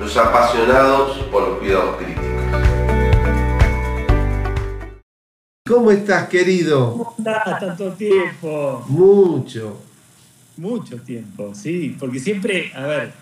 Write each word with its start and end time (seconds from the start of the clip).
los 0.00 0.16
apasionados 0.16 1.18
por 1.30 1.46
los 1.46 1.58
cuidados 1.58 1.96
críticos. 1.96 2.24
¿Cómo 5.68 5.90
estás, 5.90 6.28
querido? 6.28 6.92
¿Cómo 6.92 7.14
estás? 7.18 7.60
Tanto 7.60 7.92
tiempo. 7.92 8.82
Mucho. 8.88 9.76
Mucho 10.56 10.96
tiempo, 11.02 11.54
sí. 11.54 11.96
Porque 12.00 12.18
siempre, 12.18 12.72
a 12.74 12.86
ver, 12.86 13.12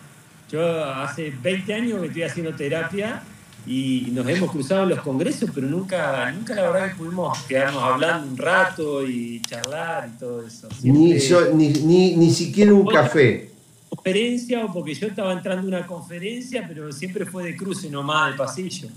yo 0.51 0.84
hace 0.84 1.34
20 1.42 1.74
años 1.74 2.01
que 2.01 2.06
estoy 2.06 2.23
haciendo 2.23 2.54
terapia 2.54 3.23
y 3.66 4.09
nos 4.12 4.26
hemos 4.29 4.51
cruzado 4.51 4.84
en 4.84 4.90
los 4.90 5.01
congresos, 5.01 5.51
pero 5.52 5.66
nunca, 5.66 6.30
nunca 6.30 6.54
la 6.54 6.70
verdad 6.70 6.90
que 6.90 6.95
pudimos 6.95 7.37
quedarnos 7.42 7.82
hablando 7.82 8.30
un 8.30 8.38
rato 8.38 9.06
y 9.06 9.42
charlar 9.42 10.09
y 10.15 10.18
todo 10.18 10.46
eso. 10.46 10.68
Ni, 10.84 11.18
yo, 11.18 11.52
ni, 11.52 11.70
ni, 11.70 12.16
ni 12.16 12.32
siquiera 12.32 12.73
un 12.73 12.87
café. 12.87 13.57
Conferencia 13.88 14.65
o 14.65 14.73
porque 14.73 14.95
yo 14.95 15.06
estaba 15.06 15.33
entrando 15.33 15.62
a 15.62 15.78
una 15.78 15.87
conferencia, 15.87 16.65
pero 16.66 16.92
siempre 16.92 17.24
fue 17.24 17.45
de 17.45 17.57
cruce 17.57 17.90
nomás, 17.90 18.32
de 18.32 18.38
pasillo. 18.38 18.88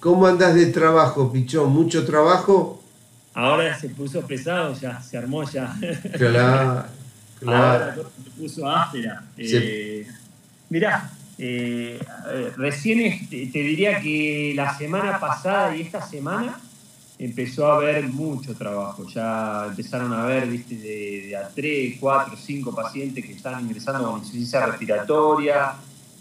¿Cómo 0.00 0.26
andas 0.26 0.54
de 0.54 0.66
trabajo, 0.66 1.30
Pichón? 1.32 1.72
¿Mucho 1.72 2.04
trabajo? 2.04 2.82
Ahora 3.34 3.78
se 3.78 3.90
puso 3.90 4.20
pesado 4.26 4.74
ya, 4.80 5.00
se 5.00 5.16
armó 5.16 5.44
ya. 5.48 5.76
Claro, 6.16 6.84
claro. 7.38 7.84
Ahora 7.84 7.94
se 7.94 8.30
puso 8.30 8.68
áspera. 8.68 9.24
Eh, 9.36 10.06
mirá, 10.68 11.10
eh, 11.38 11.98
recién 12.56 13.28
te 13.28 13.58
diría 13.58 14.00
que 14.00 14.52
la 14.54 14.76
semana 14.76 15.18
pasada 15.20 15.76
y 15.76 15.82
esta 15.82 16.02
semana 16.02 16.60
empezó 17.20 17.70
a 17.70 17.76
haber 17.76 18.08
mucho 18.08 18.54
trabajo. 18.54 19.06
Ya 19.06 19.66
empezaron 19.68 20.12
a 20.14 20.24
haber 20.24 20.48
¿viste? 20.48 20.74
De, 20.76 21.36
a 21.36 21.48
3, 21.48 21.98
4, 22.00 22.34
5 22.36 22.74
pacientes 22.74 23.24
que 23.24 23.32
están 23.32 23.60
ingresando 23.60 24.10
con 24.10 24.20
insuficiencia 24.20 24.66
respiratoria. 24.66 25.72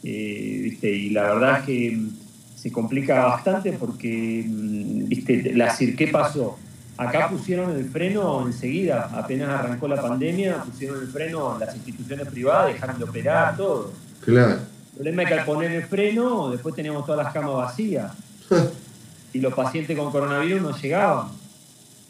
Eh, 0.04 0.60
¿viste? 0.64 0.92
Y 0.92 1.10
la 1.12 1.34
verdad 1.34 1.60
es 1.60 1.66
que 1.66 1.92
mm, 1.96 2.10
se 2.56 2.72
complica 2.72 3.26
bastante 3.26 3.72
porque, 3.74 4.44
mm, 4.46 5.08
¿viste? 5.08 5.54
La, 5.56 5.74
¿qué 5.78 6.08
pasó? 6.12 6.58
Acá 6.98 7.30
pusieron 7.30 7.72
el 7.78 7.86
freno 7.90 8.46
enseguida, 8.46 9.10
apenas 9.14 9.48
arrancó 9.48 9.88
la 9.88 10.02
pandemia, 10.02 10.64
pusieron 10.66 11.00
el 11.00 11.08
freno 11.08 11.58
las 11.58 11.74
instituciones 11.74 12.28
privadas, 12.28 12.74
dejaron 12.74 12.98
de 12.98 13.06
operar, 13.06 13.56
todo. 13.56 13.94
Claro. 14.20 14.56
El 14.56 14.96
problema 14.96 15.24
es 15.24 15.30
que 15.30 15.34
al 15.36 15.46
poner 15.46 15.72
el 15.72 15.84
freno, 15.84 16.50
después 16.50 16.76
teníamos 16.76 17.06
todas 17.06 17.24
las 17.24 17.34
camas 17.34 17.56
vacías. 17.56 18.12
y 19.34 19.40
los 19.40 19.54
pacientes 19.54 19.98
con 19.98 20.12
coronavirus 20.12 20.62
no 20.62 20.78
llegaban. 20.78 21.30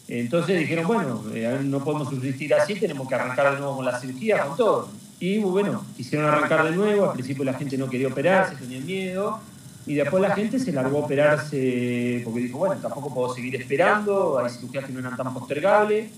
Entonces 0.08 0.60
dijeron, 0.60 0.88
bueno, 0.88 1.24
eh, 1.34 1.60
no 1.64 1.84
podemos 1.84 2.10
subsistir 2.10 2.54
así, 2.54 2.76
tenemos 2.76 3.08
que 3.08 3.16
arrancar 3.16 3.54
de 3.54 3.60
nuevo 3.60 3.76
con 3.78 3.86
la 3.86 4.00
cirugía, 4.00 4.44
con 4.44 4.58
todo. 4.58 4.90
Y 5.20 5.38
bueno, 5.38 5.86
quisieron 5.96 6.28
arrancar 6.28 6.64
de 6.64 6.76
nuevo, 6.76 7.06
al 7.10 7.14
principio 7.14 7.44
la 7.44 7.54
gente 7.54 7.78
no 7.78 7.90
quería 7.90 8.08
operarse, 8.08 8.56
tenía 8.56 8.80
miedo, 8.80 9.40
y 9.86 9.96
después 9.96 10.22
la 10.22 10.36
gente 10.36 10.60
se 10.60 10.72
largó 10.72 10.98
a 10.98 11.02
operarse 11.02 12.22
porque 12.24 12.40
dijo, 12.40 12.58
bueno, 12.58 12.76
tampoco 12.82 13.14
puedo 13.14 13.34
seguir 13.34 13.56
esperando, 13.56 14.40
hay 14.40 14.52
cirugías 14.52 14.86
que 14.86 14.94
no 14.94 15.00
eran 15.00 15.16
tan 15.16 15.34
postergables. 15.34 16.10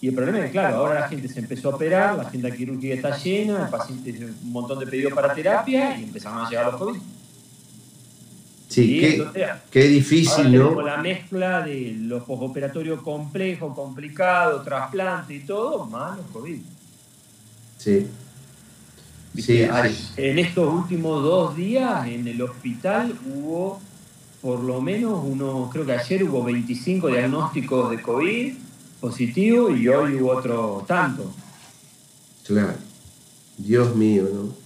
Y 0.00 0.08
el 0.08 0.14
problema 0.14 0.38
es 0.40 0.44
que, 0.46 0.50
claro, 0.52 0.76
ahora 0.76 1.00
la 1.00 1.08
gente 1.08 1.26
se 1.26 1.40
empezó 1.40 1.70
a 1.70 1.76
operar, 1.76 2.16
la 2.16 2.24
agenda 2.24 2.50
quirúrgica 2.50 2.94
está 2.94 3.16
llena, 3.16 3.64
el 3.64 3.68
paciente 3.70 4.26
un 4.44 4.52
montón 4.52 4.78
de 4.78 4.86
pedidos 4.86 5.12
para 5.14 5.34
terapia 5.34 5.98
y 5.98 6.04
empezaron 6.04 6.44
a 6.44 6.50
llegar 6.50 6.66
los 6.66 6.76
COVID. 6.76 7.00
Sí, 8.68 9.00
qué, 9.00 9.24
qué, 9.70 9.88
difícil, 9.88 10.52
¿no? 10.58 10.82
La 10.82 10.96
mezcla 10.96 11.62
de 11.62 11.96
los 12.00 12.24
postoperatorios 12.24 13.00
complejos, 13.00 13.74
complicados, 13.74 14.64
trasplante 14.64 15.34
y 15.34 15.40
todo, 15.40 15.86
más 15.86 16.16
los 16.16 16.26
COVID. 16.26 16.58
Sí. 17.78 18.06
Sí, 19.36 19.62
en 20.16 20.38
estos 20.38 20.72
últimos 20.72 21.22
dos 21.22 21.56
días 21.56 22.06
en 22.08 22.26
el 22.26 22.40
hospital 22.40 23.14
hubo 23.26 23.80
por 24.40 24.60
lo 24.62 24.80
menos 24.80 25.22
uno, 25.24 25.68
creo 25.72 25.84
que 25.84 25.92
ayer 25.92 26.24
hubo 26.24 26.44
25 26.44 27.08
diagnósticos 27.08 27.90
de 27.90 28.00
COVID 28.00 28.54
positivo 29.00 29.70
y 29.70 29.88
hoy 29.88 30.20
hubo 30.20 30.30
otro 30.30 30.84
tanto. 30.86 31.34
Claro, 32.46 32.76
Dios 33.58 33.94
mío, 33.96 34.28
¿no? 34.32 34.65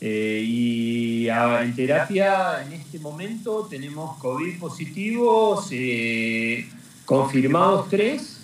Eh, 0.00 0.42
y 0.46 1.28
en 1.28 1.74
terapia 1.76 2.62
en 2.64 2.72
este 2.72 2.98
momento 2.98 3.66
tenemos 3.68 4.16
COVID 4.18 4.58
positivos, 4.58 5.68
eh, 5.72 6.66
confirmados 7.04 7.88
tres 7.90 8.38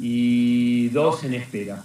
y 0.00 0.88
dos 0.88 1.22
en 1.24 1.34
espera 1.34 1.84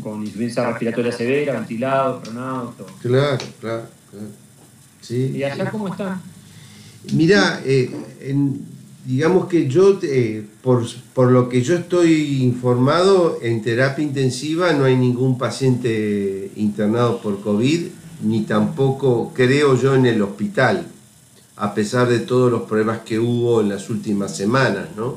con 0.00 0.20
insuficiencia 0.20 0.68
respiratoria 0.68 1.12
severa, 1.12 1.54
ventilado, 1.54 2.22
pronado, 2.22 2.74
todo. 2.78 2.86
Claro, 3.02 3.44
claro, 3.60 3.86
claro. 4.10 4.26
Sí, 5.00 5.32
¿Y 5.34 5.42
allá 5.42 5.70
cómo 5.70 5.88
están? 5.88 6.22
Mira, 7.12 7.60
eh, 7.66 7.90
digamos 9.04 9.48
que 9.48 9.68
yo, 9.68 9.98
eh, 10.02 10.46
por, 10.62 10.86
por, 11.12 11.30
lo 11.30 11.48
que 11.48 11.62
yo 11.62 11.74
estoy 11.74 12.42
informado, 12.42 13.38
en 13.42 13.62
terapia 13.62 14.04
intensiva 14.04 14.72
no 14.72 14.84
hay 14.84 14.96
ningún 14.96 15.36
paciente 15.36 16.52
internado 16.56 17.20
por 17.20 17.40
COVID, 17.42 17.88
ni 18.22 18.42
tampoco 18.42 19.32
creo 19.34 19.80
yo 19.80 19.94
en 19.94 20.06
el 20.06 20.22
hospital, 20.22 20.86
a 21.56 21.74
pesar 21.74 22.08
de 22.08 22.20
todos 22.20 22.50
los 22.50 22.62
problemas 22.62 23.00
que 23.00 23.18
hubo 23.18 23.60
en 23.60 23.68
las 23.68 23.90
últimas 23.90 24.36
semanas, 24.36 24.88
¿no? 24.96 25.16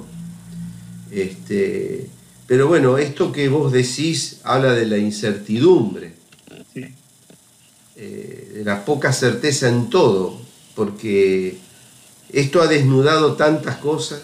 Este, 1.12 2.10
pero 2.48 2.68
bueno, 2.68 2.98
esto 2.98 3.32
que 3.32 3.48
vos 3.48 3.72
decís 3.72 4.42
habla 4.44 4.74
de 4.74 4.86
la 4.86 4.98
incertidumbre, 4.98 6.14
sí. 6.74 6.86
eh, 7.96 8.52
de 8.56 8.64
la 8.64 8.84
poca 8.86 9.14
certeza 9.14 9.70
en 9.70 9.90
todo, 9.90 10.38
porque 10.76 11.58
esto 12.32 12.62
ha 12.62 12.68
desnudado 12.68 13.36
tantas 13.36 13.78
cosas. 13.78 14.22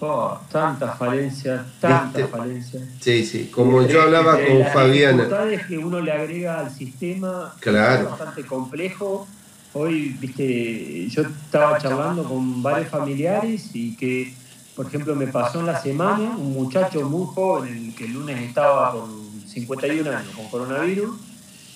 Oh, 0.00 0.38
tantas 0.52 0.96
falencias, 0.96 1.60
tantas 1.80 2.30
falencias. 2.30 2.82
Sí, 3.00 3.24
sí, 3.26 3.50
como 3.52 3.82
yo 3.86 4.02
hablaba 4.02 4.38
con 4.38 4.58
las 4.60 4.72
Fabiana. 4.72 5.24
dificultades 5.24 5.66
que 5.66 5.78
uno 5.78 6.00
le 6.00 6.12
agrega 6.12 6.60
al 6.60 6.70
sistema 6.70 7.52
Claro. 7.58 8.04
es 8.04 8.10
bastante 8.10 8.44
complejo. 8.46 9.26
Hoy, 9.74 10.16
viste, 10.20 11.08
yo 11.08 11.22
estaba 11.22 11.78
charlando 11.78 12.22
con 12.24 12.62
varios 12.62 12.88
familiares 12.90 13.70
y 13.74 13.96
que 13.96 14.32
por 14.76 14.86
ejemplo, 14.86 15.16
me 15.16 15.26
pasó 15.26 15.58
en 15.58 15.66
la 15.66 15.82
semana 15.82 16.36
un 16.38 16.52
muchacho 16.52 17.02
muy 17.08 17.26
joven, 17.34 17.86
el 17.88 17.94
que 17.96 18.04
el 18.04 18.12
lunes 18.12 18.40
estaba 18.40 18.92
con 18.92 19.10
51 19.44 20.08
años 20.08 20.32
con 20.36 20.46
coronavirus, 20.46 21.16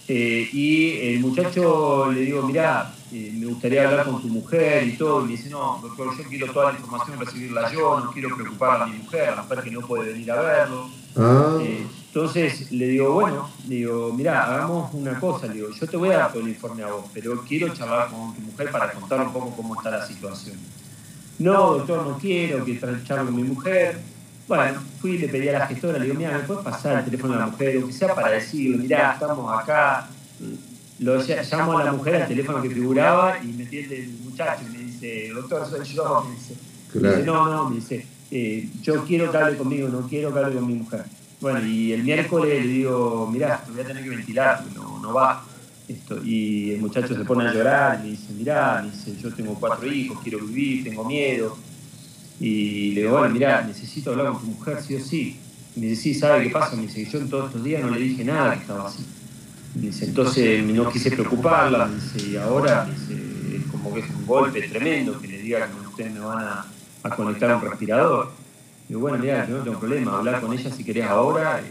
eh, 0.07 0.49
y 0.53 0.99
el 1.15 1.19
muchacho 1.19 2.13
le 2.13 2.21
digo, 2.21 2.43
mirá, 2.43 2.95
eh, 3.13 3.33
me 3.39 3.47
gustaría 3.47 3.87
hablar 3.87 4.07
con 4.07 4.23
tu 4.23 4.29
mujer 4.29 4.87
y 4.87 4.97
todo, 4.97 5.21
y 5.21 5.25
me 5.25 5.31
dice, 5.33 5.51
no, 5.51 5.79
doctor, 5.83 6.17
yo 6.17 6.25
quiero 6.25 6.53
toda 6.53 6.73
la 6.73 6.79
información 6.79 7.21
recibirla 7.21 7.71
yo, 7.71 8.01
no 8.01 8.11
quiero 8.11 8.35
preocupar 8.35 8.83
a 8.83 8.87
mi 8.87 8.99
mujer, 8.99 9.29
a 9.29 9.37
la 9.37 9.43
mujer 9.43 9.63
que 9.63 9.71
no 9.71 9.81
puede 9.83 10.13
venir 10.13 10.33
a 10.33 10.41
verlo. 10.41 10.89
Ah, 11.17 11.59
Eh, 11.61 11.87
entonces 12.09 12.73
le 12.73 12.89
digo, 12.89 13.13
bueno, 13.13 13.51
le 13.69 13.75
digo, 13.77 14.13
mirá, 14.13 14.45
hagamos 14.45 14.93
una 14.95 15.19
cosa, 15.21 15.47
le 15.47 15.55
digo, 15.55 15.69
yo 15.71 15.87
te 15.87 15.97
voy 15.97 16.11
a 16.11 16.19
dar 16.19 16.33
todo 16.33 16.43
el 16.43 16.49
informe 16.49 16.83
a 16.83 16.93
vos, 16.93 17.05
pero 17.13 17.43
quiero 17.47 17.69
charlar 17.75 18.09
con 18.09 18.35
tu 18.35 18.41
mujer 18.41 18.71
para 18.71 18.91
contar 18.93 19.21
un 19.27 19.33
poco 19.33 19.57
cómo 19.57 19.75
está 19.75 19.91
la 19.91 20.07
situación. 20.07 20.57
No, 21.39 21.75
doctor, 21.75 22.07
no 22.07 22.19
quiero 22.19 22.65
que 22.65 22.79
charle 22.81 23.25
con 23.27 23.37
mi 23.37 23.45
mujer. 23.45 23.99
Bueno, 24.49 24.81
fui 25.01 25.13
y 25.13 25.19
le 25.19 25.29
pedí 25.29 25.49
a 25.49 25.59
la 25.59 25.67
gestora, 25.67 25.99
le 25.99 26.05
digo, 26.05 26.17
mira, 26.17 26.33
¿me 26.33 26.41
puedes 26.41 26.63
pasar 26.63 26.99
el 26.99 27.05
teléfono 27.05 27.35
de 27.35 27.41
la 27.41 27.47
mujer? 27.47 27.83
O 27.83 27.87
que 27.87 27.93
sea 27.93 28.15
para 28.15 28.31
decirle, 28.31 28.79
mirá, 28.79 29.13
estamos 29.13 29.61
acá. 29.61 30.09
Lo 31.03 31.21
llamo 31.21 31.79
a 31.79 31.85
la 31.85 31.93
mujer 31.93 32.15
al 32.15 32.29
teléfono 32.29 32.63
que 32.63 32.71
figuraba 32.71 33.39
y 33.43 33.49
me 33.49 33.65
atiende 33.65 34.05
el 34.05 34.11
muchacho 34.19 34.63
y 34.69 34.77
me 34.77 34.85
dice, 34.85 35.31
doctor, 35.35 35.69
soy 35.69 35.85
yo. 35.85 36.25
Me 36.29 36.35
dice, 36.37 36.55
me 36.95 37.09
dice 37.09 37.23
no, 37.25 37.51
no, 37.51 37.71
me 37.71 37.77
dice, 37.77 38.07
eh, 38.31 38.69
yo 38.81 39.05
quiero 39.05 39.31
que 39.31 39.37
hable 39.37 39.57
conmigo, 39.57 39.89
no 39.89 40.09
quiero 40.09 40.33
que 40.33 40.39
hable 40.39 40.55
con 40.55 40.67
mi 40.67 40.75
mujer. 40.75 41.05
Bueno, 41.41 41.67
y 41.67 41.93
el 41.93 42.05
miércoles 42.05 42.65
le 42.65 42.73
digo, 42.73 43.29
mirá, 43.33 43.65
te 43.65 43.73
voy 43.73 43.81
a 43.81 43.85
tener 43.85 44.05
que 44.05 44.11
ventilar, 44.11 44.63
porque 44.63 44.79
no, 44.79 45.01
no 45.01 45.13
va. 45.13 45.45
Esto, 45.89 46.25
y 46.25 46.71
el 46.71 46.81
muchacho 46.81 47.17
se 47.17 47.25
pone 47.25 47.49
a 47.49 47.53
llorar 47.53 47.99
y 47.99 48.05
me 48.05 48.11
dice, 48.11 48.33
mirá, 48.35 48.81
me 48.85 48.93
dice, 48.93 49.17
yo 49.21 49.35
tengo 49.35 49.55
cuatro 49.59 49.93
hijos, 49.93 50.21
quiero 50.23 50.39
vivir, 50.39 50.85
tengo 50.85 51.05
miedo. 51.05 51.59
Y 52.39 52.93
le 52.93 53.01
digo, 53.01 53.19
bueno, 53.19 53.35
mirá, 53.35 53.63
necesito 53.63 54.11
hablar 54.11 54.29
con 54.29 54.41
tu 54.41 54.47
mujer, 54.47 54.81
sí 54.81 54.95
o 54.95 55.01
sí. 55.01 55.37
Y 55.75 55.81
me 55.81 55.87
dice, 55.89 56.03
sí, 56.03 56.15
¿sabe 56.15 56.45
qué 56.45 56.51
pasa? 56.51 56.77
Me 56.77 56.83
dice, 56.83 57.05
yo 57.05 57.19
en 57.19 57.29
todos 57.29 57.47
estos 57.47 57.65
días 57.65 57.83
no 57.83 57.91
le 57.91 57.99
dije 57.99 58.25
nada 58.25 58.55
que 58.55 58.61
estaba 58.61 58.87
así. 58.87 59.05
Dice, 59.75 60.05
entonces 60.05 60.63
no 60.65 60.91
quise 60.91 61.11
preocuparla, 61.11 61.87
me 61.87 61.95
dice, 61.95 62.29
y 62.29 62.37
ahora 62.37 62.85
dice, 62.85 63.65
como 63.71 63.95
que 63.95 64.01
es 64.01 64.11
un 64.11 64.27
golpe 64.27 64.61
tremendo 64.69 65.19
que 65.19 65.29
le 65.29 65.39
diga 65.39 65.67
que 65.67 65.87
ustedes 65.89 66.13
me 66.13 66.21
van 66.21 66.45
a, 66.45 66.67
a 67.03 67.11
conectar 67.17 67.55
un 67.57 67.63
respirador. 67.63 68.31
Y 68.89 68.95
bueno, 68.95 69.17
mira, 69.19 69.49
yo 69.49 69.59
no 69.59 69.65
tengo 69.65 69.79
problema, 69.79 70.19
hablar 70.19 70.41
con 70.43 70.53
ella 70.53 70.71
si 70.71 70.85
querés 70.85 71.07
ahora, 71.07 71.61
eh, 71.61 71.65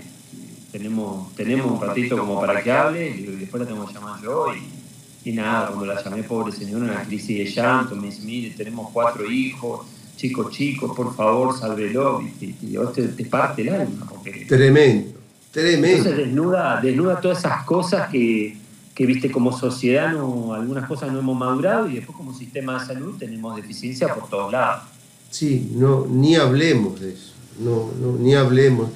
tenemos, 0.72 1.36
tenemos 1.36 1.72
un 1.72 1.80
ratito 1.80 2.18
como 2.18 2.42
para 2.42 2.64
que 2.64 2.72
hable, 2.72 3.10
y 3.10 3.22
después 3.24 3.62
la 3.62 3.68
tengo 3.68 3.86
que 3.86 3.94
llamar 3.94 4.20
yo, 4.22 4.48
y, 4.56 5.30
y 5.30 5.34
nada, 5.34 5.68
cuando 5.68 5.86
la 5.86 6.04
llamé, 6.04 6.24
pobre 6.24 6.52
señora, 6.52 6.86
una 6.86 7.04
crisis 7.04 7.38
de 7.38 7.46
llanto, 7.46 7.96
me 7.96 8.08
dice, 8.08 8.24
mire, 8.24 8.56
tenemos 8.56 8.90
cuatro 8.92 9.30
hijos, 9.30 9.86
chicos, 10.16 10.52
chicos, 10.52 10.96
por 10.96 11.16
favor, 11.16 11.56
sálvelo, 11.56 12.22
y, 12.22 12.46
y, 12.46 12.78
te, 12.96 13.10
te, 13.10 13.26
parte 13.26 13.62
el 13.62 13.70
alma. 13.70 14.08
Porque... 14.10 14.46
Tremendo, 14.48 15.21
tremendo. 15.52 15.88
Entonces 15.88 16.18
desnuda, 16.18 16.82
desnuda 16.82 17.22
todas 17.22 17.40
esas 17.40 17.64
cosas 17.66 18.10
que, 18.10 18.58
que, 18.96 19.06
viste, 19.06 19.32
como 19.32 19.56
sociedad 19.58 20.12
no, 20.14 20.54
algunas 20.54 20.88
cosas 20.88 21.12
no 21.12 21.20
hemos 21.20 21.38
madurado 21.38 21.90
y 21.90 21.96
después 21.96 22.18
como 22.18 22.34
sistema 22.34 22.80
de 22.80 22.86
salud 22.86 23.18
tenemos 23.18 23.56
deficiencia 23.56 24.14
por 24.14 24.30
todos 24.30 24.52
lados. 24.52 24.84
Sí, 25.30 25.72
no, 25.76 26.06
ni 26.08 26.36
hablemos 26.36 27.00
de 27.00 27.14
eso, 27.14 27.34
no, 27.60 27.92
no, 28.02 28.18
ni 28.18 28.34
hablemos. 28.34 28.90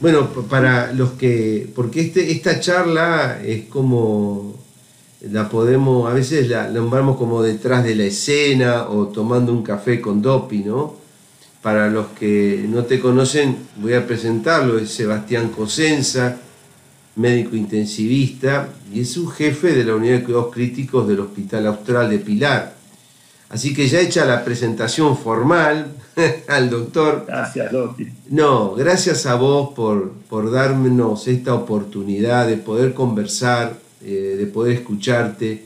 Bueno, 0.00 0.28
para 0.28 0.92
los 0.92 1.12
que, 1.12 1.70
porque 1.74 2.00
este, 2.02 2.30
esta 2.30 2.60
charla 2.60 3.40
es 3.42 3.64
como, 3.64 4.54
la 5.22 5.48
podemos, 5.48 6.08
a 6.08 6.14
veces 6.14 6.48
la 6.48 6.68
nombramos 6.68 7.16
como 7.16 7.42
detrás 7.42 7.82
de 7.84 7.96
la 7.96 8.04
escena 8.04 8.88
o 8.88 9.08
tomando 9.08 9.52
un 9.52 9.62
café 9.62 10.00
con 10.00 10.22
Dopi, 10.22 10.58
¿no? 10.58 10.94
Para 11.62 11.88
los 11.88 12.08
que 12.08 12.64
no 12.68 12.84
te 12.84 13.00
conocen, 13.00 13.56
voy 13.76 13.94
a 13.94 14.06
presentarlo, 14.06 14.78
es 14.78 14.90
Sebastián 14.90 15.48
Cosenza, 15.48 16.38
médico 17.16 17.56
intensivista, 17.56 18.68
y 18.92 19.00
es 19.00 19.16
un 19.16 19.28
jefe 19.28 19.74
de 19.74 19.84
la 19.84 19.96
unidad 19.96 20.18
de 20.18 20.24
cuidados 20.24 20.52
críticos 20.52 21.08
del 21.08 21.20
Hospital 21.20 21.66
Austral 21.66 22.10
de 22.10 22.18
Pilar. 22.18 22.78
Así 23.50 23.74
que 23.74 23.88
ya 23.88 24.00
hecha 24.00 24.24
la 24.24 24.44
presentación 24.44 25.16
formal 25.16 25.92
al 26.48 26.68
doctor. 26.68 27.24
Gracias, 27.26 27.72
Dopi. 27.72 28.08
No, 28.30 28.74
gracias 28.74 29.26
a 29.26 29.36
vos 29.36 29.70
por, 29.74 30.12
por 30.28 30.50
darnos 30.50 31.26
esta 31.28 31.54
oportunidad 31.54 32.46
de 32.46 32.58
poder 32.58 32.92
conversar, 32.92 33.78
eh, 34.04 34.36
de 34.38 34.46
poder 34.46 34.74
escucharte, 34.74 35.64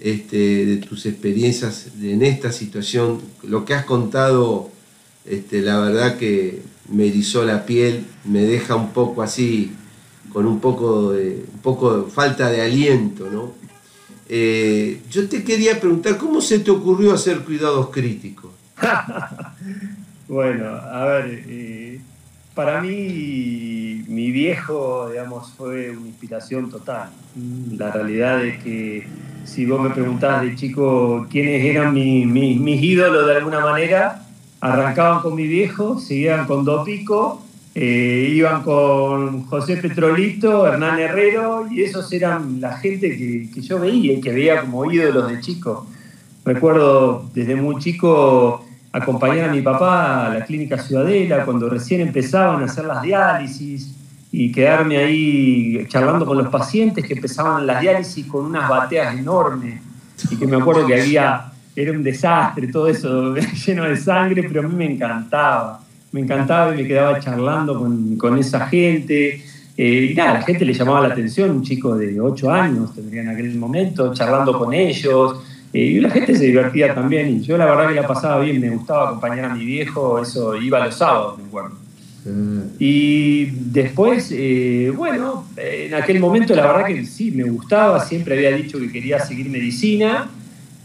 este, 0.00 0.64
de 0.64 0.76
tus 0.78 1.06
experiencias 1.06 1.88
en 2.00 2.22
esta 2.22 2.50
situación. 2.50 3.20
Lo 3.42 3.64
que 3.64 3.74
has 3.74 3.84
contado, 3.84 4.70
este, 5.28 5.60
la 5.62 5.78
verdad 5.80 6.16
que 6.16 6.62
me 6.88 7.06
erizó 7.06 7.44
la 7.44 7.66
piel, 7.66 8.04
me 8.24 8.40
deja 8.40 8.74
un 8.74 8.90
poco 8.92 9.22
así, 9.22 9.72
con 10.32 10.46
un 10.46 10.60
poco 10.60 11.12
de, 11.12 11.44
un 11.52 11.60
poco 11.60 12.02
de 12.02 12.10
falta 12.10 12.50
de 12.50 12.62
aliento, 12.62 13.28
¿no? 13.30 13.52
Eh, 14.28 15.00
yo 15.10 15.28
te 15.28 15.42
quería 15.42 15.80
preguntar, 15.80 16.18
¿cómo 16.18 16.40
se 16.40 16.58
te 16.58 16.70
ocurrió 16.70 17.14
hacer 17.14 17.40
cuidados 17.40 17.88
críticos? 17.90 18.50
bueno, 20.28 20.68
a 20.68 21.04
ver, 21.06 21.44
eh, 21.48 22.00
para 22.54 22.80
mí 22.82 24.04
mi 24.06 24.30
viejo, 24.30 25.08
digamos, 25.10 25.52
fue 25.52 25.90
una 25.90 26.08
inspiración 26.08 26.70
total. 26.70 27.10
La 27.76 27.90
realidad 27.90 28.44
es 28.44 28.62
que 28.62 29.06
si 29.44 29.64
vos 29.64 29.80
me 29.80 29.90
preguntás 29.90 30.42
de 30.42 30.56
chico 30.56 31.26
quiénes 31.30 31.64
eran 31.64 31.94
mi, 31.94 32.26
mi, 32.26 32.58
mis 32.58 32.82
ídolos 32.82 33.26
de 33.26 33.36
alguna 33.36 33.60
manera, 33.60 34.27
arrancaban 34.60 35.20
con 35.22 35.34
mi 35.34 35.46
viejo, 35.46 35.98
seguían 35.98 36.46
con 36.46 36.64
Dopico 36.64 37.42
eh, 37.80 38.32
iban 38.34 38.64
con 38.64 39.44
José 39.44 39.76
Petrolito, 39.76 40.66
Hernán 40.66 40.98
Herrero, 40.98 41.68
y 41.70 41.84
esos 41.84 42.12
eran 42.12 42.60
la 42.60 42.76
gente 42.76 43.16
que, 43.16 43.48
que, 43.54 43.60
yo 43.60 43.78
veía 43.78 44.14
y 44.14 44.20
que 44.20 44.32
veía 44.32 44.62
como 44.62 44.90
ídolos 44.90 45.30
de 45.30 45.38
chico. 45.40 45.86
Recuerdo 46.44 47.30
desde 47.32 47.54
muy 47.54 47.80
chico 47.80 48.64
acompañar 48.90 49.50
a 49.50 49.52
mi 49.52 49.60
papá 49.60 50.26
a 50.26 50.34
la 50.34 50.44
clínica 50.44 50.76
Ciudadela 50.76 51.44
cuando 51.44 51.68
recién 51.68 52.00
empezaban 52.00 52.62
a 52.62 52.64
hacer 52.64 52.84
las 52.84 53.00
diálisis 53.00 53.94
y 54.32 54.50
quedarme 54.50 54.96
ahí 54.96 55.86
charlando 55.86 56.26
con 56.26 56.36
los 56.36 56.48
pacientes 56.48 57.06
que 57.06 57.14
empezaban 57.14 57.64
las 57.64 57.80
diálisis 57.80 58.26
con 58.26 58.46
unas 58.46 58.68
bateas 58.68 59.16
enormes 59.16 59.80
y 60.28 60.36
que 60.36 60.48
me 60.48 60.56
acuerdo 60.56 60.84
que 60.84 61.00
había, 61.00 61.52
era 61.80 61.92
un 61.92 62.02
desastre 62.02 62.68
todo 62.68 62.88
eso 62.88 63.34
lleno 63.66 63.84
de 63.84 63.96
sangre, 63.96 64.42
pero 64.42 64.60
a 64.60 64.68
mí 64.68 64.74
me 64.74 64.92
encantaba 64.92 65.80
me 66.12 66.20
encantaba 66.20 66.74
y 66.74 66.82
me 66.82 66.88
quedaba 66.88 67.20
charlando 67.20 67.78
con, 67.78 68.16
con 68.16 68.38
esa 68.38 68.66
gente. 68.66 69.42
Eh, 69.76 70.08
y 70.10 70.14
nada, 70.14 70.34
la 70.34 70.42
gente 70.42 70.64
le 70.64 70.72
llamaba 70.72 71.06
la 71.06 71.14
atención, 71.14 71.50
un 71.50 71.62
chico 71.62 71.96
de 71.96 72.20
8 72.20 72.50
años 72.50 72.94
tendría 72.94 73.22
en 73.22 73.28
aquel 73.28 73.54
momento, 73.56 74.12
charlando 74.14 74.58
con 74.58 74.72
ellos. 74.72 75.40
Eh, 75.72 75.80
y 75.80 76.00
la 76.00 76.10
gente 76.10 76.34
se 76.34 76.46
divertía 76.46 76.94
también. 76.94 77.28
Y 77.28 77.42
yo 77.42 77.56
la 77.56 77.66
verdad 77.66 77.88
que 77.88 77.94
la 77.94 78.06
pasaba 78.06 78.40
bien, 78.40 78.60
me 78.60 78.70
gustaba 78.70 79.08
acompañar 79.08 79.46
a 79.46 79.54
mi 79.54 79.64
viejo, 79.64 80.20
eso 80.20 80.56
iba 80.56 80.84
los 80.84 80.94
sábados, 80.94 81.38
me 81.38 81.44
acuerdo. 81.44 81.76
Y 82.78 83.46
después, 83.46 84.30
eh, 84.36 84.92
bueno, 84.94 85.46
en 85.56 85.94
aquel 85.94 86.20
momento 86.20 86.54
la 86.54 86.66
verdad 86.66 86.86
que 86.86 87.06
sí, 87.06 87.30
me 87.30 87.44
gustaba, 87.44 88.04
siempre 88.04 88.34
había 88.34 88.54
dicho 88.54 88.78
que 88.78 88.92
quería 88.92 89.18
seguir 89.18 89.48
medicina, 89.48 90.28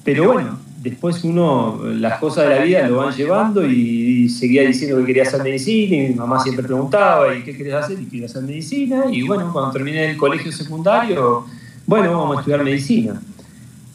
pero 0.05 0.31
bueno, 0.31 0.59
después 0.83 1.23
uno, 1.23 1.79
las 1.85 2.19
cosas 2.19 2.49
de 2.49 2.55
la 2.55 2.63
vida 2.63 2.87
lo 2.87 2.97
van 2.97 3.15
llevando 3.15 3.65
y, 3.65 4.27
seguía 4.27 4.63
diciendo 4.63 4.97
que 4.97 5.05
quería 5.05 5.23
hacer 5.23 5.43
medicina 5.43 5.95
y 5.95 6.09
mi 6.09 6.15
mamá 6.15 6.41
siempre 6.41 6.65
preguntaba, 6.65 7.35
¿y 7.35 7.43
qué 7.43 7.55
querés 7.55 7.73
hacer? 7.73 7.99
Y 7.99 8.05
quería 8.05 8.25
hacer 8.25 8.43
medicina. 8.43 9.05
Y 9.11 9.21
bueno, 9.23 9.51
cuando 9.51 9.71
terminé 9.71 10.11
el 10.11 10.17
colegio 10.17 10.51
secundario, 10.51 11.45
bueno, 11.85 12.17
vamos 12.17 12.37
a 12.37 12.39
estudiar 12.39 12.63
medicina. 12.63 13.21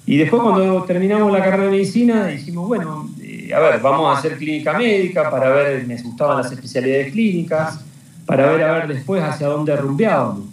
Y 0.06 0.17
después 0.17 0.43
cuando 0.43 0.82
terminamos 0.85 1.31
la 1.32 1.40
carrera 1.40 1.64
de 1.64 1.70
medicina 1.70 2.26
dijimos, 2.26 2.67
bueno, 2.69 3.11
eh, 3.20 3.52
a 3.55 3.61
ver, 3.61 3.81
vamos 3.81 4.14
a 4.14 4.19
hacer 4.19 4.37
clínica 4.37 4.76
médica 4.76 5.31
para 5.31 5.50
ver, 5.50 5.87
me 5.87 6.00
gustaban 6.00 6.38
las 6.38 6.50
especialidades 6.52 7.12
clínicas, 7.12 7.81
para 8.25 8.50
ver 8.50 8.62
a 8.62 8.73
ver 8.73 8.88
después 8.88 9.23
hacia 9.23 9.49
dónde 9.49 9.76
rumbeábamos 9.76 10.48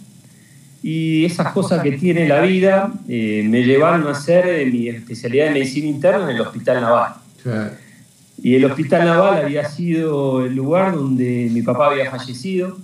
y 0.82 1.24
esas 1.24 1.52
cosas 1.52 1.82
que 1.82 1.92
tiene 1.92 2.28
la 2.28 2.40
vida. 2.42 2.92
eh, 3.08 3.44
me 3.48 3.62
llevaron 3.64 4.06
a 4.06 4.10
hacer 4.10 4.46
eh, 4.46 4.66
mi 4.66 4.88
especialidad 4.88 5.46
de 5.46 5.50
medicina 5.52 5.88
interna 5.88 6.30
en 6.30 6.36
el 6.36 6.42
Hospital 6.42 6.80
Naval. 6.80 7.14
Y 8.42 8.54
el 8.54 8.64
Hospital 8.64 9.04
Naval 9.06 9.44
había 9.44 9.68
sido 9.68 10.44
el 10.44 10.54
lugar 10.54 10.94
donde 10.94 11.48
mi 11.52 11.62
papá 11.62 11.90
había 11.90 12.10
fallecido, 12.10 12.76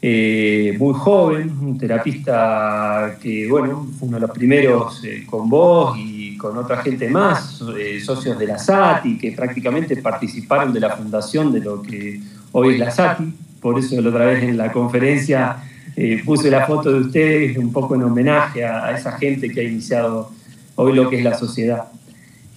eh, 0.00 0.76
muy 0.78 0.94
joven, 0.94 1.50
un 1.60 1.76
terapista 1.76 3.16
que, 3.20 3.48
bueno, 3.48 3.86
fue 3.98 4.08
uno 4.08 4.18
de 4.18 4.26
los 4.26 4.30
primeros 4.30 5.02
con 5.26 5.48
vos 5.48 5.96
y 5.98 6.36
con 6.36 6.56
otra 6.56 6.82
gente 6.82 7.08
más, 7.08 7.62
socios 8.04 8.38
de 8.38 8.46
la 8.46 8.58
SATI, 8.58 9.18
que 9.18 9.32
prácticamente 9.32 9.96
participaron 9.96 10.72
de 10.72 10.80
la 10.80 10.90
fundación 10.96 11.52
de 11.52 11.60
lo 11.60 11.82
que 11.82 12.20
hoy 12.52 12.74
es 12.74 12.78
la 12.78 12.90
SATI, 12.90 13.32
por 13.60 13.78
eso 13.78 14.00
la 14.00 14.10
otra 14.10 14.26
vez 14.26 14.44
en 14.44 14.56
la 14.56 14.70
conferencia 14.70 15.56
eh, 15.96 16.20
puse 16.24 16.50
la 16.50 16.66
foto 16.66 16.92
de 16.92 17.00
ustedes 17.00 17.56
un 17.56 17.72
poco 17.72 17.94
en 17.94 18.02
homenaje 18.02 18.64
a, 18.64 18.84
a, 18.84 18.96
esa 18.96 19.12
gente 19.12 19.48
que 19.48 19.60
ha 19.60 19.64
iniciado 19.64 20.30
hoy 20.74 20.94
lo 20.94 21.08
que 21.08 21.16
es 21.16 21.24
la 21.24 21.34
sociedad. 21.34 21.84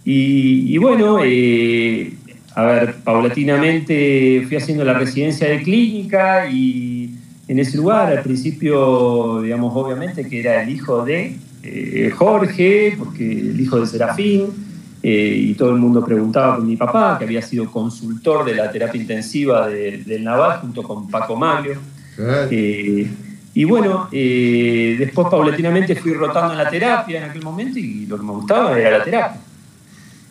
Y, 0.04 0.74
y 0.74 0.78
bueno, 0.78 1.20
eh, 1.24 2.14
a 2.54 2.64
ver, 2.66 2.96
paulatinamente 3.04 4.44
fui 4.46 4.58
haciendo 4.58 4.84
la 4.84 4.94
residencia 4.94 5.48
de 5.48 5.62
clínica 5.62 6.50
y 6.50 7.16
en 7.48 7.60
ese 7.60 7.78
lugar, 7.78 8.12
al 8.12 8.24
principio, 8.24 9.42
digamos, 9.42 9.74
obviamente 9.74 10.28
que 10.28 10.42
era 10.42 10.62
el 10.62 10.70
hijo 10.70 11.06
de 11.06 11.38
eh, 11.64 12.12
Jorge, 12.14 12.96
porque 12.98 13.32
el 13.32 13.60
hijo 13.60 13.80
de 13.80 13.88
Serafín, 13.88 14.70
y 15.02 15.54
todo 15.54 15.70
el 15.70 15.78
mundo 15.78 16.04
preguntaba 16.04 16.58
por 16.58 16.66
mi 16.66 16.76
papá, 16.76 17.18
que 17.18 17.24
había 17.24 17.42
sido 17.42 17.72
consultor 17.72 18.44
de 18.44 18.54
la 18.54 18.70
terapia 18.70 19.00
intensiva 19.00 19.70
de, 19.70 20.04
del 20.04 20.26
Naval 20.26 20.60
junto 20.60 20.84
con 20.84 21.10
Paco 21.10 21.38
Maglio. 21.38 21.78
Eh, 22.52 23.10
y 23.60 23.66
bueno, 23.66 24.08
eh, 24.14 24.96
después 24.98 25.28
paulatinamente 25.30 25.94
fui 25.94 26.14
rotando 26.14 26.54
en 26.54 26.60
la 26.60 26.70
terapia 26.70 27.18
en 27.18 27.30
aquel 27.30 27.44
momento 27.44 27.78
y 27.78 28.06
lo 28.06 28.16
que 28.16 28.24
me 28.24 28.32
gustaba 28.32 28.80
era 28.80 29.00
la 29.00 29.04
terapia. 29.04 29.42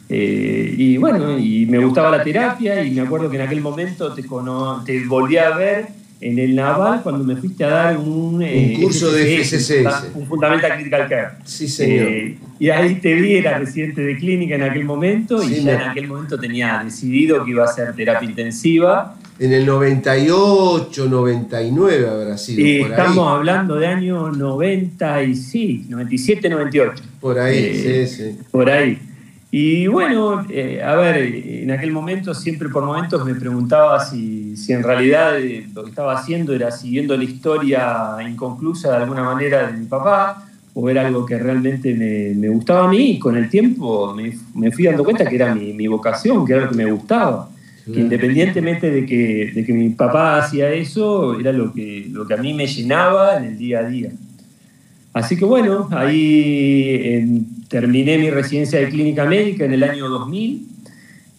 Eh, 0.08 0.74
y 0.78 0.96
bueno, 0.96 1.38
y 1.38 1.66
me 1.66 1.76
gustaba 1.76 2.10
la 2.10 2.24
terapia 2.24 2.82
y 2.82 2.90
me 2.92 3.02
acuerdo 3.02 3.28
que 3.28 3.36
en 3.36 3.42
aquel 3.42 3.60
momento 3.60 4.14
te, 4.14 4.22
te 4.22 5.04
volví 5.04 5.36
a 5.36 5.50
ver 5.50 5.88
en 6.22 6.38
el 6.38 6.56
Naval 6.56 7.02
cuando 7.02 7.22
me 7.22 7.36
fuiste 7.36 7.64
a 7.64 7.68
dar 7.68 7.98
un, 7.98 8.42
eh, 8.42 8.76
un 8.76 8.82
curso 8.84 9.12
de 9.12 9.44
FCCS. 9.44 10.14
Un 10.14 10.26
Fundamental 10.26 10.76
Critical 10.76 11.06
Care. 11.06 11.28
Sí, 11.44 11.68
señor. 11.68 12.06
Eh, 12.08 12.38
y 12.58 12.70
ahí 12.70 12.94
te 12.94 13.12
vi, 13.12 13.36
era 13.36 13.58
residente 13.58 14.00
de 14.00 14.16
clínica 14.16 14.54
en 14.54 14.62
aquel 14.62 14.86
momento 14.86 15.42
sí, 15.42 15.56
y 15.56 15.64
ya 15.64 15.74
en 15.74 15.90
aquel 15.90 16.08
momento 16.08 16.40
tenía 16.40 16.80
decidido 16.82 17.44
que 17.44 17.50
iba 17.50 17.64
a 17.64 17.66
hacer 17.66 17.94
terapia 17.94 18.26
intensiva 18.26 19.18
en 19.38 19.52
el 19.52 19.66
98, 19.66 21.06
99 21.08 22.08
habrá 22.08 22.38
sido. 22.38 22.86
Por 22.86 22.90
estamos 22.90 23.28
ahí. 23.28 23.34
hablando 23.36 23.76
de 23.76 23.86
año 23.86 24.30
90 24.30 25.22
y 25.22 25.36
sí, 25.36 25.86
97, 25.88 26.48
98. 26.48 27.02
Por 27.20 27.38
ahí, 27.38 27.58
eh, 27.58 28.06
sí, 28.06 28.16
sí. 28.16 28.38
Por 28.50 28.68
ahí. 28.68 28.98
Y 29.50 29.86
bueno, 29.86 30.44
eh, 30.50 30.82
a 30.82 30.94
ver, 30.96 31.16
en 31.16 31.70
aquel 31.70 31.90
momento, 31.90 32.34
siempre 32.34 32.68
por 32.68 32.84
momentos 32.84 33.24
me 33.24 33.34
preguntaba 33.34 34.04
si, 34.04 34.56
si 34.56 34.74
en 34.74 34.82
realidad 34.82 35.40
eh, 35.40 35.66
lo 35.72 35.84
que 35.84 35.90
estaba 35.90 36.18
haciendo 36.18 36.52
era 36.52 36.70
siguiendo 36.70 37.16
la 37.16 37.24
historia 37.24 38.16
inconclusa 38.28 38.90
de 38.90 38.96
alguna 38.96 39.22
manera 39.22 39.68
de 39.68 39.78
mi 39.78 39.86
papá, 39.86 40.48
o 40.74 40.88
era 40.90 41.06
algo 41.06 41.24
que 41.24 41.38
realmente 41.38 41.94
me, 41.94 42.48
gustaba 42.50 42.86
a 42.86 42.88
mí 42.90 43.12
y 43.12 43.18
con 43.18 43.36
el 43.36 43.48
tiempo 43.48 44.14
me, 44.14 44.70
fui 44.70 44.84
dando 44.84 45.02
cuenta 45.02 45.24
que 45.24 45.34
era 45.34 45.54
mi, 45.54 45.86
vocación, 45.88 46.46
que 46.46 46.52
era 46.52 46.62
lo 46.62 46.70
que 46.70 46.76
me 46.76 46.90
gustaba. 46.90 47.48
Que 47.92 48.00
independientemente 48.00 48.90
de 48.90 49.06
que, 49.06 49.52
de 49.54 49.64
que, 49.64 49.72
mi 49.72 49.90
papá 49.90 50.38
hacía 50.38 50.72
eso, 50.72 51.38
era 51.38 51.52
lo 51.52 51.72
que, 51.72 52.06
lo 52.10 52.26
que 52.26 52.34
a 52.34 52.36
mí 52.36 52.52
me 52.52 52.66
llenaba 52.66 53.38
en 53.38 53.44
el 53.44 53.58
día 53.58 53.80
a 53.80 53.88
día. 53.88 54.10
Así 55.12 55.36
que 55.36 55.44
bueno, 55.44 55.88
ahí 55.90 57.44
terminé 57.68 58.18
mi 58.18 58.30
residencia 58.30 58.78
de 58.78 58.88
clínica 58.88 59.24
médica 59.24 59.64
en 59.64 59.72
el 59.72 59.82
año 59.82 60.08
2000. 60.08 60.66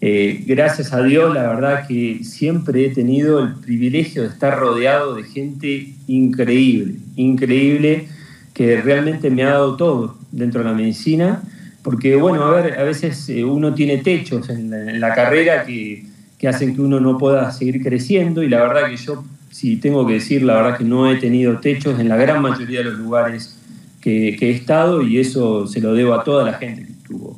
Eh, 0.01 0.43
gracias 0.47 0.93
a 0.93 1.03
Dios, 1.03 1.33
la 1.33 1.43
verdad 1.43 1.87
que 1.87 2.23
siempre 2.23 2.85
he 2.85 2.89
tenido 2.89 3.43
el 3.43 3.55
privilegio 3.55 4.23
de 4.23 4.29
estar 4.29 4.57
rodeado 4.57 5.15
de 5.15 5.23
gente 5.23 5.93
increíble, 6.07 6.95
increíble, 7.17 8.07
que 8.53 8.81
realmente 8.81 9.29
me 9.29 9.43
ha 9.43 9.49
dado 9.49 9.75
todo 9.75 10.17
dentro 10.31 10.61
de 10.61 10.69
la 10.69 10.73
medicina. 10.73 11.43
Porque 11.83 12.15
bueno, 12.15 12.43
a 12.43 12.61
ver, 12.61 12.79
a 12.79 12.83
veces 12.83 13.29
eh, 13.29 13.43
uno 13.43 13.73
tiene 13.73 13.97
techos 13.97 14.49
en 14.49 14.99
la, 14.99 15.13
carrera 15.13 15.65
que, 15.65 16.05
que 16.39 16.48
hacen 16.48 16.74
que 16.74 16.81
uno 16.81 17.00
no 17.01 17.17
pueda 17.17 17.51
seguir 17.51 17.84
creciendo 17.84 18.41
y 18.41 18.50
la 18.50 18.62
verdad 18.62 18.89
que 18.89 18.96
yo, 18.96 19.24
si 19.51 19.75
tengo 19.75 20.08
que 20.08 20.13
decir, 20.13 20.41
la 20.41 20.55
verdad 20.55 20.77
que 20.77 20.86
no 20.86 21.12
he 21.12 21.17
tenido 21.17 21.60
techos 21.60 22.00
en 22.00 22.08
la 22.08 22.15
gran 22.15 22.41
mayoría 22.41 22.79
de 22.79 22.86
los 22.86 22.98
lugares 22.98 23.60
que, 24.00 24.29
he 24.39 24.51
estado 24.51 25.03
y 25.03 25.19
eso 25.19 25.67
se 25.67 25.81
lo 25.81 25.93
debo 25.93 26.13
a 26.13 26.24
toda 26.24 26.46
la 26.46 26.53
gente 26.53 26.86
que 26.86 26.93
estuvo. 26.93 27.38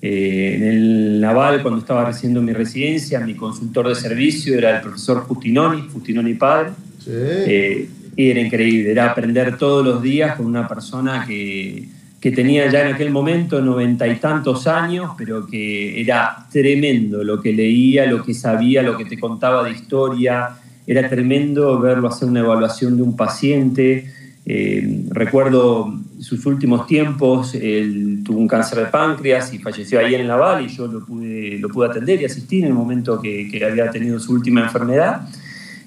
Eh, 0.00 0.54
en 0.54 0.62
el 0.62 1.20
Naval, 1.20 1.60
cuando 1.62 1.80
estaba 1.80 2.04
recibiendo 2.04 2.40
mi 2.40 2.52
residencia, 2.52 3.18
mi 3.18 3.34
consultor 3.34 3.88
de 3.88 3.96
servicio 3.96 4.56
era 4.56 4.76
el 4.76 4.82
profesor 4.82 5.22
Justinoni, 5.22 5.88
Justinoni 5.92 6.34
padre. 6.34 6.70
Eh, 7.08 7.88
y 8.14 8.30
era 8.30 8.40
increíble, 8.40 8.92
era 8.92 9.10
aprender 9.10 9.58
todos 9.58 9.84
los 9.84 10.00
días 10.02 10.36
con 10.36 10.46
una 10.46 10.68
persona 10.68 11.24
que, 11.26 11.88
que 12.26 12.32
tenía 12.32 12.68
ya 12.68 12.80
en 12.84 12.92
aquel 12.92 13.10
momento 13.10 13.62
noventa 13.62 14.04
y 14.08 14.16
tantos 14.16 14.66
años, 14.66 15.12
pero 15.16 15.46
que 15.46 16.00
era 16.00 16.48
tremendo 16.50 17.22
lo 17.22 17.40
que 17.40 17.52
leía, 17.52 18.04
lo 18.04 18.24
que 18.24 18.34
sabía, 18.34 18.82
lo 18.82 18.96
que 18.96 19.04
te 19.04 19.16
contaba 19.16 19.62
de 19.62 19.70
historia. 19.70 20.48
Era 20.88 21.08
tremendo 21.08 21.78
verlo 21.78 22.08
hacer 22.08 22.28
una 22.28 22.40
evaluación 22.40 22.96
de 22.96 23.04
un 23.04 23.14
paciente, 23.14 24.10
eh, 24.44 25.04
recuerdo 25.10 26.00
sus 26.18 26.44
últimos 26.46 26.88
tiempos, 26.88 27.54
él 27.54 28.22
tuvo 28.24 28.40
un 28.40 28.48
cáncer 28.48 28.78
de 28.78 28.86
páncreas 28.86 29.54
y 29.54 29.60
falleció 29.60 30.00
ahí 30.00 30.16
en 30.16 30.26
Laval 30.26 30.64
y 30.64 30.68
yo 30.68 30.88
lo 30.88 31.06
pude, 31.06 31.60
lo 31.60 31.68
pude 31.68 31.86
atender 31.86 32.20
y 32.22 32.24
asistir 32.24 32.64
en 32.64 32.70
el 32.70 32.74
momento 32.74 33.22
que, 33.22 33.48
que 33.48 33.64
había 33.64 33.88
tenido 33.92 34.18
su 34.18 34.32
última 34.32 34.62
enfermedad. 34.62 35.28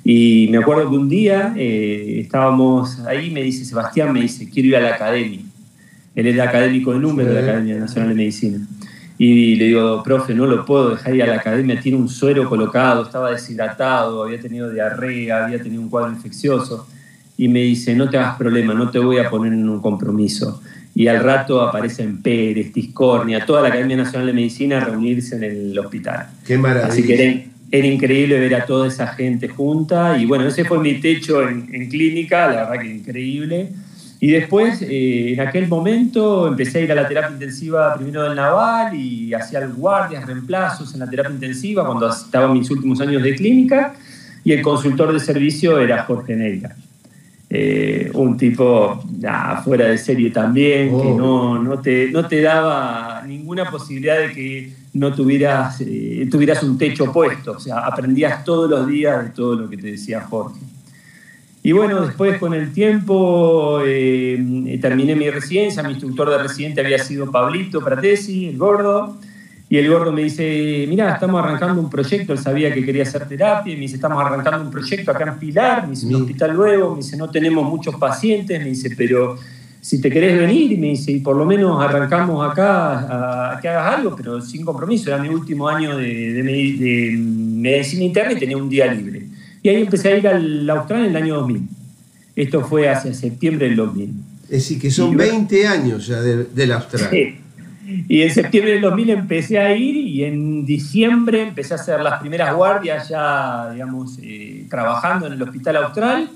Y 0.06 0.48
me 0.50 0.60
acuerdo 0.60 0.90
que 0.90 0.96
un 0.96 1.10
día 1.10 1.54
eh, 1.58 2.22
estábamos 2.22 3.02
ahí, 3.02 3.30
me 3.30 3.44
dice 3.44 3.66
Sebastián, 3.66 4.14
me 4.14 4.22
dice, 4.22 4.50
quiero 4.50 4.70
ir 4.70 4.78
a 4.78 4.80
la 4.80 4.96
academia. 4.96 5.42
Él 6.16 6.28
es 6.28 6.34
el 6.34 6.42
académico 6.42 6.94
de 6.94 7.00
número 7.00 7.30
de 7.30 7.42
la 7.42 7.48
Academia 7.52 7.78
Nacional 7.78 8.10
de 8.10 8.16
Medicina. 8.16 8.60
Y 9.18 9.56
le 9.56 9.66
digo, 9.66 10.02
profe, 10.02 10.34
no 10.34 10.46
lo 10.46 10.66
puedo 10.66 10.92
dejar 10.92 11.14
ir 11.14 11.24
a 11.24 11.28
la 11.28 11.36
academia, 11.36 11.80
tiene 11.80 11.98
un 11.98 12.08
suero 12.08 12.48
colocado, 12.48 13.04
estaba 13.04 13.32
deshidratado, 13.32 14.24
había 14.24 14.40
tenido 14.40 14.72
diarrea, 14.72 15.46
había 15.46 15.62
tenido 15.62 15.82
un 15.82 15.90
cuadro 15.90 16.12
infeccioso 16.12 16.88
y 17.40 17.48
me 17.48 17.62
dice, 17.62 17.96
no 17.96 18.10
te 18.10 18.18
hagas 18.18 18.38
problema, 18.38 18.74
no 18.74 18.90
te 18.90 19.00
voy 19.00 19.18
a 19.18 19.30
poner 19.30 19.54
en 19.54 19.68
un 19.68 19.82
compromiso. 19.82 20.62
Y 20.94 21.08
al 21.08 21.24
rato 21.24 21.62
aparecen 21.62 22.22
Pérez, 22.22 22.74
Tiscornia, 22.74 23.46
toda 23.46 23.62
la 23.62 23.70
Academia 23.70 23.96
Nacional 23.96 24.28
de 24.28 24.34
Medicina 24.34 24.78
a 24.78 24.86
reunirse 24.86 25.38
en 25.38 25.44
el 25.44 25.80
hospital. 25.80 26.28
Qué 26.46 26.58
maravilla. 26.58 26.92
Así 26.92 27.04
que 27.04 27.48
era, 27.72 27.88
increíble 27.88 28.40
ver 28.40 28.56
a 28.56 28.66
toda 28.66 28.90
esa 28.90 29.08
gente 29.08 29.48
junta. 29.48 30.18
Y 30.18 30.26
bueno, 30.26 30.48
ese 30.48 30.66
fue 30.66 30.80
mi 30.80 30.96
techo 30.96 31.48
en, 31.48 31.90
clínica, 31.90 32.48
la 32.48 32.70
verdad 32.70 32.82
que 32.82 32.94
increíble. 32.94 33.70
Y 34.22 34.32
después, 34.32 34.82
eh, 34.82 35.34
en 35.34 35.40
aquel 35.40 35.68
momento, 35.68 36.48
empecé 36.48 36.80
a 36.80 36.82
ir 36.82 36.92
a 36.92 36.96
la 36.96 37.08
terapia 37.08 37.32
intensiva 37.32 37.96
primero 37.96 38.24
del 38.24 38.36
Naval 38.36 38.94
y 38.94 39.34
hacía 39.34 39.66
guardias, 39.68 40.26
reemplazos 40.26 40.94
en 40.94 41.00
la 41.00 41.10
terapia 41.10 41.34
intensiva 41.34 41.86
cuando 41.86 42.10
estaba 42.10 42.48
en 42.48 42.54
mis 42.54 42.70
últimos 42.70 43.00
años 43.00 43.24
de 43.24 43.36
clínica. 43.36 43.96
Y 44.44 44.52
el 44.52 44.62
consultor 44.62 45.14
de 45.14 45.20
servicio 45.20 45.80
era 45.80 46.04
Jorge 46.04 46.36
Neira. 46.36 46.76
Eh, 47.52 48.12
un 48.14 48.38
tipo 48.38 49.04
fuera 49.64 49.86
de 49.86 49.98
serie 49.98 50.30
también, 50.30 50.90
que 50.90 51.08
oh. 51.08 51.18
no, 51.18 51.64
no, 51.64 51.80
te, 51.80 52.12
no 52.12 52.28
te 52.28 52.42
daba 52.42 53.24
ninguna 53.26 53.72
posibilidad 53.72 54.20
de 54.20 54.32
que 54.32 54.74
no 54.94 55.14
tuvieras, 55.14 55.82
eh, 55.82 56.28
tuvieras 56.30 56.62
un 56.62 56.78
techo 56.78 57.12
puesto, 57.12 57.54
o 57.54 57.60
sea, 57.60 57.80
aprendías 57.80 58.44
todos 58.44 58.70
los 58.70 58.88
días 58.88 59.24
de 59.24 59.30
todo 59.32 59.56
lo 59.56 59.70
que 59.70 59.78
te 59.78 59.92
decía 59.92 60.22
Jorge. 60.22 60.60
Y 61.70 61.72
bueno, 61.72 62.02
después 62.02 62.40
con 62.40 62.56
el 62.56 62.74
tiempo 62.74 63.80
eh, 63.86 64.80
terminé 64.82 65.16
mi 65.16 65.30
residencia, 65.30 65.84
mi 65.84 65.92
instructor 65.92 66.28
de 66.32 66.40
residente 66.40 66.82
había 66.82 66.98
sido 66.98 67.30
Pablito 67.30 67.80
Pratesi, 67.80 68.48
el 68.48 68.58
gordo, 68.58 69.18
y 69.70 69.78
el 69.78 69.88
gordo 69.88 70.12
me 70.12 70.24
dice, 70.24 70.88
mira, 70.90 71.14
estamos 71.14 71.44
arrancando 71.44 71.80
un 71.80 71.88
proyecto, 71.88 72.34
él 72.34 72.40
sabía 72.40 72.74
que 72.74 72.84
quería 72.84 73.04
hacer 73.04 73.28
terapia, 73.28 73.76
me 73.76 73.82
dice, 73.82 73.98
estamos 73.98 74.20
arrancando 74.20 74.66
un 74.66 74.72
proyecto 74.72 75.12
acá 75.12 75.26
en 75.26 75.38
Pilar, 75.38 75.84
me 75.84 75.92
dice, 75.92 76.08
un 76.08 76.16
hospital 76.16 76.56
nuevo, 76.56 76.96
me 76.96 77.04
dice, 77.04 77.16
no 77.16 77.30
tenemos 77.30 77.64
muchos 77.64 77.94
pacientes, 77.98 78.60
me 78.60 78.70
dice, 78.70 78.96
pero 78.98 79.38
si 79.80 80.02
te 80.02 80.10
querés 80.10 80.40
venir, 80.40 80.76
me 80.80 80.88
dice, 80.88 81.12
y 81.12 81.20
por 81.20 81.36
lo 81.36 81.46
menos 81.46 81.80
arrancamos 81.80 82.50
acá 82.50 83.52
a, 83.52 83.62
que 83.62 83.70
hagas 83.70 84.00
algo, 84.00 84.16
pero 84.16 84.42
sin 84.42 84.66
compromiso, 84.66 85.12
era 85.12 85.22
mi 85.22 85.30
último 85.30 85.70
año 85.70 85.96
de, 85.96 86.42
medicina 87.24 88.04
interna 88.06 88.32
y 88.32 88.40
tenía 88.40 88.58
un 88.58 88.70
día 88.70 88.92
libre. 88.92 89.29
Y 89.62 89.70
ahí 89.70 89.82
empecé 89.84 90.10
a 90.10 90.18
ir 90.18 90.28
al 90.28 90.70
Austral 90.70 91.06
en 91.06 91.10
el 91.12 91.16
año 91.16 91.36
2000. 91.36 91.68
Esto 92.36 92.62
fue 92.62 92.90
hacia 92.90 93.14
septiembre 93.14 93.68
del 93.68 93.76
2000. 93.76 94.14
Es 94.44 94.50
decir, 94.50 94.80
que 94.80 94.90
son 94.90 95.16
20 95.16 95.68
años 95.68 96.08
ya 96.08 96.22
del 96.22 96.72
Austral. 96.72 97.10
Sí. 97.10 97.36
Y 98.08 98.22
en 98.22 98.32
septiembre 98.32 98.74
del 98.74 98.82
2000 98.82 99.10
empecé 99.10 99.58
a 99.58 99.76
ir 99.76 99.96
y 99.96 100.24
en 100.24 100.66
diciembre 100.66 101.42
empecé 101.42 101.74
a 101.74 101.78
hacer 101.78 102.00
las 102.02 102.20
primeras 102.20 102.54
guardias 102.56 103.10
ya, 103.10 103.72
digamos, 103.74 104.20
eh, 104.22 104.66
trabajando 104.70 105.28
en 105.28 105.34
el 105.34 105.42
Hospital 105.42 105.78
Austral. 105.78 106.30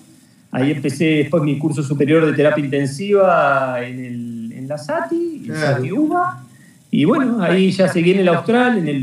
Ahí 0.52 0.72
empecé 0.72 1.06
después 1.06 1.44
mi 1.44 1.58
curso 1.58 1.82
superior 1.82 2.26
de 2.26 2.34
terapia 2.34 2.64
intensiva 2.64 3.78
en, 3.84 4.52
en 4.52 4.68
la 4.68 4.78
SATI, 4.78 5.46
en 5.48 5.56
SATI 5.56 5.92
UBA. 5.92 6.44
Y 6.92 7.06
bueno, 7.06 7.42
ahí 7.42 7.72
ya 7.72 7.88
seguí 7.88 8.12
en 8.12 8.20
el 8.20 8.28
Austral. 8.28 8.78
En 8.78 8.88
el 8.88 9.02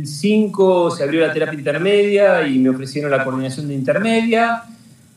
2005 0.00 0.90
se 0.90 1.04
abrió 1.04 1.26
la 1.26 1.32
terapia 1.32 1.58
intermedia 1.58 2.46
y 2.46 2.58
me 2.58 2.70
ofrecieron 2.70 3.10
la 3.10 3.24
coordinación 3.24 3.68
de 3.68 3.74
intermedia. 3.74 4.62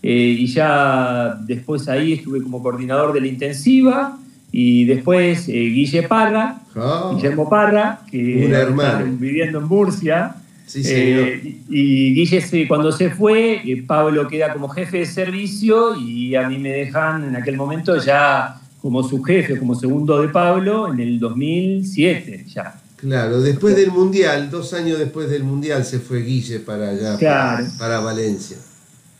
Eh, 0.04 0.36
y 0.40 0.48
ya 0.48 1.38
después 1.42 1.88
ahí 1.88 2.14
estuve 2.14 2.42
como 2.42 2.62
coordinador 2.62 3.14
de 3.14 3.22
la 3.22 3.28
intensiva. 3.28 4.18
Y 4.52 4.86
después 4.86 5.48
eh, 5.48 5.54
Guille 5.54 6.04
Parra, 6.04 6.62
ah. 6.76 7.14
Guillermo 7.16 7.50
Parra, 7.50 8.02
que 8.10 8.46
está 8.46 9.02
viviendo 9.02 9.60
en 9.60 9.66
Murcia. 9.66 10.36
Eh, 10.74 11.60
y 11.70 12.14
Guille, 12.14 12.68
cuando 12.68 12.92
se 12.92 13.10
fue, 13.10 13.62
eh, 13.66 13.84
Pablo 13.86 14.28
queda 14.28 14.54
como 14.54 14.70
jefe 14.70 15.00
de 15.00 15.06
servicio 15.06 15.96
y 15.96 16.36
a 16.36 16.48
mí 16.48 16.58
me 16.58 16.72
dejan 16.72 17.26
en 17.26 17.36
aquel 17.36 17.58
momento 17.58 18.02
ya 18.02 18.58
como 18.82 19.04
su 19.04 19.22
jefe, 19.22 19.58
como 19.58 19.76
segundo 19.76 20.22
de 20.22 20.30
Pablo, 20.30 20.92
en 20.92 21.00
el 21.00 21.20
2007 21.20 22.46
ya. 22.48 22.82
Claro, 23.02 23.42
después 23.42 23.76
del 23.76 23.92
Mundial, 23.92 24.52
dos 24.52 24.74
años 24.74 25.00
después 25.00 25.28
del 25.30 25.44
Mundial 25.44 25.84
se 25.84 26.00
fue 26.00 26.22
Guille 26.22 26.60
para 26.60 26.90
allá, 26.90 27.18
para 27.80 28.00
Valencia. 28.00 28.58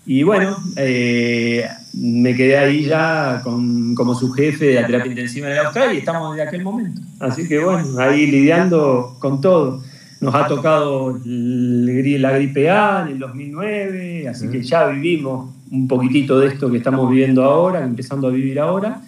Y 0.06 0.22
bueno, 0.24 0.56
eh, 0.78 1.66
me 1.94 2.36
quedé 2.36 2.58
ahí 2.58 2.86
ya 2.86 3.42
como 3.44 4.16
su 4.16 4.32
jefe 4.32 4.66
de 4.68 4.74
la 4.76 4.88
terapia 4.88 5.10
intensiva 5.12 5.52
en 5.52 5.58
Australia 5.60 5.94
y 5.96 5.98
estamos 5.98 6.36
desde 6.36 6.48
aquel 6.48 6.64
momento. 6.64 7.02
Así 7.20 7.48
que 7.48 7.60
bueno, 7.60 8.00
ahí 8.00 8.28
lidiando 8.28 9.18
con 9.20 9.42
todo. 9.42 9.84
Nos 10.20 10.36
ha 10.36 10.48
tocado 10.48 11.20
la 11.26 12.32
gripe 12.34 12.70
A 12.70 13.04
en 13.08 13.14
el 13.14 13.20
2009, 13.20 14.28
así 14.28 14.48
que 14.50 14.62
ya 14.62 14.86
vivimos 14.88 15.50
un 15.72 15.88
poquitito 15.88 16.40
de 16.40 16.48
esto 16.50 16.70
que 16.70 16.78
estamos 16.78 17.10
viviendo 17.10 17.44
ahora, 17.44 17.84
empezando 17.84 18.28
a 18.28 18.32
vivir 18.32 18.60
ahora. 18.60 19.02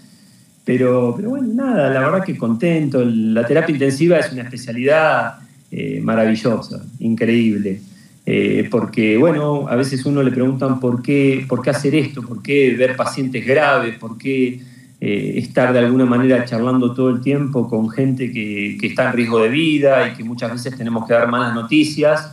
Pero, 0.65 1.13
pero 1.15 1.31
bueno, 1.31 1.47
nada, 1.53 1.89
la 1.89 1.99
verdad 1.99 2.23
que 2.23 2.37
contento. 2.37 3.03
La 3.03 3.45
terapia 3.45 3.73
intensiva 3.73 4.17
es 4.19 4.31
una 4.31 4.43
especialidad 4.43 5.39
eh, 5.71 5.99
maravillosa, 6.01 6.83
increíble. 6.99 7.81
Eh, 8.25 8.67
porque, 8.71 9.17
bueno, 9.17 9.67
a 9.67 9.75
veces 9.75 10.05
uno 10.05 10.23
le 10.23 10.31
preguntan 10.31 10.79
por 10.79 11.01
qué, 11.01 11.45
por 11.47 11.61
qué 11.61 11.71
hacer 11.71 11.93
esto, 11.95 12.21
por 12.21 12.41
qué 12.41 12.73
ver 12.77 12.95
pacientes 12.95 13.45
graves, 13.45 13.97
por 13.97 14.17
qué 14.17 14.61
eh, 15.01 15.33
estar 15.35 15.73
de 15.73 15.79
alguna 15.79 16.05
manera 16.05 16.45
charlando 16.45 16.93
todo 16.93 17.09
el 17.09 17.19
tiempo 17.19 17.67
con 17.67 17.89
gente 17.89 18.31
que, 18.31 18.77
está 18.81 19.09
en 19.09 19.13
riesgo 19.17 19.39
de 19.41 19.49
vida 19.49 20.07
y 20.07 20.13
que 20.13 20.23
muchas 20.23 20.53
veces 20.53 20.77
tenemos 20.77 21.05
que 21.05 21.13
dar 21.13 21.27
malas 21.27 21.53
noticias, 21.53 22.31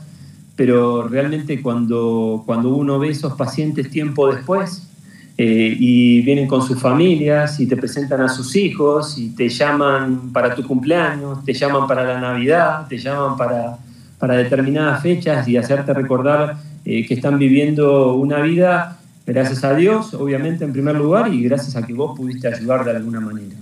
pero 0.55 1.09
realmente 1.09 1.61
cuando, 1.61 2.45
cuando 2.47 2.69
uno 2.69 3.01
ve 3.01 3.09
esos 3.09 3.33
pacientes 3.33 3.91
tiempo 3.91 4.33
después 4.33 4.90
eh, 5.37 5.77
y 5.79 6.23
vienen 6.23 6.47
con 6.47 6.63
sus 6.63 6.81
familias 6.81 7.59
y 7.61 7.67
te 7.67 7.77
presentan 7.77 8.21
a 8.21 8.29
sus 8.29 8.57
hijos 8.57 9.17
y 9.19 9.31
te 9.31 9.49
llaman 9.49 10.33
para 10.33 10.55
tu 10.55 10.67
cumpleaños, 10.67 11.45
te 11.45 11.53
llaman 11.53 11.87
para 11.87 12.05
la 12.05 12.21
Navidad, 12.21 12.87
te 12.89 12.99
llaman 12.99 13.37
para 13.37 13.79
para 14.19 14.37
determinadas 14.37 15.03
fechas 15.03 15.49
y 15.49 15.57
hacerte 15.57 15.95
recordar 15.95 16.59
eh, 16.85 17.07
que 17.07 17.15
están 17.15 17.39
viviendo 17.39 18.17
una 18.17 18.41
vida 18.43 19.01
Gracias 19.31 19.63
a 19.63 19.75
Dios, 19.75 20.13
obviamente, 20.15 20.65
en 20.65 20.73
primer 20.73 20.97
lugar, 20.97 21.33
y 21.33 21.45
gracias 21.45 21.77
a 21.77 21.87
que 21.87 21.93
vos 21.93 22.17
pudiste 22.17 22.49
ayudar 22.49 22.85
de 22.85 22.91
alguna 22.93 23.21
manera. 23.21 23.55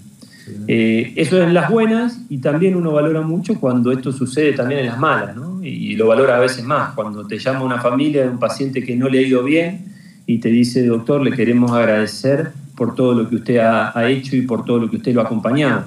Eh, 0.66 1.12
eso 1.14 1.42
es 1.42 1.52
las 1.52 1.70
buenas 1.70 2.20
y 2.30 2.38
también 2.38 2.74
uno 2.74 2.90
valora 2.90 3.20
mucho 3.20 3.60
cuando 3.60 3.92
esto 3.92 4.10
sucede 4.10 4.54
también 4.54 4.80
en 4.80 4.86
las 4.86 4.98
malas, 4.98 5.36
¿no? 5.36 5.62
Y 5.62 5.94
lo 5.94 6.06
valora 6.06 6.36
a 6.36 6.40
veces 6.40 6.64
más, 6.64 6.94
cuando 6.94 7.26
te 7.26 7.38
llama 7.38 7.64
una 7.64 7.82
familia 7.82 8.22
de 8.22 8.30
un 8.30 8.38
paciente 8.38 8.82
que 8.82 8.96
no 8.96 9.10
le 9.10 9.18
ha 9.18 9.22
ido 9.22 9.42
bien 9.42 9.84
y 10.28 10.40
te 10.40 10.50
dice, 10.50 10.84
doctor, 10.84 11.22
le 11.22 11.34
queremos 11.34 11.72
agradecer 11.72 12.52
por 12.76 12.94
todo 12.94 13.14
lo 13.14 13.30
que 13.30 13.36
usted 13.36 13.56
ha, 13.56 14.10
hecho 14.10 14.36
y 14.36 14.42
por 14.42 14.62
todo 14.62 14.78
lo 14.78 14.90
que 14.90 14.98
usted 14.98 15.14
lo 15.14 15.22
ha 15.22 15.24
acompañado. 15.24 15.86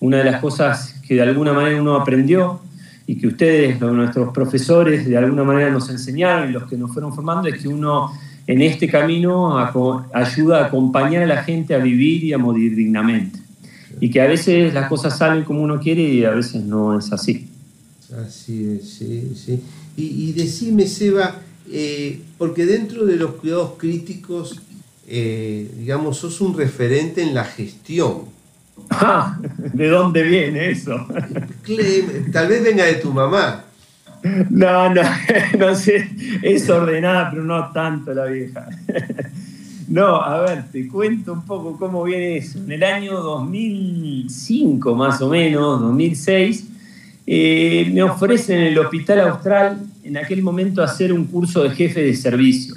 Una 0.00 0.16
de 0.16 0.24
las 0.24 0.40
cosas 0.40 0.98
que 1.06 1.16
de 1.16 1.20
alguna 1.20 1.52
manera 1.52 1.78
uno 1.78 1.94
aprendió 1.94 2.60
y 3.06 3.18
que 3.18 3.26
ustedes, 3.26 3.78
nuestros 3.78 4.32
profesores, 4.32 5.06
de 5.06 5.18
alguna 5.18 5.44
manera 5.44 5.68
nos 5.68 5.90
enseñaron 5.90 6.48
y 6.48 6.52
los 6.52 6.64
que 6.64 6.78
nos 6.78 6.90
fueron 6.90 7.14
formando, 7.14 7.48
es 7.48 7.60
que 7.60 7.68
uno 7.68 8.12
en 8.46 8.62
este 8.62 8.88
camino 8.88 9.58
ayuda 10.14 10.62
a 10.62 10.66
acompañar 10.68 11.24
a 11.24 11.26
la 11.26 11.44
gente 11.44 11.74
a 11.74 11.78
vivir 11.78 12.24
y 12.24 12.32
a 12.32 12.38
morir 12.38 12.74
dignamente. 12.74 13.40
Y 14.00 14.08
que 14.10 14.22
a 14.22 14.26
veces 14.26 14.72
las 14.72 14.88
cosas 14.88 15.18
salen 15.18 15.44
como 15.44 15.62
uno 15.62 15.78
quiere 15.80 16.00
y 16.00 16.24
a 16.24 16.30
veces 16.30 16.64
no 16.64 16.98
es 16.98 17.12
así. 17.12 17.46
Así 18.26 18.70
es, 18.70 18.88
sí, 18.88 19.32
sí. 19.34 19.62
Y, 19.98 20.32
decime, 20.32 20.86
Seba, 20.86 21.42
eh, 21.78 22.20
porque 22.38 22.64
dentro 22.64 23.04
de 23.04 23.16
los 23.16 23.32
cuidados 23.32 23.72
críticos, 23.76 24.62
eh, 25.06 25.70
digamos, 25.76 26.16
sos 26.16 26.40
un 26.40 26.56
referente 26.56 27.22
en 27.22 27.34
la 27.34 27.44
gestión. 27.44 28.22
Ah, 28.88 29.38
¿de 29.74 29.88
dónde 29.88 30.22
viene 30.22 30.70
eso? 30.70 31.06
Tal 32.32 32.48
vez 32.48 32.64
venga 32.64 32.84
de 32.86 32.94
tu 32.94 33.12
mamá. 33.12 33.64
No, 34.48 34.94
no, 34.94 35.02
no 35.58 35.74
sé, 35.74 36.08
es 36.40 36.68
ordenada, 36.70 37.30
pero 37.30 37.44
no 37.44 37.70
tanto 37.72 38.14
la 38.14 38.24
vieja. 38.24 38.66
No, 39.86 40.16
a 40.16 40.40
ver, 40.40 40.64
te 40.72 40.88
cuento 40.88 41.34
un 41.34 41.44
poco 41.44 41.76
cómo 41.78 42.04
viene 42.04 42.38
eso. 42.38 42.58
En 42.58 42.72
el 42.72 42.82
año 42.82 43.20
2005, 43.20 44.94
más 44.94 45.20
o 45.20 45.28
menos, 45.28 45.78
2006, 45.82 46.68
eh, 47.26 47.90
me 47.92 48.02
ofrecen 48.02 48.60
en 48.60 48.66
el 48.68 48.78
Hospital 48.78 49.20
Austral, 49.28 49.78
en 50.06 50.16
aquel 50.16 50.42
momento, 50.42 50.82
hacer 50.82 51.12
un 51.12 51.26
curso 51.26 51.62
de 51.62 51.70
jefe 51.70 52.02
de 52.02 52.14
servicio. 52.14 52.74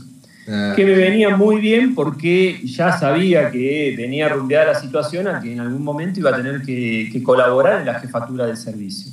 Ah. 0.47 0.73
Que 0.75 0.83
me 0.83 0.93
venía 0.93 1.35
muy 1.35 1.61
bien 1.61 1.93
porque 1.93 2.59
ya 2.63 2.97
sabía 2.97 3.51
que 3.51 3.93
venía 3.95 4.29
rumbeada 4.29 4.73
la 4.73 4.79
situación 4.79 5.27
a 5.27 5.39
que 5.39 5.53
en 5.53 5.59
algún 5.59 5.83
momento 5.83 6.19
iba 6.19 6.31
a 6.31 6.35
tener 6.35 6.61
que, 6.63 7.09
que 7.11 7.21
colaborar 7.21 7.81
en 7.81 7.85
la 7.85 7.99
jefatura 7.99 8.47
del 8.47 8.57
servicio. 8.57 9.11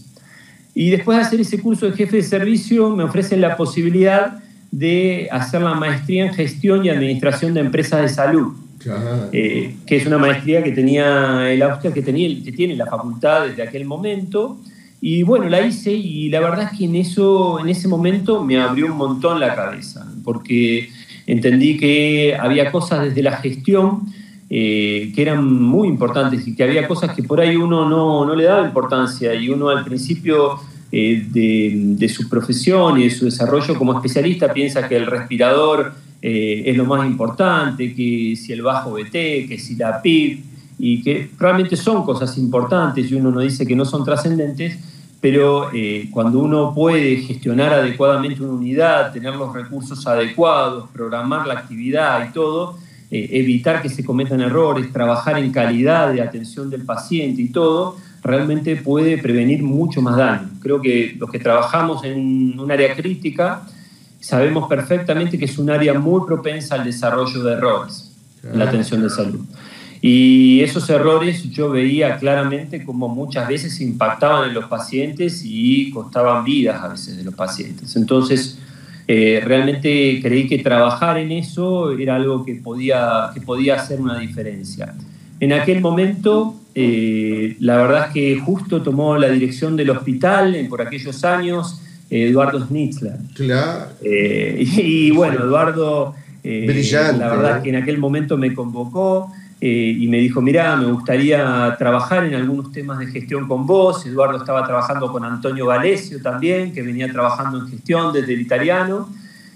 Y 0.74 0.90
después 0.90 1.16
de 1.16 1.24
hacer 1.24 1.40
ese 1.40 1.58
curso 1.60 1.86
de 1.86 1.92
jefe 1.92 2.16
de 2.16 2.22
servicio, 2.22 2.90
me 2.90 3.02
ofrecen 3.02 3.40
la 3.40 3.56
posibilidad 3.56 4.42
de 4.70 5.28
hacer 5.30 5.62
la 5.62 5.74
maestría 5.74 6.26
en 6.26 6.34
gestión 6.34 6.84
y 6.84 6.90
administración 6.90 7.54
de 7.54 7.60
empresas 7.60 8.02
de 8.02 8.08
salud, 8.10 8.52
eh, 9.32 9.74
que 9.86 9.96
es 9.96 10.06
una 10.06 10.18
maestría 10.18 10.62
que 10.62 10.72
tenía 10.72 11.50
el 11.50 11.62
Austria, 11.62 11.94
que, 11.94 12.02
tenía, 12.02 12.28
que 12.44 12.52
tiene 12.52 12.76
la 12.76 12.84
facultad 12.84 13.46
desde 13.46 13.62
aquel 13.62 13.86
momento. 13.86 14.58
Y 15.08 15.22
bueno, 15.22 15.48
la 15.48 15.64
hice 15.64 15.92
y 15.92 16.28
la 16.30 16.40
verdad 16.40 16.68
es 16.72 16.76
que 16.76 16.84
en, 16.84 16.96
eso, 16.96 17.60
en 17.60 17.68
ese 17.68 17.86
momento 17.86 18.42
me 18.42 18.60
abrió 18.60 18.86
un 18.86 18.96
montón 18.98 19.38
la 19.38 19.54
cabeza, 19.54 20.04
porque 20.24 20.90
entendí 21.28 21.76
que 21.76 22.36
había 22.36 22.72
cosas 22.72 23.04
desde 23.04 23.22
la 23.22 23.36
gestión 23.36 24.00
eh, 24.50 25.12
que 25.14 25.22
eran 25.22 25.44
muy 25.62 25.86
importantes 25.86 26.48
y 26.48 26.56
que 26.56 26.64
había 26.64 26.88
cosas 26.88 27.14
que 27.14 27.22
por 27.22 27.40
ahí 27.40 27.54
uno 27.54 27.88
no, 27.88 28.24
no 28.24 28.34
le 28.34 28.42
daba 28.42 28.66
importancia 28.66 29.32
y 29.32 29.48
uno 29.48 29.68
al 29.68 29.84
principio 29.84 30.58
eh, 30.90 31.24
de, 31.30 32.08
su 32.08 32.28
profesión 32.28 32.98
y 32.98 33.04
de 33.04 33.10
su 33.10 33.26
desarrollo 33.26 33.78
como 33.78 33.94
especialista 33.94 34.52
piensa 34.52 34.88
que 34.88 34.96
el 34.96 35.06
respirador 35.06 35.94
eh, 36.20 36.64
es 36.66 36.76
lo 36.76 36.84
más 36.84 37.06
importante, 37.06 37.94
que 37.94 38.34
si 38.34 38.52
el 38.52 38.62
bajo 38.62 38.94
BT, 38.94 39.12
que 39.46 39.56
si 39.56 39.76
la 39.76 40.02
PIB, 40.02 40.42
y 40.78 41.02
que 41.02 41.30
realmente 41.38 41.76
son 41.76 42.04
cosas 42.04 42.36
importantes 42.38 43.10
y 43.10 43.14
uno 43.14 43.30
no 43.30 43.40
dice 43.40 43.66
que 43.66 43.76
no 43.76 43.84
son 43.84 44.04
trascendentes, 44.04 44.78
pero 45.20 45.70
cuando 46.10 46.38
uno 46.38 46.72
puede 46.74 47.16
gestionar 47.16 47.72
adecuadamente 47.72 48.42
una 48.42 48.52
unidad, 48.52 49.12
tener 49.12 49.34
los 49.34 49.52
recursos 49.52 50.06
adecuados, 50.06 50.88
programar 50.90 51.46
la 51.46 51.54
actividad 51.54 52.28
y 52.28 52.32
todo, 52.32 52.76
eh, 53.08 53.28
evitar 53.38 53.82
que 53.82 53.88
se 53.88 54.04
cometan 54.04 54.40
errores, 54.40 54.92
trabajar 54.92 55.38
en 55.38 55.52
calidad 55.52 56.12
de 56.12 56.20
atención 56.20 56.68
del 56.68 56.84
paciente 56.84 57.40
y 57.40 57.50
todo, 57.50 57.96
realmente 58.20 58.74
puede 58.74 59.16
prevenir 59.18 59.62
mucho 59.62 60.02
más 60.02 60.16
daño. 60.16 60.48
Creo 60.60 60.80
que 60.80 61.14
los 61.16 61.30
que 61.30 61.38
trabajamos 61.38 62.02
en 62.02 62.58
un 62.58 62.68
área 62.68 62.96
crítica 62.96 63.62
sabemos 64.18 64.68
perfectamente 64.68 65.38
que 65.38 65.44
es 65.44 65.56
un 65.56 65.70
área 65.70 65.94
muy 65.94 66.26
propensa 66.26 66.74
al 66.74 66.84
desarrollo 66.84 67.44
de 67.44 67.52
errores 67.52 68.12
en 68.42 68.58
la 68.58 68.64
atención 68.64 69.00
de 69.00 69.10
salud. 69.10 69.40
Y 70.08 70.60
esos 70.60 70.88
errores 70.88 71.50
yo 71.50 71.68
veía 71.68 72.16
claramente 72.18 72.84
como 72.84 73.08
muchas 73.08 73.48
veces 73.48 73.80
impactaban 73.80 74.48
en 74.48 74.54
los 74.54 74.66
pacientes 74.66 75.42
y 75.44 75.90
costaban 75.90 76.44
vidas 76.44 76.80
a 76.80 76.86
veces 76.86 77.16
de 77.16 77.24
los 77.24 77.34
pacientes. 77.34 77.96
Entonces, 77.96 78.56
eh, 79.08 79.42
realmente 79.44 80.20
creí 80.22 80.46
que 80.46 80.58
trabajar 80.58 81.18
en 81.18 81.32
eso 81.32 81.90
era 81.90 82.14
algo 82.14 82.44
que 82.44 82.54
podía, 82.54 83.30
que 83.34 83.40
podía 83.40 83.74
hacer 83.74 84.00
una 84.00 84.20
diferencia. 84.20 84.94
En 85.40 85.52
aquel 85.52 85.80
momento, 85.80 86.54
eh, 86.76 87.56
la 87.58 87.76
verdad 87.78 88.06
es 88.06 88.12
que 88.12 88.38
justo 88.38 88.82
tomó 88.82 89.18
la 89.18 89.28
dirección 89.28 89.74
del 89.74 89.90
hospital 89.90 90.66
por 90.68 90.82
aquellos 90.82 91.24
años 91.24 91.80
Eduardo 92.08 92.64
Schnitzler. 92.64 93.16
Claro. 93.34 93.86
Eh, 94.04 94.64
y, 94.76 95.10
bueno, 95.10 95.40
Eduardo, 95.40 96.14
Brillante, 96.44 97.18
la 97.18 97.30
verdad 97.30 97.56
es 97.56 97.62
que 97.64 97.70
en 97.70 97.76
aquel 97.82 97.98
momento 97.98 98.36
me 98.36 98.54
convocó. 98.54 99.32
Eh, 99.60 99.96
y 99.98 100.08
me 100.08 100.18
dijo, 100.18 100.42
mira, 100.42 100.76
me 100.76 100.86
gustaría 100.92 101.74
trabajar 101.78 102.24
en 102.24 102.34
algunos 102.34 102.72
temas 102.72 102.98
de 102.98 103.06
gestión 103.06 103.48
con 103.48 103.66
vos. 103.66 104.04
Eduardo 104.04 104.38
estaba 104.38 104.66
trabajando 104.66 105.10
con 105.10 105.24
Antonio 105.24 105.66
Valesio 105.66 106.20
también, 106.20 106.72
que 106.72 106.82
venía 106.82 107.10
trabajando 107.10 107.58
en 107.60 107.68
gestión 107.68 108.12
desde 108.12 108.34
el 108.34 108.40
italiano. 108.40 109.08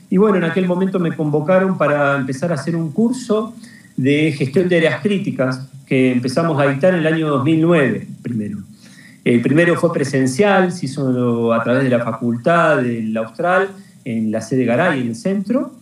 Y 0.09 0.17
bueno, 0.17 0.39
en 0.39 0.45
aquel 0.45 0.67
momento 0.67 0.99
me 0.99 1.15
convocaron 1.15 1.77
para 1.77 2.17
empezar 2.17 2.51
a 2.51 2.55
hacer 2.55 2.75
un 2.75 2.91
curso 2.93 3.55
de 3.97 4.33
gestión 4.33 4.69
de 4.69 4.79
áreas 4.79 5.03
críticas 5.03 5.69
que 5.87 6.13
empezamos 6.13 6.61
a 6.61 6.67
dictar 6.67 6.95
en 6.95 7.01
el 7.01 7.07
año 7.07 7.29
2009 7.29 8.07
primero. 8.23 8.59
El 9.25 9.43
primero 9.43 9.77
fue 9.77 9.93
presencial, 9.93 10.73
se 10.73 10.87
hizo 10.87 11.53
a 11.53 11.63
través 11.63 11.85
de 11.85 11.91
la 11.91 12.03
facultad 12.03 12.79
del 12.79 13.15
Austral, 13.17 13.69
en 14.05 14.33
la 14.33 14.41
sede 14.41 14.65
Garay, 14.65 15.03
en 15.03 15.09
el 15.09 15.17
centro. 15.17 15.73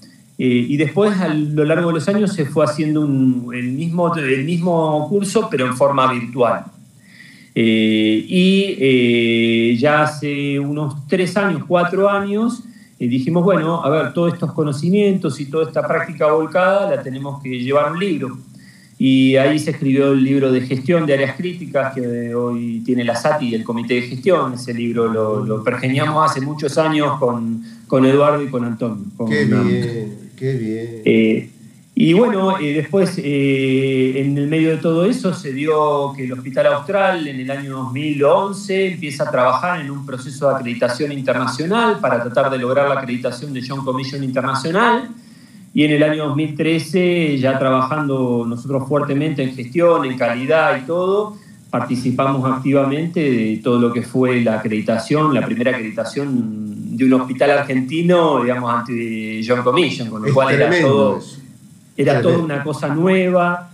Eh, 0.40 0.66
y 0.68 0.76
después, 0.76 1.18
a 1.20 1.28
lo 1.28 1.64
largo 1.64 1.88
de 1.88 1.94
los 1.94 2.08
años, 2.08 2.32
se 2.32 2.46
fue 2.46 2.64
haciendo 2.64 3.02
el, 3.52 3.72
mismo, 3.72 4.14
el 4.16 4.44
mismo 4.44 5.08
curso, 5.08 5.48
pero 5.50 5.66
en 5.66 5.76
forma 5.76 6.12
virtual. 6.12 6.64
Eh, 7.56 8.24
y 8.28 8.76
eh, 8.78 9.76
ya 9.80 10.02
hace 10.02 10.60
unos 10.60 11.08
tres 11.08 11.36
años, 11.36 11.64
cuatro 11.66 12.08
años, 12.08 12.62
dijimos, 13.00 13.42
bueno, 13.42 13.82
a 13.84 13.90
ver, 13.90 14.12
todos 14.12 14.34
estos 14.34 14.52
conocimientos 14.52 15.40
y 15.40 15.46
toda 15.46 15.66
esta 15.66 15.86
práctica 15.86 16.30
volcada 16.32 16.94
la 16.94 17.02
tenemos 17.02 17.42
que 17.42 17.58
llevar 17.58 17.88
a 17.88 17.92
un 17.92 17.98
libro. 17.98 18.38
Y 18.96 19.36
ahí 19.36 19.58
se 19.60 19.70
escribió 19.70 20.12
el 20.12 20.24
libro 20.24 20.50
de 20.50 20.60
gestión 20.60 21.06
de 21.06 21.14
áreas 21.14 21.36
críticas 21.36 21.94
que 21.94 22.34
hoy 22.34 22.82
tiene 22.84 23.04
la 23.04 23.14
SATI 23.14 23.48
y 23.48 23.54
el 23.54 23.62
Comité 23.62 23.94
de 23.94 24.02
Gestión. 24.02 24.54
Ese 24.54 24.74
libro 24.74 25.06
lo, 25.06 25.44
lo 25.44 25.62
pergeñamos 25.62 26.28
hace 26.28 26.40
muchos 26.40 26.76
años 26.78 27.16
con, 27.18 27.62
con 27.86 28.04
Eduardo 28.04 28.42
y 28.42 28.48
con 28.48 28.64
Antonio. 28.64 29.04
Qué 29.28 29.44
bien. 29.44 30.27
Qué 30.38 30.54
bien. 30.54 31.02
Eh, 31.04 31.50
y 32.00 32.12
bueno, 32.12 32.60
eh, 32.60 32.74
después, 32.74 33.18
eh, 33.18 34.12
en 34.20 34.38
el 34.38 34.46
medio 34.46 34.70
de 34.70 34.76
todo 34.76 35.04
eso, 35.04 35.34
se 35.34 35.52
dio 35.52 36.12
que 36.16 36.26
el 36.26 36.32
Hospital 36.32 36.66
Austral 36.66 37.26
en 37.26 37.40
el 37.40 37.50
año 37.50 37.76
2011 37.78 38.92
empieza 38.92 39.24
a 39.24 39.30
trabajar 39.32 39.80
en 39.80 39.90
un 39.90 40.06
proceso 40.06 40.48
de 40.48 40.54
acreditación 40.54 41.10
internacional 41.10 41.98
para 42.00 42.22
tratar 42.22 42.52
de 42.52 42.58
lograr 42.58 42.88
la 42.88 43.00
acreditación 43.00 43.52
de 43.52 43.64
John 43.66 43.84
Commission 43.84 44.22
Internacional. 44.22 45.08
Y 45.74 45.82
en 45.82 45.90
el 45.90 46.04
año 46.04 46.28
2013, 46.28 47.36
ya 47.36 47.58
trabajando 47.58 48.46
nosotros 48.46 48.86
fuertemente 48.86 49.42
en 49.42 49.56
gestión, 49.56 50.04
en 50.04 50.16
calidad 50.16 50.80
y 50.80 50.86
todo, 50.86 51.36
participamos 51.68 52.48
activamente 52.48 53.20
de 53.20 53.60
todo 53.62 53.80
lo 53.80 53.92
que 53.92 54.02
fue 54.02 54.40
la 54.40 54.60
acreditación, 54.60 55.34
la 55.34 55.44
primera 55.44 55.72
acreditación 55.72 56.67
de 56.98 57.14
un 57.14 57.20
hospital 57.20 57.50
argentino, 57.50 58.42
digamos, 58.42 58.72
ante 58.72 59.40
John 59.46 59.62
Commission, 59.62 60.10
con 60.10 60.22
lo 60.22 60.34
cual 60.34 60.54
era 60.54 60.70
todo, 60.80 61.20
era 61.96 62.20
toda 62.20 62.38
una 62.38 62.64
cosa 62.64 62.88
nueva, 62.88 63.70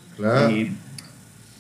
eh, 0.50 0.70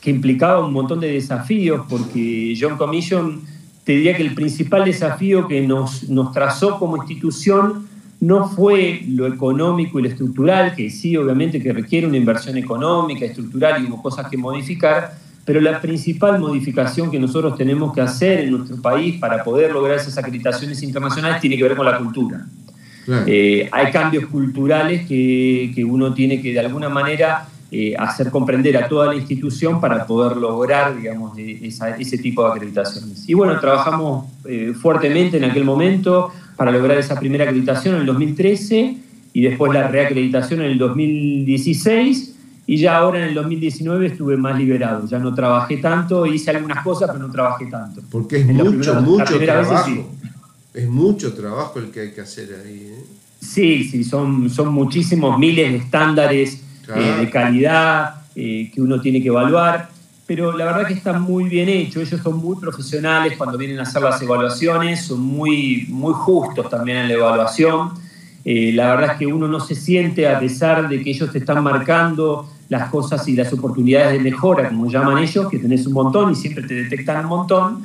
que 0.00 0.10
implicaba 0.10 0.64
un 0.64 0.72
montón 0.72 1.00
de 1.00 1.08
desafíos, 1.08 1.86
porque 1.88 2.54
John 2.60 2.76
Commission, 2.76 3.42
te 3.84 3.92
diría 3.92 4.16
que 4.16 4.22
el 4.22 4.34
principal 4.34 4.84
desafío 4.84 5.48
que 5.48 5.66
nos, 5.66 6.08
nos 6.08 6.32
trazó 6.32 6.78
como 6.78 6.96
institución 6.96 7.88
no 8.20 8.48
fue 8.48 9.02
lo 9.08 9.26
económico 9.26 9.98
y 9.98 10.02
lo 10.02 10.08
estructural, 10.08 10.74
que 10.74 10.90
sí, 10.90 11.16
obviamente, 11.16 11.62
que 11.62 11.72
requiere 11.72 12.06
una 12.06 12.16
inversión 12.16 12.56
económica, 12.56 13.24
estructural 13.24 13.82
y 13.82 13.86
hubo 13.86 14.02
cosas 14.02 14.28
que 14.28 14.36
modificar, 14.36 15.14
pero 15.44 15.60
la 15.60 15.80
principal 15.80 16.38
modificación 16.38 17.10
que 17.10 17.18
nosotros 17.18 17.56
tenemos 17.56 17.92
que 17.92 18.00
hacer 18.00 18.40
en 18.40 18.52
nuestro 18.52 18.80
país 18.80 19.18
para 19.20 19.44
poder 19.44 19.72
lograr 19.72 19.98
esas 19.98 20.16
acreditaciones 20.16 20.82
internacionales 20.82 21.40
tiene 21.40 21.56
que 21.56 21.62
ver 21.62 21.76
con 21.76 21.86
la 21.86 21.98
cultura. 21.98 22.46
Eh, 23.26 23.68
hay 23.70 23.92
cambios 23.92 24.26
culturales 24.26 25.06
que, 25.06 25.72
que, 25.74 25.84
uno 25.84 26.14
tiene 26.14 26.40
que 26.40 26.52
de 26.52 26.60
alguna 26.60 26.88
manera 26.88 27.46
eh, 27.70 27.94
hacer 27.98 28.30
comprender 28.30 28.78
a 28.78 28.88
toda 28.88 29.08
la 29.08 29.14
institución 29.14 29.78
para 29.78 30.06
poder 30.06 30.38
lograr, 30.38 30.96
digamos, 30.96 31.36
ese 31.36 32.18
tipo 32.18 32.44
de 32.44 32.50
acreditaciones. 32.52 33.28
Y 33.28 33.34
bueno, 33.34 33.60
trabajamos 33.60 34.26
fuertemente 34.80 35.36
en 35.36 35.44
aquel 35.44 35.64
momento 35.64 36.32
para 36.56 36.70
lograr 36.70 36.96
esa 36.98 37.18
primera 37.18 37.44
acreditación 37.44 37.96
en 37.96 38.02
el 38.02 38.06
2013 38.06 38.96
y 39.32 39.42
después 39.42 39.72
la 39.74 39.88
reacreditación 39.88 40.62
en 40.62 40.70
el 40.70 40.78
2016 40.78 42.33
y 42.66 42.78
ya 42.78 42.96
ahora 42.96 43.18
en 43.18 43.28
el 43.28 43.34
2019 43.34 44.06
estuve 44.06 44.36
más 44.36 44.58
liberado, 44.58 45.06
ya 45.06 45.18
no 45.18 45.34
trabajé 45.34 45.76
tanto, 45.78 46.24
hice 46.24 46.50
algunas 46.50 46.82
cosas, 46.82 47.10
pero 47.12 47.26
no 47.26 47.30
trabajé 47.30 47.66
tanto. 47.66 48.00
Porque 48.10 48.38
es 48.38 48.46
mucho, 48.46 48.94
mucho 49.02 49.38
trabajo. 49.38 50.10
Es 50.72 50.88
mucho 50.88 51.34
trabajo 51.34 51.78
el 51.78 51.90
que 51.90 52.00
hay 52.00 52.12
que 52.12 52.22
hacer 52.22 52.48
ahí. 52.64 52.90
¿eh? 52.90 53.04
Sí, 53.38 53.84
sí, 53.84 54.02
son, 54.02 54.48
son 54.48 54.72
muchísimos 54.72 55.38
miles 55.38 55.72
de 55.72 55.76
estándares 55.76 56.62
eh, 56.88 57.16
de 57.20 57.30
calidad 57.30 58.22
eh, 58.34 58.70
que 58.74 58.80
uno 58.80 58.98
tiene 58.98 59.22
que 59.22 59.28
evaluar, 59.28 59.90
pero 60.26 60.56
la 60.56 60.64
verdad 60.64 60.86
que 60.86 60.94
está 60.94 61.12
muy 61.18 61.44
bien 61.44 61.68
hecho, 61.68 62.00
ellos 62.00 62.18
son 62.22 62.38
muy 62.38 62.56
profesionales 62.56 63.34
cuando 63.36 63.58
vienen 63.58 63.78
a 63.78 63.82
hacer 63.82 64.02
las 64.02 64.20
evaluaciones, 64.22 65.04
son 65.04 65.20
muy, 65.20 65.86
muy 65.90 66.14
justos 66.14 66.70
también 66.70 66.96
en 66.96 67.08
la 67.08 67.14
evaluación. 67.14 67.90
la 68.42 68.94
verdad 68.94 69.12
es 69.12 69.18
que 69.18 69.26
uno 69.26 69.46
no 69.46 69.60
se 69.60 69.74
siente, 69.74 70.26
a 70.26 70.40
pesar 70.40 70.88
de 70.88 71.02
que 71.02 71.10
ellos 71.10 71.30
te 71.30 71.38
están 71.38 71.62
marcando 71.62 72.48
las 72.68 72.90
cosas 72.90 73.26
y 73.28 73.34
las 73.34 73.52
oportunidades 73.52 74.12
de 74.12 74.20
mejora, 74.20 74.68
como 74.68 74.88
llaman 74.88 75.18
ellos, 75.18 75.48
que 75.48 75.58
tenés 75.58 75.86
un 75.86 75.92
montón 75.92 76.32
y 76.32 76.34
siempre 76.34 76.66
te 76.66 76.74
detectan 76.74 77.24
un 77.24 77.30
montón, 77.30 77.82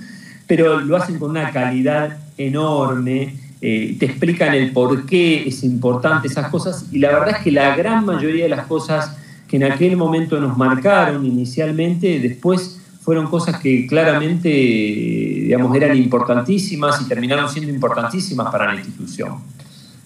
pero 0.48 0.80
lo 0.80 0.96
hacen 0.98 1.20
con 1.20 1.32
una 1.32 1.52
calidad 1.52 2.18
enorme, 2.38 3.36
eh, 3.62 3.98
te 4.00 4.06
explican 4.06 4.54
el 4.54 4.72
por 4.72 5.06
qué 5.06 5.48
es 5.48 5.63
importante 5.63 6.28
esas 6.28 6.50
cosas 6.50 6.86
y 6.92 7.00
la 7.00 7.10
verdad 7.10 7.36
es 7.38 7.44
que 7.44 7.52
la 7.52 7.76
gran 7.76 8.06
mayoría 8.06 8.44
de 8.44 8.50
las 8.50 8.65
cosas 8.68 9.18
que 9.50 9.58
en 9.58 9.63
aquel 9.63 9.98
momento 9.98 10.39
nos 10.39 10.58
marcaron 10.58 11.26
inicialmente, 11.26 12.20
después 12.20 12.80
fueron 13.02 13.28
cosas 13.28 13.60
que 13.60 13.88
claramente, 13.88 14.48
digamos, 14.50 15.76
eran 15.76 15.98
importantísimas 15.98 17.02
y 17.02 17.06
terminaron 17.06 17.50
siendo 17.50 17.72
importantísimas 17.72 18.52
para 18.52 18.68
la 18.68 18.76
institución. 18.76 19.36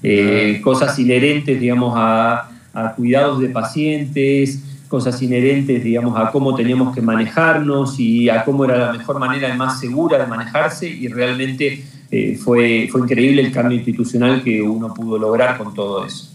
Eh, 0.02 0.62
cosas 0.64 0.98
inherentes, 1.00 1.60
digamos, 1.60 1.94
a, 1.98 2.50
a 2.74 2.94
cuidados 2.94 3.40
de 3.40 3.50
pacientes, 3.50 4.60
cosas 4.88 5.20
inherentes, 5.22 5.84
digamos, 5.84 6.20
a 6.20 6.32
cómo 6.32 6.54
teníamos 6.56 6.94
que 6.94 7.02
manejarnos 7.02 8.00
y 8.00 8.30
a 8.30 8.44
cómo 8.44 8.66
era 8.66 8.78
la 8.78 8.94
mejor 8.94 9.20
manera 9.20 9.54
más 9.56 9.80
segura 9.80 10.20
de 10.20 10.28
manejarse 10.28 10.88
y 10.88 11.08
realmente 11.08 11.84
eh, 12.12 12.38
fue, 12.38 12.88
fue 12.92 13.02
increíble 13.02 13.42
el 13.42 13.52
cambio 13.52 13.78
institucional 13.78 14.44
que 14.44 14.62
uno 14.62 14.94
pudo 14.94 15.18
lograr 15.18 15.58
con 15.58 15.74
todo 15.74 16.06
eso. 16.06 16.30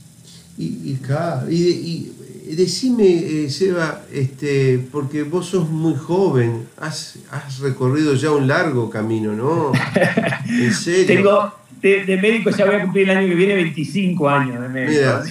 Y, 0.59 0.99
y, 1.49 2.13
decime, 2.57 3.45
eh, 3.45 3.49
Seba, 3.51 4.03
este, 4.13 4.81
porque 4.91 5.23
vos 5.23 5.47
sos 5.47 5.71
muy 5.71 5.95
joven, 5.95 6.67
has, 6.79 7.21
has 7.31 7.61
recorrido 7.61 8.15
ya 8.15 8.33
un 8.33 8.49
largo 8.49 8.91
camino, 8.91 9.35
¿no? 9.35 9.71
En 10.49 10.73
serio. 10.73 11.07
Tengo, 11.07 11.53
de, 11.81 12.19
médico 12.21 12.51
ya 12.51 12.67
voy 12.67 12.77
a 12.77 12.83
cumplir 12.83 13.09
el 13.09 13.17
año 13.17 13.29
que 13.29 13.35
viene 13.35 13.55
25 13.55 14.29
años 14.29 14.61
de 14.61 14.69
médico. 14.69 15.23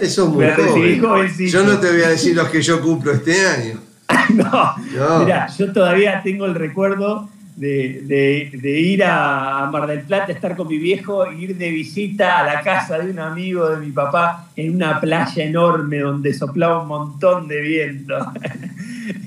eso 0.00 0.24
es 0.24 0.28
muy 0.28 0.98
joven. 0.98 1.32
Yo 1.38 1.64
no 1.64 1.78
te 1.78 1.90
voy 1.90 2.02
a 2.02 2.08
decir 2.08 2.34
los 2.34 2.48
que 2.48 2.62
yo 2.62 2.80
cumplo 2.80 3.12
este 3.12 3.46
año. 3.46 3.80
no, 4.34 4.74
mira, 5.20 5.48
yo 5.56 5.72
todavía 5.72 6.20
tengo 6.22 6.44
el 6.46 6.54
recuerdo 6.54 7.28
de, 7.56 8.80
ir 8.80 9.04
a 9.04 9.68
Mar 9.70 9.86
del 9.86 10.00
Plata, 10.00 10.32
estar 10.32 10.56
con 10.56 10.68
mi 10.68 10.78
viejo, 10.78 11.30
ir 11.30 11.56
de 11.56 11.70
visita 11.70 12.40
a 12.40 12.44
la 12.44 12.60
casa 12.62 12.98
de 12.98 13.10
un 13.10 13.18
amigo 13.18 13.68
de 13.70 13.78
mi 13.78 13.92
papá 13.92 14.50
en 14.56 14.74
una 14.74 15.00
playa 15.00 15.44
enorme 15.44 16.00
donde 16.00 16.34
soplaba 16.34 16.82
un 16.82 16.88
montón 16.88 17.48
de 17.48 17.60
viento. 17.60 18.14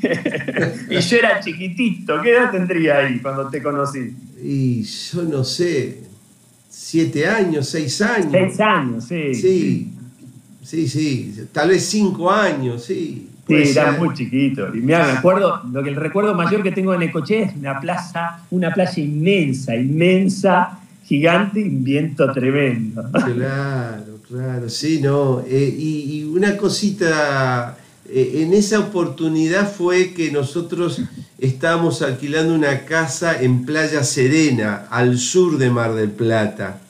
y 0.90 1.00
yo 1.00 1.18
era 1.18 1.40
chiquitito, 1.40 2.22
¿qué 2.22 2.32
edad 2.32 2.52
tendría 2.52 2.98
ahí 2.98 3.20
cuando 3.20 3.48
te 3.50 3.62
conocí? 3.62 4.16
Y 4.42 4.84
yo 4.84 5.24
no 5.24 5.44
sé, 5.44 6.07
siete 6.78 7.28
años, 7.28 7.68
seis 7.68 8.00
años. 8.02 8.32
Seis 8.32 8.60
años, 8.60 9.04
sí. 9.04 9.34
Sí, 9.34 9.94
sí, 10.62 10.88
sí. 10.88 11.34
Tal 11.52 11.70
vez 11.70 11.84
cinco 11.86 12.32
años, 12.32 12.84
sí. 12.84 13.30
Sí, 13.48 13.56
era 13.56 13.94
muy 13.94 14.14
chiquito. 14.14 14.76
Y 14.76 14.82
mira, 14.82 15.06
me 15.06 15.12
acuerdo, 15.14 15.62
lo 15.72 15.82
que 15.82 15.90
el 15.90 15.96
recuerdo 15.96 16.36
mayor 16.36 16.62
que 16.62 16.72
tengo 16.72 16.92
de 16.92 17.00
Necoché 17.00 17.44
es 17.44 17.56
una 17.56 17.80
plaza, 17.80 18.42
una 18.52 18.74
playa 18.74 19.02
inmensa, 19.02 19.76
inmensa, 19.76 20.80
gigante 21.04 21.62
y 21.62 21.64
un 21.64 21.84
viento 21.84 22.32
tremendo. 22.32 23.10
Claro, 23.12 24.20
claro, 24.28 24.70
sí, 24.70 25.00
no. 25.02 25.42
Eh, 25.48 25.76
y, 25.78 26.26
una 26.26 26.58
cosita, 26.58 27.78
eh, 28.10 28.44
en 28.44 28.54
esa 28.54 28.80
oportunidad 28.80 29.72
fue 29.72 30.14
que 30.14 30.32
nosotros 30.32 31.02
estábamos 31.40 32.02
alquilando 32.02 32.54
una 32.54 32.86
casa 32.86 33.42
en 33.42 33.66
Playa 33.66 34.04
Serena, 34.04 34.88
al 34.90 35.18
sur 35.18 35.58
de 35.58 35.70
Mar 35.70 35.94
del 35.94 36.12
Plata. 36.12 36.82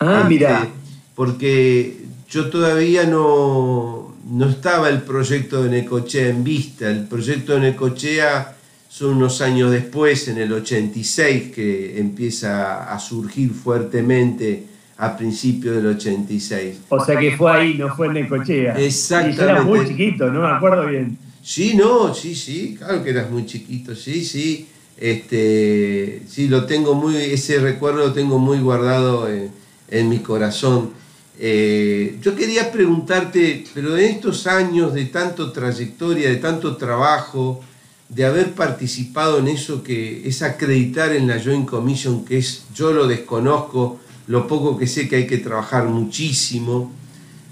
Ah, 0.00 0.18
este, 0.18 0.28
mira. 0.28 0.68
Porque 1.14 2.04
yo 2.28 2.50
todavía 2.50 3.04
no, 3.04 4.14
no 4.28 4.48
estaba 4.48 4.88
el 4.88 5.02
proyecto 5.02 5.62
de 5.62 5.70
Necochea 5.70 6.28
en 6.28 6.42
vista. 6.42 6.90
El 6.90 7.06
proyecto 7.06 7.54
de 7.54 7.60
Necochea 7.60 8.56
son 8.88 9.16
unos 9.16 9.40
años 9.40 9.70
después, 9.70 10.28
en 10.28 10.38
el 10.38 10.52
86, 10.52 11.52
que 11.52 11.98
empieza 11.98 12.92
a 12.92 12.98
surgir 12.98 13.52
fuertemente 13.52 14.73
a 14.96 15.16
principios 15.16 15.76
del 15.76 15.86
86. 15.86 16.80
O 16.88 17.04
sea 17.04 17.18
que 17.18 17.36
fue 17.36 17.52
ahí, 17.52 17.74
no 17.74 17.94
fue 17.94 18.06
en 18.08 18.14
Necochea. 18.14 18.74
Exactamente. 18.78 19.42
Y 19.42 19.44
era 19.44 19.62
muy 19.62 19.86
chiquito, 19.86 20.30
no 20.30 20.42
me 20.42 20.48
acuerdo 20.48 20.86
bien. 20.86 21.18
Sí, 21.42 21.74
no, 21.74 22.14
sí, 22.14 22.34
sí, 22.34 22.76
claro 22.78 23.02
que 23.02 23.10
eras 23.10 23.30
muy 23.30 23.44
chiquito, 23.44 23.94
sí, 23.94 24.24
sí. 24.24 24.68
Este, 24.96 26.22
sí, 26.28 26.48
lo 26.48 26.64
tengo 26.66 26.94
muy, 26.94 27.16
ese 27.16 27.58
recuerdo 27.58 27.98
lo 27.98 28.12
tengo 28.12 28.38
muy 28.38 28.60
guardado 28.60 29.28
en, 29.28 30.08
mi 30.08 30.20
corazón. 30.20 30.90
Eh, 31.38 32.18
yo 32.22 32.34
quería 32.34 32.72
preguntarte, 32.72 33.64
pero 33.74 33.96
en 33.96 34.04
estos 34.04 34.46
años 34.46 34.94
de 34.94 35.06
tanto 35.06 35.52
trayectoria, 35.52 36.28
de 36.28 36.36
tanto 36.36 36.76
trabajo, 36.76 37.60
de 38.08 38.24
haber 38.24 38.52
participado 38.52 39.38
en 39.38 39.48
eso 39.48 39.82
que 39.82 40.26
es 40.26 40.42
acreditar 40.42 41.12
en 41.12 41.26
la 41.26 41.42
Joint 41.42 41.68
Commission, 41.68 42.24
que 42.24 42.38
es, 42.38 42.64
yo 42.74 42.92
lo 42.92 43.06
desconozco, 43.06 44.00
lo 44.26 44.46
poco 44.46 44.76
que 44.76 44.86
sé 44.86 45.08
que 45.08 45.16
hay 45.16 45.26
que 45.26 45.38
trabajar 45.38 45.84
muchísimo. 45.86 46.92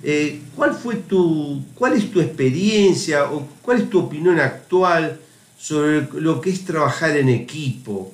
Eh, 0.02 0.40
¿cuál, 0.56 0.74
fue 0.74 0.96
tu, 0.96 1.62
¿Cuál 1.74 1.94
es 1.94 2.10
tu 2.10 2.20
experiencia 2.20 3.30
o 3.30 3.46
cuál 3.62 3.82
es 3.82 3.90
tu 3.90 4.00
opinión 4.00 4.40
actual 4.40 5.20
sobre 5.58 6.08
lo 6.14 6.40
que 6.40 6.50
es 6.50 6.64
trabajar 6.64 7.16
en 7.16 7.28
equipo? 7.28 8.12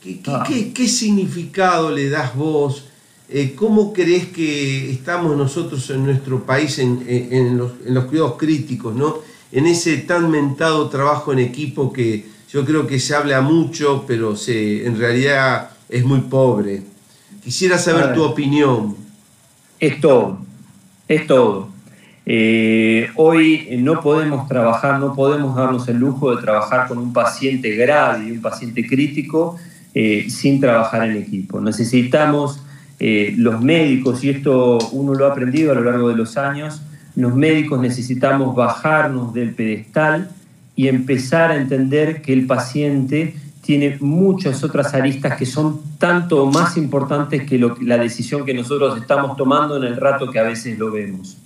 ¿Qué, 0.00 0.20
qué, 0.20 0.84
ah. 0.84 0.88
significado 0.88 1.90
le 1.90 2.08
das 2.08 2.34
vos? 2.34 2.84
Eh, 3.28 3.54
¿Cómo 3.56 3.92
crees 3.92 4.26
que 4.26 4.90
estamos 4.90 5.36
nosotros 5.36 5.90
en 5.90 6.04
nuestro 6.04 6.46
país 6.46 6.78
en, 6.78 7.58
los, 7.58 7.72
en, 7.84 7.94
los, 7.94 8.04
cuidados 8.04 8.36
críticos, 8.36 8.94
¿no? 8.94 9.18
en 9.52 9.66
ese 9.66 9.98
tan 9.98 10.30
mentado 10.30 10.88
trabajo 10.88 11.32
en 11.32 11.40
equipo 11.40 11.92
que 11.92 12.24
yo 12.52 12.64
creo 12.64 12.86
que 12.86 13.00
se 13.00 13.14
habla 13.14 13.40
mucho, 13.40 14.04
pero 14.06 14.36
se, 14.36 14.86
en 14.86 14.98
realidad 14.98 15.70
es 15.88 16.04
muy 16.04 16.20
pobre? 16.20 16.82
Quisiera 17.46 17.78
saber 17.78 18.12
tu 18.12 18.24
opinión. 18.24 18.96
Esto 19.78 20.40
es 21.06 21.28
todo. 21.28 21.68
Eh, 22.26 23.08
hoy 23.14 23.68
no 23.78 24.00
podemos 24.00 24.48
trabajar, 24.48 24.98
no 24.98 25.14
podemos 25.14 25.54
darnos 25.54 25.86
el 25.86 25.96
lujo 25.96 26.34
de 26.34 26.42
trabajar 26.42 26.88
con 26.88 26.98
un 26.98 27.12
paciente 27.12 27.70
grave 27.76 28.26
y 28.26 28.32
un 28.32 28.42
paciente 28.42 28.84
crítico 28.84 29.56
eh, 29.94 30.26
sin 30.28 30.58
trabajar 30.58 31.08
en 31.08 31.18
equipo. 31.18 31.60
Necesitamos 31.60 32.64
eh, 32.98 33.32
los 33.36 33.60
médicos, 33.62 34.24
y 34.24 34.30
esto 34.30 34.78
uno 34.90 35.14
lo 35.14 35.26
ha 35.26 35.30
aprendido 35.30 35.70
a 35.70 35.76
lo 35.76 35.84
largo 35.84 36.08
de 36.08 36.16
los 36.16 36.36
años, 36.36 36.82
los 37.14 37.32
médicos 37.32 37.80
necesitamos 37.80 38.56
bajarnos 38.56 39.32
del 39.32 39.54
pedestal 39.54 40.30
y 40.74 40.88
empezar 40.88 41.52
a 41.52 41.56
entender 41.56 42.22
que 42.22 42.32
el 42.32 42.44
paciente 42.44 43.36
tiene 43.66 43.96
muchas 44.00 44.62
otras 44.62 44.94
aristas 44.94 45.36
que 45.36 45.44
son 45.44 45.80
tanto 45.98 46.46
más 46.46 46.76
importantes 46.76 47.42
que 47.42 47.58
la 47.82 47.98
decisión 47.98 48.44
que 48.44 48.54
nosotros 48.54 48.96
estamos 48.96 49.36
tomando 49.36 49.76
en 49.76 49.82
el 49.82 49.96
rato 49.96 50.30
que 50.30 50.38
a 50.38 50.44
veces 50.44 50.78
lo 50.78 50.92
vemos. 50.92 51.36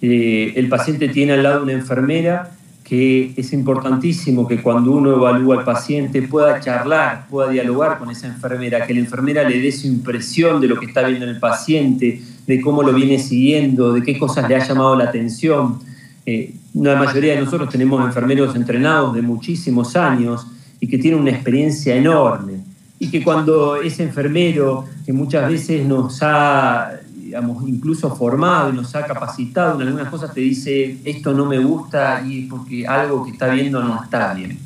Eh, 0.00 0.54
el 0.56 0.70
paciente 0.70 1.08
tiene 1.08 1.34
al 1.34 1.42
lado 1.42 1.62
una 1.62 1.72
enfermera 1.72 2.52
que 2.82 3.34
es 3.36 3.52
importantísimo 3.52 4.48
que 4.48 4.62
cuando 4.62 4.90
uno 4.92 5.12
evalúa 5.12 5.58
al 5.58 5.64
paciente 5.64 6.22
pueda 6.22 6.58
charlar, 6.60 7.26
pueda 7.28 7.50
dialogar 7.50 7.98
con 7.98 8.10
esa 8.10 8.26
enfermera, 8.26 8.86
que 8.86 8.94
la 8.94 9.00
enfermera 9.00 9.46
le 9.46 9.60
dé 9.60 9.70
su 9.70 9.86
impresión 9.86 10.62
de 10.62 10.66
lo 10.66 10.80
que 10.80 10.86
está 10.86 11.02
viendo 11.06 11.26
en 11.26 11.32
el 11.32 11.40
paciente, 11.40 12.22
de 12.46 12.60
cómo 12.62 12.82
lo 12.82 12.94
viene 12.94 13.18
siguiendo, 13.18 13.92
de 13.92 14.02
qué 14.02 14.18
cosas 14.18 14.48
le 14.48 14.56
ha 14.56 14.66
llamado 14.66 14.96
la 14.96 15.04
atención. 15.04 15.78
Eh, 16.24 16.54
la 16.72 16.96
mayoría 16.96 17.34
de 17.34 17.42
nosotros 17.42 17.68
tenemos 17.68 18.02
enfermeros 18.02 18.56
entrenados 18.56 19.14
de 19.14 19.20
muchísimos 19.20 19.94
años 19.94 20.46
y 20.80 20.88
que 20.88 20.98
tiene 20.98 21.16
una 21.16 21.30
experiencia 21.30 21.94
enorme. 21.94 22.60
Y 22.98 23.10
que 23.10 23.22
cuando 23.22 23.76
ese 23.76 24.02
enfermero, 24.02 24.86
que 25.06 25.12
muchas 25.12 25.48
veces 25.48 25.86
nos 25.86 26.18
ha, 26.22 26.90
digamos, 27.14 27.66
incluso 27.68 28.14
formado 28.14 28.70
y 28.70 28.72
nos 28.74 28.94
ha 28.94 29.06
capacitado 29.06 29.80
en 29.80 29.86
algunas 29.86 30.08
cosas, 30.08 30.34
te 30.34 30.40
dice, 30.40 30.98
esto 31.04 31.32
no 31.32 31.46
me 31.46 31.58
gusta 31.58 32.22
y 32.26 32.44
es 32.44 32.50
porque 32.50 32.86
algo 32.86 33.24
que 33.24 33.30
está 33.30 33.48
viendo 33.48 33.82
no 33.82 34.02
está 34.02 34.34
bien. 34.34 34.58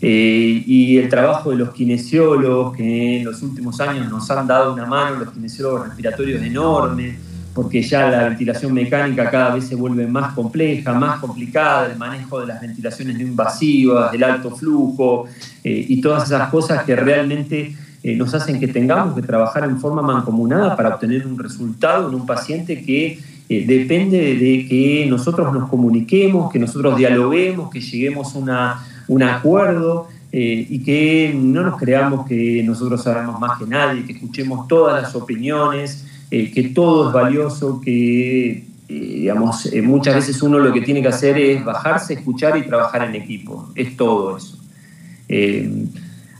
Eh, 0.00 0.62
y 0.64 0.98
el 0.98 1.08
trabajo 1.08 1.50
de 1.50 1.56
los 1.56 1.70
kinesiólogos, 1.70 2.76
que 2.76 3.18
en 3.18 3.24
los 3.24 3.42
últimos 3.42 3.80
años 3.80 4.08
nos 4.08 4.30
han 4.30 4.46
dado 4.46 4.72
una 4.72 4.86
mano, 4.86 5.16
los 5.16 5.30
kinesiólogos 5.32 5.88
respiratorios 5.88 6.40
enormes, 6.42 7.16
porque 7.58 7.82
ya 7.82 8.08
la 8.08 8.28
ventilación 8.28 8.72
mecánica 8.72 9.28
cada 9.28 9.52
vez 9.56 9.64
se 9.64 9.74
vuelve 9.74 10.06
más 10.06 10.32
compleja, 10.32 10.94
más 10.94 11.18
complicada, 11.18 11.90
el 11.90 11.98
manejo 11.98 12.40
de 12.40 12.46
las 12.46 12.60
ventilaciones 12.60 13.16
no 13.16 13.22
invasivas, 13.22 14.12
del 14.12 14.22
alto 14.22 14.52
flujo 14.52 15.24
eh, 15.64 15.86
y 15.88 16.00
todas 16.00 16.22
esas 16.28 16.50
cosas 16.50 16.84
que 16.84 16.94
realmente 16.94 17.74
eh, 18.04 18.14
nos 18.14 18.32
hacen 18.32 18.60
que 18.60 18.68
tengamos 18.68 19.16
que 19.16 19.22
trabajar 19.22 19.64
en 19.64 19.76
forma 19.80 20.02
mancomunada 20.02 20.76
para 20.76 20.90
obtener 20.90 21.26
un 21.26 21.36
resultado 21.36 22.08
en 22.08 22.14
un 22.14 22.24
paciente 22.24 22.80
que 22.80 23.18
eh, 23.48 23.66
depende 23.66 24.36
de 24.36 24.64
que 24.68 25.06
nosotros 25.10 25.52
nos 25.52 25.68
comuniquemos, 25.68 26.52
que 26.52 26.60
nosotros 26.60 26.96
dialoguemos, 26.96 27.70
que 27.70 27.80
lleguemos 27.80 28.36
a 28.36 28.84
un 29.08 29.22
acuerdo 29.24 30.06
y 30.30 30.78
que 30.84 31.34
no 31.36 31.62
nos 31.62 31.76
creamos 31.76 32.24
que 32.24 32.62
nosotros 32.62 33.02
sabemos 33.02 33.40
más 33.40 33.58
que 33.58 33.66
nadie, 33.66 34.04
que 34.04 34.12
escuchemos 34.12 34.68
todas 34.68 35.02
las 35.02 35.16
opiniones 35.16 36.04
eh, 36.30 36.50
que 36.52 36.64
todo 36.64 37.08
es 37.08 37.14
valioso, 37.14 37.80
que 37.80 38.50
eh, 38.50 38.64
digamos, 38.88 39.66
eh, 39.66 39.80
muchas 39.80 40.14
veces 40.14 40.42
uno 40.42 40.58
lo 40.58 40.72
que 40.72 40.82
tiene 40.82 41.00
que 41.00 41.08
hacer 41.08 41.38
es 41.38 41.64
bajarse, 41.64 42.14
escuchar 42.14 42.56
y 42.58 42.66
trabajar 42.66 43.04
en 43.04 43.14
equipo. 43.14 43.70
Es 43.74 43.96
todo 43.96 44.36
eso. 44.36 44.58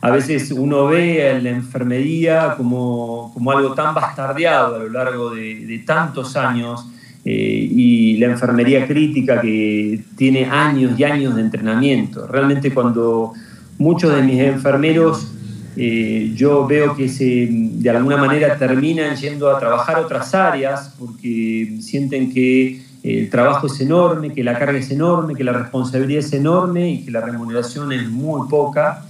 a 0.01 0.11
veces 0.11 0.53
uno 0.53 0.87
ve 0.87 1.31
a 1.31 1.39
la 1.41 1.51
enfermería 1.51 2.55
como, 2.57 3.31
como, 3.35 3.51
algo 3.51 3.75
tan 3.75 3.95
bastardeado 3.95 4.77
a 4.77 4.79
lo 4.79 4.89
largo 4.91 5.31
de, 5.35 5.67
de 5.67 5.79
tantos 5.81 6.37
años 6.37 6.87
y 7.25 8.17
la 8.17 8.27
enfermería 8.29 8.87
crítica 8.87 9.41
que 9.41 10.03
tiene 10.17 10.47
años 10.47 10.99
y 10.99 11.05
años 11.05 11.35
de 11.35 11.43
entrenamiento. 11.43 12.27
Realmente 12.27 12.73
cuando 12.73 13.35
muchos 13.79 14.15
de 14.15 14.23
mis 14.23 14.41
enfermeros 14.41 15.38
eh, 15.81 16.33
yo 16.35 16.67
veo 16.67 16.97
que 16.97 17.09
se, 17.09 17.47
de 17.49 17.89
alguna 17.89 18.17
manera 18.17 18.59
terminan 18.59 19.15
yendo 19.15 19.49
a 19.49 19.61
trabajar 19.61 20.01
otras 20.01 20.35
áreas 20.35 20.93
porque 20.99 21.77
sienten 21.81 22.33
que 22.35 22.83
el 23.05 23.31
trabajo 23.31 23.69
es 23.69 23.81
enorme, 23.81 24.33
que 24.33 24.43
la 24.43 24.59
carga 24.59 24.77
es 24.77 24.91
enorme, 24.91 25.37
que 25.37 25.45
la 25.45 25.53
responsabilidad 25.53 26.19
es 26.19 26.33
enorme 26.33 26.91
y 26.91 27.05
que 27.05 27.13
la 27.13 27.21
remuneración 27.21 27.93
es 27.93 28.09
muy 28.09 28.49
poca. 28.49 29.07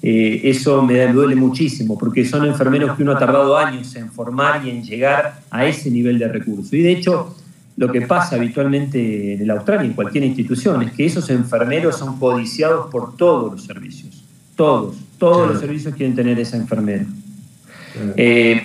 Eh, 0.00 0.42
eso 0.44 0.80
me 0.82 1.12
duele 1.12 1.34
muchísimo 1.34 1.98
porque 1.98 2.24
son 2.24 2.46
enfermeros 2.46 2.96
que 2.96 3.02
uno 3.02 3.12
ha 3.12 3.18
tardado 3.18 3.56
años 3.58 3.92
en 3.96 4.08
formar 4.08 4.64
y 4.64 4.70
en 4.70 4.84
llegar 4.84 5.40
a 5.50 5.66
ese 5.66 5.90
nivel 5.90 6.20
de 6.20 6.28
recurso. 6.28 6.76
Y 6.76 6.82
de 6.82 6.92
hecho, 6.92 7.34
lo 7.76 7.90
que 7.90 8.02
pasa 8.02 8.36
habitualmente 8.36 9.34
en 9.34 9.42
el 9.42 9.50
Australia, 9.50 9.86
en 9.86 9.94
cualquier 9.94 10.22
institución, 10.22 10.84
es 10.84 10.92
que 10.92 11.04
esos 11.04 11.28
enfermeros 11.30 11.98
son 11.98 12.16
codiciados 12.20 12.88
por 12.92 13.16
todos 13.16 13.50
los 13.50 13.64
servicios, 13.64 14.22
todos 14.54 14.94
todos 15.22 15.52
los 15.52 15.60
servicios 15.60 15.94
quieren 15.94 16.16
tener 16.16 16.36
esa 16.40 16.56
enfermera. 16.56 17.06
Eh, 18.16 18.60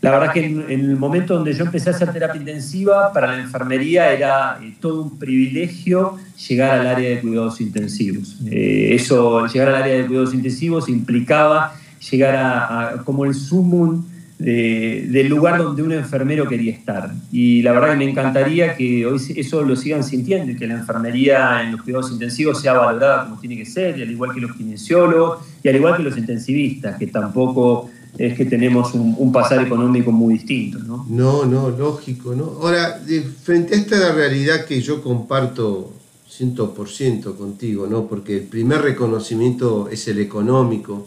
la 0.00 0.10
verdad 0.10 0.32
que 0.32 0.44
en, 0.44 0.68
el 0.68 0.96
momento 0.96 1.34
donde 1.34 1.52
yo 1.52 1.64
empecé 1.64 1.90
a 1.90 1.92
hacer 1.92 2.12
terapia 2.12 2.40
intensiva, 2.40 3.12
para 3.12 3.28
la 3.28 3.40
enfermería 3.40 4.12
era 4.12 4.58
eh, 4.60 4.74
todo 4.80 5.04
un 5.04 5.20
privilegio 5.20 6.16
llegar 6.48 6.80
al 6.80 6.88
área 6.88 7.10
de 7.10 7.20
cuidados 7.20 7.60
intensivos. 7.60 8.38
Eh, 8.50 8.88
eso, 8.90 9.46
llegar 9.46 9.68
al 9.68 9.82
área 9.82 9.94
de 9.94 10.06
cuidados 10.06 10.34
intensivos 10.34 10.88
implicaba 10.88 11.76
llegar 12.10 12.34
a, 12.34 13.02
como 13.04 13.24
el 13.24 13.32
sumum 13.32 14.04
del 14.38 15.28
lugar 15.28 15.62
donde 15.62 15.82
un 15.82 15.92
enfermero 15.92 16.48
quería 16.48 16.72
estar. 16.72 17.12
Y 17.30 17.62
la 17.62 17.72
verdad 17.72 17.92
que 17.92 17.96
me 17.96 18.10
encantaría 18.10 18.76
que 18.76 19.06
hoy 19.06 19.20
eso 19.36 19.62
lo 19.62 19.76
sigan 19.76 20.02
sintiendo 20.02 20.52
y 20.52 20.56
que 20.56 20.66
la 20.66 20.74
enfermería 20.74 21.62
en 21.62 21.72
los 21.72 21.82
cuidados 21.82 22.10
intensivos 22.10 22.60
sea 22.60 22.74
valorada 22.74 23.24
como 23.24 23.40
tiene 23.40 23.56
que 23.56 23.66
ser, 23.66 23.98
y 23.98 24.02
al 24.02 24.10
igual 24.10 24.34
que 24.34 24.40
los 24.40 24.54
kinesiólogos 24.54 25.40
y 25.62 25.68
al 25.68 25.76
igual 25.76 25.96
que 25.96 26.02
los 26.02 26.18
intensivistas, 26.18 26.98
que 26.98 27.06
tampoco 27.06 27.90
es 28.18 28.36
que 28.36 28.44
tenemos 28.44 28.94
un, 28.94 29.14
un 29.18 29.32
pasar 29.32 29.64
económico 29.64 30.12
muy 30.12 30.34
distinto. 30.34 30.78
¿no? 30.78 31.06
no, 31.08 31.44
no, 31.44 31.70
lógico. 31.70 32.34
¿no? 32.34 32.44
Ahora, 32.62 33.00
frente 33.42 33.74
a 33.74 33.78
esta 33.78 34.12
realidad 34.12 34.64
que 34.66 34.80
yo 34.80 35.02
comparto 35.02 35.92
100% 36.38 37.36
contigo, 37.36 37.86
¿no? 37.86 38.06
porque 38.06 38.38
el 38.38 38.44
primer 38.44 38.82
reconocimiento 38.82 39.88
es 39.90 40.06
el 40.08 40.18
económico, 40.18 41.06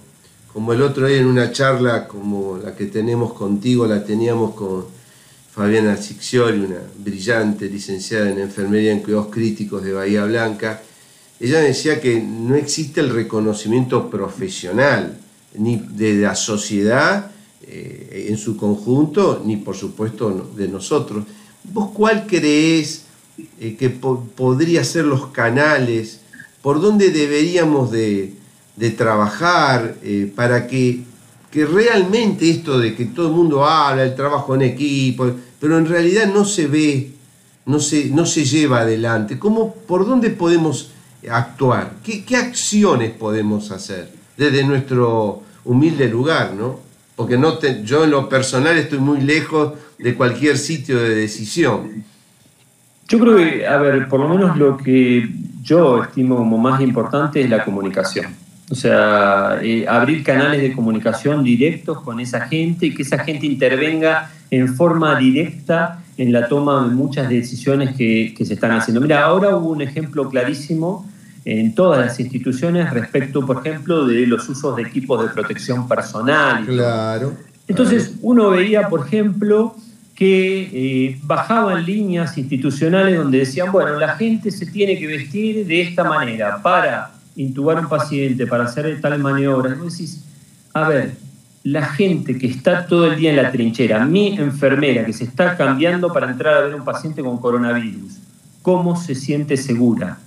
como 0.58 0.74
el 0.74 0.82
otro 0.82 1.06
día 1.06 1.18
en 1.18 1.28
una 1.28 1.52
charla 1.52 2.08
como 2.08 2.58
la 2.58 2.76
que 2.76 2.88
tenemos 2.88 3.34
contigo, 3.34 3.86
la 3.86 4.04
teníamos 4.04 4.56
con 4.56 4.86
Fabiana 5.52 5.96
Sixioli, 5.96 6.66
una 6.66 6.80
brillante 6.98 7.70
licenciada 7.70 8.32
en 8.32 8.40
enfermería 8.40 8.92
en 8.92 9.02
cuidados 9.02 9.28
críticos 9.28 9.84
de 9.84 9.94
Bahía 9.94 10.26
Blanca, 10.26 10.82
ella 11.40 11.60
decía 11.60 12.02
que 12.02 12.20
no 12.20 12.56
existe 12.56 13.02
el 13.02 13.12
reconocimiento 13.12 14.10
profesional 14.10 15.20
ni 15.54 15.76
de 15.76 16.16
la 16.16 16.34
sociedad 16.34 17.30
eh, 17.62 18.26
en 18.28 18.38
su 18.38 18.58
conjunto, 18.58 19.44
ni 19.46 19.58
por 19.58 19.76
supuesto 19.76 20.54
de 20.56 20.68
nosotros. 20.68 21.24
¿Vos 21.66 21.92
cuál 21.94 22.26
crees 22.26 23.04
eh, 23.60 23.76
que 23.78 23.92
podría 23.92 24.84
ser 24.84 25.06
los 25.06 25.28
canales 25.28 26.22
por 26.64 26.82
donde 26.82 27.12
deberíamos 27.12 27.92
de, 27.92 28.34
de 28.78 28.92
trabajar, 28.92 29.96
eh, 30.04 30.32
para 30.34 30.68
que, 30.68 31.02
que, 31.52 31.66
realmente 31.66 32.50
esto 32.50 32.80
de 32.80 32.96
que 32.96 33.06
todo 33.06 33.28
el 33.28 33.34
mundo 33.34 33.66
habla, 33.66 34.04
el 34.04 34.16
trabajo 34.16 34.56
en 34.56 34.62
equipo, 34.62 35.32
pero 35.60 35.80
en 35.80 35.88
realidad 35.88 36.32
no 36.32 36.46
se 36.46 36.68
ve, 36.68 37.12
no 37.66 37.80
se, 37.80 38.06
no 38.12 38.26
se 38.26 38.46
lleva 38.46 38.82
adelante. 38.82 39.40
¿Cómo, 39.40 39.74
¿Por 39.74 40.06
dónde 40.06 40.30
podemos 40.30 40.92
actuar? 41.30 41.96
¿Qué, 42.04 42.24
qué 42.24 42.38
acciones 42.38 43.12
podemos 43.12 43.72
hacer 43.72 44.12
desde 44.38 44.64
nuestro 44.64 45.42
humilde 45.66 46.08
lugar? 46.08 46.54
¿no? 46.54 46.80
Porque 47.16 47.36
no 47.36 47.60
yo 47.84 48.04
en 48.04 48.12
lo 48.12 48.30
personal 48.30 48.78
estoy 48.78 49.00
muy 49.00 49.22
lejos 49.22 49.74
de 49.98 50.14
cualquier 50.14 50.56
sitio 50.60 51.00
de 51.00 51.16
decisión. 51.16 52.04
Yo 53.08 53.20
creo 53.20 53.38
que, 53.38 53.66
a 53.66 53.78
ver, 53.78 54.08
por 54.08 54.20
lo 54.20 54.30
menos 54.30 54.56
lo 54.56 54.78
que 54.78 55.28
yo 55.64 56.04
estimo 56.04 56.36
como 56.38 56.60
más 56.60 56.80
importante 56.82 57.42
es 57.42 57.50
la 57.50 57.66
comunicación 57.66 58.47
o 58.70 58.76
sea, 58.76 59.60
eh, 59.62 59.86
abrir 59.88 60.24
canales 60.24 60.62
de 60.62 60.74
comunicación 60.74 61.44
directos 61.44 62.02
con 62.02 62.20
esa 62.20 62.48
gente 62.48 62.88
y 62.88 62.94
que 62.94 63.04
esa 63.04 63.20
gente 63.20 63.46
intervenga 63.46 64.30
en 64.52 64.76
forma 64.76 65.18
directa 65.18 66.04
en 66.18 66.34
la 66.34 66.48
toma 66.48 66.88
de 66.88 66.94
muchas 66.94 67.30
decisiones 67.30 67.96
que, 67.96 68.34
se 68.38 68.54
están 68.54 68.72
haciendo. 68.72 69.00
Mira, 69.00 69.24
ahora 69.24 69.56
hubo 69.56 69.70
un 69.70 69.82
ejemplo 69.82 70.30
clarísimo 70.30 71.10
en 71.46 71.76
todas 71.76 72.06
las 72.06 72.20
instituciones 72.20 72.90
respecto, 72.92 73.46
por 73.46 73.66
ejemplo, 73.66 74.06
de 74.06 74.28
los 74.28 74.50
usos 74.50 74.76
de 74.76 74.82
equipos 74.82 75.24
de 75.24 75.30
protección 75.30 75.88
personal. 75.88 76.66
Claro. 76.66 77.34
Entonces, 77.70 78.16
uno 78.22 78.50
veía, 78.50 78.90
por 78.90 79.08
ejemplo, 79.08 79.76
que 80.14 80.70
eh, 80.74 81.20
bajaban 81.24 81.86
líneas 81.86 82.38
institucionales 82.38 83.18
donde 83.18 83.40
decían, 83.40 83.72
bueno, 83.72 83.98
la 83.98 84.16
gente 84.16 84.52
se 84.52 84.66
tiene 84.66 84.98
que 84.98 85.08
vestir 85.08 85.66
de 85.66 85.82
esta 85.82 86.04
manera 86.04 86.62
para 86.62 87.12
intubar 87.38 87.78
a 87.78 87.82
un 87.82 87.90
paciente, 87.90 88.46
para 88.48 88.66
hacer 88.66 89.00
tal 89.00 89.20
maniobra, 89.20 89.76
vos 89.76 89.94
decís, 89.94 90.26
a 90.74 90.90
ver, 90.90 91.14
la 91.64 91.86
gente 91.86 92.38
que 92.38 92.48
está 92.48 92.88
todo 92.88 93.08
el 93.08 93.18
día 93.18 93.30
en 93.30 93.38
la 93.38 93.52
trinchera, 93.52 94.06
mi 94.06 94.38
enfermera 94.38 95.06
que 95.06 95.14
se 95.14 95.24
está 95.24 95.56
cambiando 95.56 96.12
para 96.12 96.32
entrar 96.32 96.56
a 96.56 96.62
ver 96.62 96.76
un 96.76 96.84
paciente 96.84 97.22
con 97.22 97.38
coronavirus, 97.38 98.18
¿cómo 98.62 98.96
se 98.96 99.16
siente 99.16 99.56
segura? 99.56 100.18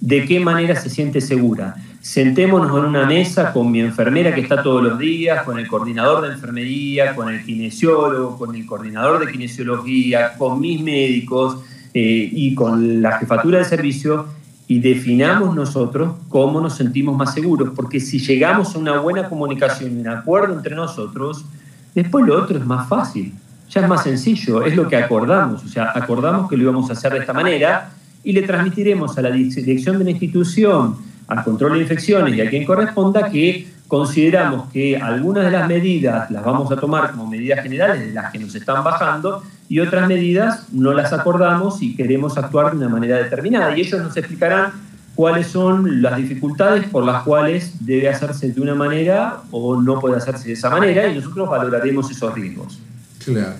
¿De 0.00 0.24
qué 0.26 0.40
manera 0.40 0.76
se 0.76 0.90
siente 0.90 1.20
segura? 1.20 1.76
Sentémonos 2.00 2.70
en 2.78 2.84
una 2.84 3.06
mesa 3.06 3.52
con 3.52 3.70
mi 3.70 3.80
enfermera 3.80 4.34
que 4.34 4.40
está 4.40 4.62
todos 4.62 4.82
los 4.82 4.98
días, 4.98 5.42
con 5.42 5.58
el 5.58 5.66
coordinador 5.66 6.26
de 6.26 6.32
enfermería, 6.32 7.14
con 7.14 7.28
el 7.28 7.44
kinesiólogo, 7.44 8.38
con 8.38 8.54
el 8.54 8.64
coordinador 8.64 9.24
de 9.24 9.30
kinesiología, 9.30 10.34
con 10.38 10.60
mis 10.60 10.80
médicos 10.80 11.58
eh, 11.92 12.30
y 12.32 12.54
con 12.54 13.02
la 13.02 13.18
jefatura 13.18 13.58
de 13.58 13.64
servicio 13.64 14.26
y 14.70 14.80
definamos 14.80 15.56
nosotros 15.56 16.12
cómo 16.28 16.60
nos 16.60 16.76
sentimos 16.76 17.16
más 17.16 17.32
seguros, 17.32 17.70
porque 17.74 17.98
si 17.98 18.18
llegamos 18.18 18.74
a 18.74 18.78
una 18.78 19.00
buena 19.00 19.26
comunicación 19.26 19.96
y 19.96 20.00
un 20.02 20.08
acuerdo 20.08 20.54
entre 20.54 20.76
nosotros, 20.76 21.46
después 21.94 22.26
lo 22.26 22.42
otro 22.42 22.58
es 22.58 22.66
más 22.66 22.86
fácil, 22.86 23.32
ya 23.70 23.80
es 23.80 23.88
más 23.88 24.02
sencillo, 24.02 24.62
es 24.62 24.76
lo 24.76 24.86
que 24.86 24.96
acordamos, 24.96 25.64
o 25.64 25.68
sea, 25.68 25.90
acordamos 25.94 26.50
que 26.50 26.56
lo 26.58 26.64
íbamos 26.64 26.90
a 26.90 26.92
hacer 26.92 27.14
de 27.14 27.20
esta 27.20 27.32
manera 27.32 27.90
y 28.22 28.32
le 28.32 28.42
transmitiremos 28.42 29.16
a 29.16 29.22
la 29.22 29.30
dirección 29.30 29.98
de 29.98 30.04
la 30.04 30.10
institución, 30.10 30.96
al 31.28 31.42
control 31.44 31.74
de 31.74 31.80
infecciones 31.80 32.34
y 32.34 32.42
a 32.42 32.50
quien 32.50 32.66
corresponda 32.66 33.30
que 33.30 33.68
consideramos 33.88 34.70
que 34.70 34.98
algunas 34.98 35.46
de 35.46 35.50
las 35.50 35.66
medidas 35.66 36.30
las 36.30 36.44
vamos 36.44 36.70
a 36.70 36.76
tomar 36.76 37.12
como 37.12 37.26
medidas 37.26 37.62
generales 37.62 38.08
de 38.08 38.12
las 38.12 38.30
que 38.30 38.38
nos 38.38 38.54
están 38.54 38.84
bajando 38.84 39.42
y 39.68 39.80
otras 39.80 40.08
medidas 40.08 40.72
no 40.72 40.92
las 40.94 41.12
acordamos 41.12 41.82
y 41.82 41.94
queremos 41.94 42.38
actuar 42.38 42.72
de 42.72 42.78
una 42.78 42.88
manera 42.88 43.16
determinada. 43.18 43.76
Y 43.76 43.82
ellos 43.82 44.00
nos 44.00 44.16
explicarán 44.16 44.72
cuáles 45.14 45.48
son 45.48 46.00
las 46.00 46.16
dificultades 46.16 46.88
por 46.88 47.04
las 47.04 47.22
cuales 47.24 47.72
debe 47.80 48.08
hacerse 48.08 48.50
de 48.52 48.60
una 48.60 48.74
manera 48.74 49.42
o 49.50 49.80
no 49.80 50.00
puede 50.00 50.16
hacerse 50.16 50.48
de 50.48 50.54
esa 50.54 50.70
manera 50.70 51.08
y 51.08 51.16
nosotros 51.16 51.48
valoraremos 51.48 52.10
esos 52.10 52.32
riesgos. 52.34 52.78
Claro. 53.24 53.54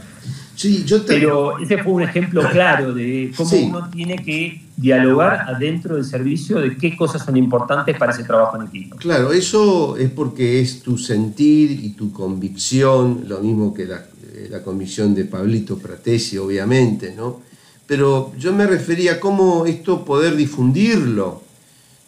Sí, 0.55 0.83
yo 0.85 1.05
Pero 1.07 1.59
ese 1.59 1.83
fue 1.85 1.93
un 1.93 2.03
ejemplo 2.03 2.43
claro 2.51 2.93
de 2.93 3.33
cómo 3.37 3.51
uno 3.57 3.91
tiene 3.91 4.17
que 4.17 4.61
dialogar 4.77 5.47
adentro 5.49 5.95
del 5.95 6.05
servicio 6.05 6.59
de 6.59 6.77
qué 6.77 6.97
cosas 6.97 7.25
son 7.25 7.37
importantes 7.37 7.97
para 7.97 8.11
ese 8.11 8.25
trabajo 8.25 8.57
en 8.57 8.67
equipo. 8.67 8.97
Claro, 8.97 9.33
eso 9.33 9.97
es 9.97 10.11
porque 10.11 10.61
es 10.61 10.83
tu 10.83 10.99
sentir 10.99 11.71
y 11.71 11.91
tu 11.91 12.13
convicción, 12.13 13.25
lo 13.29 13.39
mismo 13.39 13.73
que 13.73 13.87
la, 13.87 14.05
la 14.51 14.63
convicción 14.63 15.15
de 15.15 15.25
Pablito 15.25 15.79
Pratesi, 15.79 16.39
obviamente, 16.39 17.15
¿no? 17.17 17.41
Pero 17.87 18.33
yo 18.39 18.53
me 18.53 18.67
refería 18.67 19.13
a 19.13 19.21
cómo 19.21 19.67
esto 19.67 20.05
poder 20.05 20.37
difundirlo. 20.37 21.43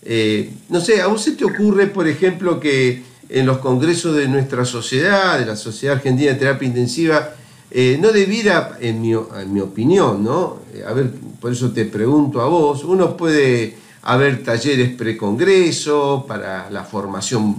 Eh, 0.02 0.52
no 0.68 0.80
sé, 0.80 1.00
¿a 1.00 1.06
vos 1.06 1.22
se 1.22 1.32
te 1.32 1.44
ocurre, 1.44 1.86
por 1.86 2.06
ejemplo, 2.06 2.60
que 2.60 3.02
en 3.28 3.46
los 3.46 3.58
congresos 3.58 4.16
de 4.16 4.28
nuestra 4.28 4.64
sociedad, 4.64 5.38
de 5.38 5.46
la 5.46 5.56
Sociedad 5.56 5.96
Argentina 5.96 6.32
de 6.32 6.38
Terapia 6.38 6.68
Intensiva, 6.68 7.34
eh, 7.70 7.98
no 8.00 8.10
debiera, 8.10 8.76
en 8.80 9.00
mi, 9.00 9.14
opinión, 9.14 10.24
¿no? 10.24 10.58
Eh, 10.74 10.82
a 10.86 10.92
ver, 10.92 11.10
por 11.40 11.52
eso 11.52 11.70
te 11.70 11.84
pregunto 11.84 12.40
a 12.40 12.46
vos, 12.46 12.82
uno 12.84 13.16
puede 13.16 13.76
haber 14.02 14.42
talleres 14.42 14.90
precongreso 14.96 16.24
para 16.26 16.68
la 16.70 16.84
formación 16.84 17.54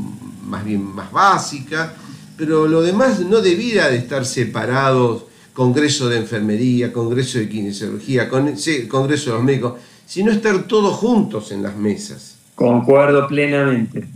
más 0.46 0.66
bien 0.66 0.84
más 0.84 1.12
básica, 1.12 1.96
pero 2.42 2.68
lo 2.68 2.82
demás 2.82 3.20
no 3.20 3.40
debiera 3.40 3.90
de 3.90 3.98
estar 3.98 4.26
separados, 4.26 5.26
congreso 5.54 6.10
de 6.10 6.18
enfermería, 6.18 6.92
congreso 6.92 7.38
de 7.38 7.48
kinesiología, 7.48 8.28
congreso 8.28 9.30
de 9.30 9.36
los 9.36 9.44
médicos, 9.44 9.74
sino 10.08 10.32
estar 10.32 10.64
todos 10.64 10.96
juntos 10.96 11.52
en 11.52 11.62
las 11.62 11.76
mesas. 11.76 12.40
Concuerdo 12.56 13.28
plenamente. 13.28 14.08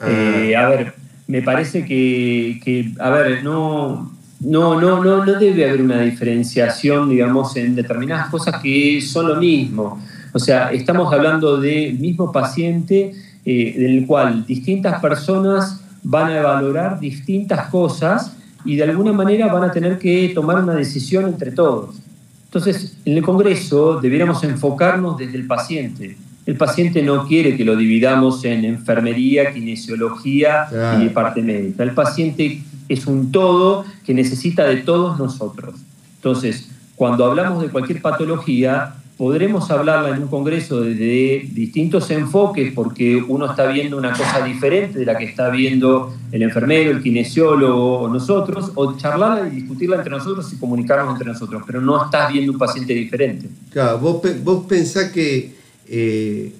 Ah. 0.00 0.08
Eh, 0.08 0.56
a 0.56 0.70
ver, 0.70 0.94
me 1.26 1.42
parece 1.42 1.84
que, 1.84 2.58
que, 2.64 2.94
a 2.98 3.10
ver, 3.10 3.44
no, 3.44 4.10
no, 4.40 4.80
no, 4.80 5.04
no, 5.04 5.22
no 5.26 5.38
debe 5.38 5.68
haber 5.68 5.82
una 5.82 6.00
diferenciación, 6.00 7.10
digamos, 7.10 7.54
en 7.56 7.74
determinadas 7.74 8.30
cosas 8.30 8.54
que 8.62 9.02
son 9.02 9.28
lo 9.28 9.36
mismo. 9.36 10.02
O 10.32 10.38
sea, 10.38 10.72
estamos 10.72 11.12
hablando 11.12 11.60
del 11.60 11.98
mismo 11.98 12.32
paciente 12.32 13.12
eh, 13.44 13.74
del 13.76 14.06
cual 14.06 14.46
distintas 14.46 14.98
personas 15.02 15.83
van 16.04 16.30
a 16.30 16.42
valorar 16.42 17.00
distintas 17.00 17.68
cosas 17.68 18.36
y 18.64 18.76
de 18.76 18.84
alguna 18.84 19.12
manera 19.12 19.52
van 19.52 19.64
a 19.64 19.72
tener 19.72 19.98
que 19.98 20.30
tomar 20.34 20.62
una 20.62 20.74
decisión 20.74 21.26
entre 21.26 21.50
todos. 21.50 21.96
Entonces, 22.44 22.96
en 23.04 23.16
el 23.16 23.22
Congreso 23.22 24.00
debiéramos 24.00 24.44
enfocarnos 24.44 25.18
desde 25.18 25.36
el 25.36 25.46
paciente. 25.46 26.16
El 26.46 26.56
paciente 26.56 27.02
no 27.02 27.26
quiere 27.26 27.56
que 27.56 27.64
lo 27.64 27.74
dividamos 27.74 28.44
en 28.44 28.64
enfermería, 28.64 29.52
kinesiología 29.52 30.68
y 31.02 31.08
parte 31.08 31.42
médica. 31.42 31.82
El 31.82 31.92
paciente 31.92 32.62
es 32.88 33.06
un 33.06 33.32
todo 33.32 33.84
que 34.04 34.12
necesita 34.12 34.64
de 34.64 34.76
todos 34.76 35.18
nosotros. 35.18 35.74
Entonces, 36.16 36.68
cuando 36.96 37.24
hablamos 37.24 37.62
de 37.62 37.70
cualquier 37.70 38.00
patología, 38.02 38.94
podremos 39.16 39.70
hablarla 39.70 40.16
en 40.16 40.22
un 40.22 40.28
congreso 40.28 40.80
desde 40.80 41.48
distintos 41.52 42.10
enfoques 42.10 42.72
porque 42.72 43.16
uno 43.16 43.50
está 43.50 43.66
viendo 43.66 43.96
una 43.96 44.12
cosa 44.12 44.44
diferente 44.44 44.98
de 44.98 45.04
la 45.04 45.16
que 45.16 45.24
está 45.24 45.50
viendo 45.50 46.14
el 46.32 46.42
enfermero, 46.42 46.90
el 46.90 47.02
kinesiólogo 47.02 48.00
o 48.00 48.08
nosotros, 48.08 48.72
o 48.74 48.96
charlarla 48.96 49.48
y 49.48 49.56
discutirla 49.56 49.96
entre 49.96 50.10
nosotros 50.10 50.52
y 50.52 50.56
comunicarnos 50.56 51.12
entre 51.12 51.28
nosotros, 51.28 51.62
pero 51.66 51.80
no 51.80 52.04
estás 52.04 52.32
viendo 52.32 52.52
un 52.52 52.58
paciente 52.58 52.92
diferente. 52.92 53.48
Claro, 53.70 53.98
vos, 53.98 54.22
vos 54.42 54.66
pensás 54.66 55.10
que 55.12 55.54
eh, 55.88 56.52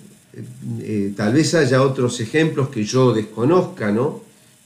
eh, 0.81 1.12
tal 1.17 1.33
vez 1.33 1.55
haya 1.55 1.83
otros 1.83 2.21
ejemplos 2.21 2.69
que 2.69 2.85
yo 2.85 3.12
desconozca, 3.12 3.90
¿no? 3.90 4.25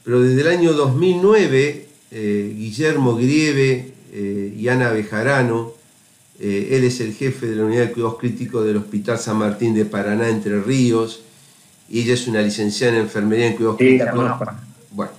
pero 0.09 0.21
desde 0.21 0.41
el 0.41 0.47
año 0.47 0.73
2009, 0.73 1.85
eh, 2.09 2.55
Guillermo 2.57 3.15
Grieve 3.15 3.91
eh, 4.11 4.55
y 4.57 4.67
Ana 4.67 4.89
Bejarano, 4.89 5.73
eh, 6.39 6.69
él 6.71 6.83
es 6.83 7.01
el 7.01 7.13
jefe 7.13 7.47
de 7.47 7.55
la 7.55 7.65
unidad 7.65 7.87
de 7.87 7.91
cuidados 7.91 8.17
críticos 8.17 8.65
del 8.65 8.77
Hospital 8.77 9.19
San 9.19 9.37
Martín 9.37 9.73
de 9.73 9.85
Paraná, 9.85 10.29
Entre 10.29 10.61
Ríos, 10.61 11.21
y 11.89 12.01
ella 12.01 12.13
es 12.13 12.27
una 12.27 12.41
licenciada 12.41 12.93
en 12.93 13.01
enfermería 13.01 13.47
en 13.47 13.55
cuidados 13.55 13.77
críticos. 13.77 14.31
Bueno, 14.91 15.11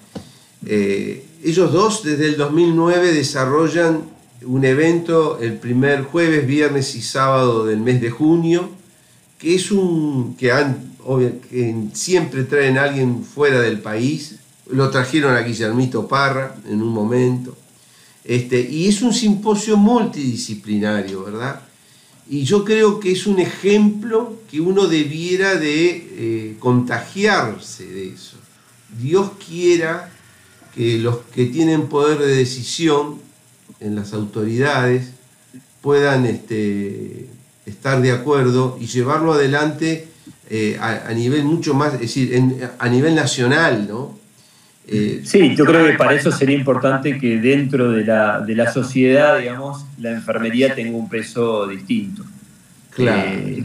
ellos 1.42 1.72
dos 1.72 2.02
desde 2.02 2.26
el 2.26 2.36
2009 2.36 3.12
desarrollan 3.12 4.02
un 4.44 4.64
evento 4.64 5.38
el 5.40 5.54
primer 5.54 6.04
jueves, 6.04 6.46
viernes 6.46 6.94
y 6.94 7.02
sábado 7.02 7.66
del 7.66 7.80
mes 7.80 8.00
de 8.00 8.10
junio, 8.10 8.70
que 9.38 9.54
es 9.54 9.70
un 9.70 10.36
que, 10.36 10.52
han, 10.52 10.92
que 11.50 11.74
siempre 11.92 12.44
traen 12.44 12.78
a 12.78 12.84
alguien 12.84 13.24
fuera 13.24 13.60
del 13.60 13.80
país, 13.80 14.36
lo 14.70 14.90
trajeron 14.90 15.34
a 15.34 15.40
Guillermito 15.40 16.06
Parra 16.06 16.54
en 16.68 16.82
un 16.82 16.88
momento. 16.88 17.56
Este, 18.24 18.60
y 18.60 18.88
es 18.88 19.02
un 19.02 19.12
simposio 19.12 19.76
multidisciplinario, 19.76 21.24
¿verdad? 21.24 21.60
Y 22.28 22.44
yo 22.44 22.64
creo 22.64 23.00
que 23.00 23.12
es 23.12 23.26
un 23.26 23.40
ejemplo 23.40 24.36
que 24.50 24.60
uno 24.60 24.86
debiera 24.86 25.56
de 25.56 25.88
eh, 25.88 26.56
contagiarse 26.58 27.86
de 27.86 28.08
eso. 28.10 28.36
Dios 29.00 29.32
quiera 29.44 30.12
que 30.74 30.98
los 30.98 31.18
que 31.34 31.46
tienen 31.46 31.88
poder 31.88 32.18
de 32.18 32.36
decisión 32.36 33.18
en 33.80 33.96
las 33.96 34.12
autoridades 34.12 35.10
puedan 35.80 36.26
este, 36.26 37.28
estar 37.66 38.00
de 38.00 38.12
acuerdo 38.12 38.76
y 38.80 38.86
llevarlo 38.86 39.32
adelante 39.32 40.08
eh, 40.48 40.78
a, 40.80 41.12
nivel 41.14 41.44
mucho 41.44 41.74
más, 41.74 41.94
es 41.94 42.00
decir, 42.00 42.68
a 42.78 42.88
nivel 42.88 43.14
nacional, 43.14 43.88
¿no? 43.88 44.19
Eh, 44.92 45.20
sí, 45.22 45.54
yo 45.54 45.64
creo 45.64 45.86
que 45.86 45.92
para 45.92 46.14
eso 46.14 46.32
sería 46.32 46.56
importante 46.56 47.16
que 47.16 47.38
dentro 47.38 47.92
de 47.92 48.04
la, 48.04 48.40
de 48.40 48.56
la 48.56 48.72
sociedad, 48.72 49.38
digamos, 49.38 49.84
la 49.98 50.10
enfermería 50.10 50.74
tenga 50.74 50.96
un 50.96 51.08
peso 51.08 51.68
distinto. 51.68 52.24
Claro. 52.90 53.30
Eh, 53.30 53.64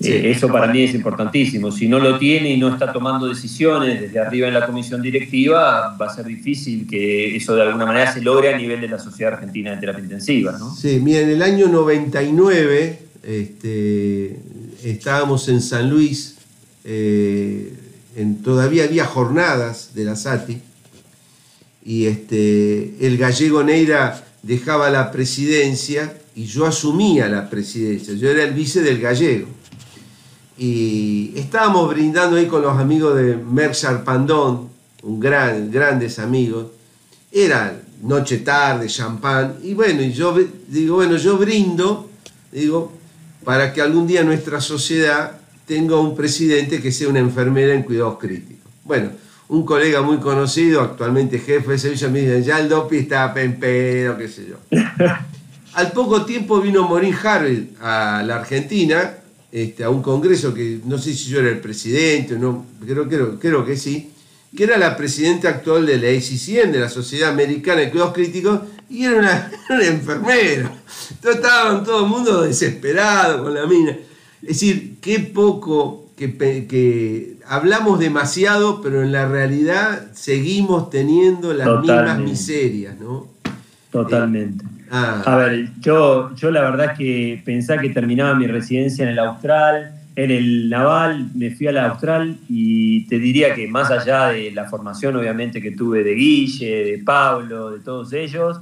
eh, 0.00 0.30
eso 0.30 0.48
para 0.48 0.66
mí 0.66 0.82
es 0.82 0.94
importantísimo. 0.94 1.70
Si 1.70 1.86
no 1.86 2.00
lo 2.00 2.18
tiene 2.18 2.50
y 2.50 2.56
no 2.56 2.70
está 2.70 2.92
tomando 2.92 3.28
decisiones 3.28 4.00
desde 4.00 4.18
arriba 4.18 4.48
en 4.48 4.54
la 4.54 4.66
comisión 4.66 5.00
directiva, 5.00 5.96
va 5.96 6.06
a 6.06 6.14
ser 6.14 6.24
difícil 6.24 6.84
que 6.88 7.36
eso 7.36 7.54
de 7.54 7.62
alguna 7.62 7.86
manera 7.86 8.12
se 8.12 8.20
logre 8.20 8.52
a 8.52 8.58
nivel 8.58 8.80
de 8.80 8.88
la 8.88 8.98
Sociedad 8.98 9.34
Argentina 9.34 9.70
de 9.70 9.76
Terapia 9.76 10.02
Intensiva. 10.02 10.56
¿no? 10.58 10.74
Sí, 10.74 10.98
mira, 11.00 11.20
en 11.20 11.30
el 11.30 11.42
año 11.42 11.68
99 11.68 12.98
este, 13.22 14.40
estábamos 14.82 15.48
en 15.48 15.60
San 15.60 15.88
Luis 15.88 16.38
todavía 18.42 18.84
había 18.84 19.06
jornadas 19.06 19.94
de 19.94 20.04
la 20.04 20.16
SATI 20.16 20.62
y 21.84 22.06
este, 22.06 22.94
el 23.06 23.16
gallego 23.16 23.62
Neira 23.62 24.24
dejaba 24.42 24.90
la 24.90 25.10
presidencia 25.10 26.16
y 26.34 26.44
yo 26.44 26.66
asumía 26.66 27.28
la 27.28 27.48
presidencia, 27.48 28.14
yo 28.14 28.30
era 28.30 28.44
el 28.44 28.52
vice 28.52 28.82
del 28.82 29.00
gallego. 29.00 29.48
Y 30.58 31.32
estábamos 31.36 31.88
brindando 31.88 32.36
ahí 32.36 32.46
con 32.46 32.62
los 32.62 32.76
amigos 32.78 33.16
de 33.16 33.36
Merchar 33.36 34.04
Pandón, 34.04 34.68
un 35.02 35.18
gran, 35.18 35.70
grandes 35.70 36.18
amigos. 36.18 36.66
Era 37.32 37.80
noche 38.02 38.38
tarde, 38.38 38.86
champán, 38.86 39.56
y 39.62 39.72
bueno, 39.74 40.02
y 40.02 40.12
yo 40.12 40.36
digo, 40.68 40.96
bueno, 40.96 41.16
yo 41.16 41.38
brindo, 41.38 42.10
digo, 42.52 42.92
para 43.44 43.72
que 43.72 43.80
algún 43.80 44.06
día 44.06 44.22
nuestra 44.22 44.60
sociedad 44.60 45.39
tengo 45.70 46.00
un 46.00 46.16
presidente 46.16 46.82
que 46.82 46.90
sea 46.90 47.08
una 47.08 47.20
enfermera 47.20 47.72
en 47.72 47.84
cuidados 47.84 48.18
críticos. 48.18 48.68
Bueno, 48.82 49.10
un 49.46 49.64
colega 49.64 50.02
muy 50.02 50.16
conocido, 50.16 50.80
actualmente 50.80 51.38
jefe 51.38 51.70
de 51.70 51.78
servicio, 51.78 52.10
me 52.10 52.22
dice, 52.22 52.42
ya 52.42 52.58
el 52.58 52.68
DOPI 52.68 52.96
está 52.96 53.32
pempero, 53.32 54.18
qué 54.18 54.26
sé 54.26 54.48
yo. 54.48 54.56
Al 55.74 55.92
poco 55.92 56.24
tiempo 56.24 56.60
vino 56.60 56.88
Morín 56.88 57.14
Harvey 57.14 57.70
a 57.80 58.20
la 58.26 58.40
Argentina, 58.40 59.14
este, 59.52 59.84
a 59.84 59.90
un 59.90 60.02
congreso 60.02 60.52
que 60.52 60.80
no 60.84 60.98
sé 60.98 61.14
si 61.14 61.30
yo 61.30 61.38
era 61.38 61.50
el 61.50 61.60
presidente 61.60 62.34
o 62.34 62.38
no, 62.40 62.66
creo, 62.84 63.08
creo, 63.08 63.38
creo 63.38 63.64
que 63.64 63.76
sí, 63.76 64.10
que 64.56 64.64
era 64.64 64.76
la 64.76 64.96
presidenta 64.96 65.50
actual 65.50 65.86
de 65.86 65.98
la 65.98 66.08
ACCN, 66.08 66.72
de 66.72 66.80
la 66.80 66.88
Sociedad 66.88 67.30
Americana 67.30 67.82
de 67.82 67.90
Cuidados 67.90 68.14
Críticos, 68.14 68.62
y 68.88 69.04
era 69.04 69.20
una, 69.20 69.52
una 69.70 69.86
enfermera. 69.86 70.72
Entonces 71.10 71.40
estaban 71.40 71.84
todo 71.84 72.02
el 72.02 72.10
mundo 72.10 72.42
desesperado 72.42 73.44
con 73.44 73.54
la 73.54 73.66
mina. 73.66 73.96
Es 74.42 74.48
decir, 74.48 74.96
qué 75.00 75.18
poco 75.20 76.10
que, 76.16 77.36
hablamos 77.46 77.98
demasiado, 77.98 78.80
pero 78.82 79.02
en 79.02 79.12
la 79.12 79.26
realidad 79.26 80.08
seguimos 80.12 80.90
teniendo 80.90 81.52
las 81.52 81.80
mismas 81.80 82.18
miserias, 82.18 82.98
¿no? 82.98 83.26
Totalmente. 83.90 84.64
Eh, 84.64 84.88
ah. 84.90 85.22
A 85.24 85.36
ver, 85.36 85.70
yo, 85.80 86.34
yo 86.34 86.50
la 86.50 86.62
verdad 86.62 86.92
es 86.92 86.98
que 86.98 87.42
pensaba 87.44 87.80
que 87.80 87.90
terminaba 87.90 88.34
mi 88.34 88.46
residencia 88.46 89.04
en 89.04 89.10
el 89.10 89.18
Austral, 89.18 89.94
en 90.16 90.30
el 90.30 90.68
Naval, 90.68 91.30
me 91.34 91.50
fui 91.50 91.66
a 91.66 91.72
la 91.72 91.88
Austral 91.88 92.38
y 92.48 93.06
te 93.06 93.18
diría 93.18 93.54
que 93.54 93.68
más 93.68 93.90
allá 93.90 94.28
de 94.28 94.50
la 94.50 94.66
formación 94.66 95.16
obviamente 95.16 95.62
que 95.62 95.70
tuve 95.70 96.04
de 96.04 96.14
Guille, 96.14 96.84
de 96.84 96.98
Pablo, 96.98 97.70
de 97.70 97.80
todos 97.80 98.12
ellos, 98.12 98.60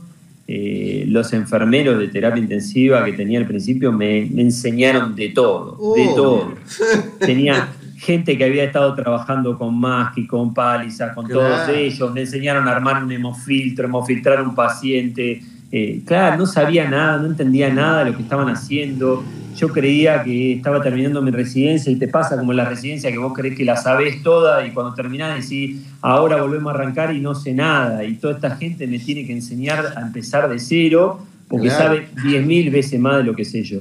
eh, 0.50 1.04
los 1.06 1.34
enfermeros 1.34 1.98
de 1.98 2.08
terapia 2.08 2.40
intensiva 2.42 3.04
que 3.04 3.12
tenía 3.12 3.38
al 3.38 3.46
principio 3.46 3.92
me, 3.92 4.20
enseñaron 4.20 5.14
de 5.14 5.28
todo, 5.28 5.94
de 5.94 6.06
todo. 6.16 6.54
Tenía 7.18 7.68
gente 7.98 8.38
que 8.38 8.44
había 8.44 8.64
estado 8.64 8.94
trabajando 8.94 9.58
con 9.58 9.78
Masky, 9.78 10.26
con 10.26 10.54
palizas, 10.54 11.14
con 11.14 11.28
todos 11.28 11.68
ellos, 11.68 12.14
me 12.14 12.22
enseñaron 12.22 12.66
a 12.66 12.70
armar 12.70 13.04
un 13.04 13.12
hemofiltro, 13.12 13.88
hemofiltrar 13.88 14.40
un 14.40 14.54
paciente, 14.54 15.42
Eh, 15.70 16.00
claro, 16.06 16.38
no 16.38 16.46
sabía 16.46 16.88
nada, 16.88 17.18
no 17.18 17.26
entendía 17.26 17.70
nada 17.70 18.04
de 18.04 18.10
lo 18.10 18.16
que 18.16 18.22
estaban 18.22 18.48
haciendo. 18.48 19.22
Yo 19.56 19.68
creía 19.68 20.22
que 20.22 20.54
estaba 20.54 20.80
terminando 20.80 21.20
mi 21.20 21.30
residencia 21.30 21.92
y 21.92 21.96
te 21.96 22.08
pasa 22.08 22.38
como 22.38 22.52
en 22.52 22.58
la 22.58 22.64
residencia 22.64 23.10
que 23.10 23.18
vos 23.18 23.32
crees 23.34 23.56
que 23.56 23.64
la 23.64 23.76
sabés 23.76 24.22
toda 24.22 24.66
y 24.66 24.70
cuando 24.70 24.94
terminás 24.94 25.42
decís, 25.42 25.82
ahora 26.00 26.40
volvemos 26.40 26.72
a 26.72 26.74
arrancar 26.76 27.14
y 27.14 27.20
no 27.20 27.34
sé 27.34 27.52
nada. 27.52 28.04
Y 28.04 28.14
toda 28.14 28.34
esta 28.34 28.56
gente 28.56 28.86
me 28.86 28.98
tiene 28.98 29.26
que 29.26 29.32
enseñar 29.32 29.94
a 29.96 30.00
empezar 30.00 30.48
de 30.48 30.58
cero 30.58 31.20
porque 31.48 31.70
sabe 31.70 32.08
10.000 32.24 32.70
veces 32.70 33.00
más 33.00 33.18
de 33.18 33.24
lo 33.24 33.34
que 33.34 33.44
sé 33.44 33.62
yo. 33.62 33.80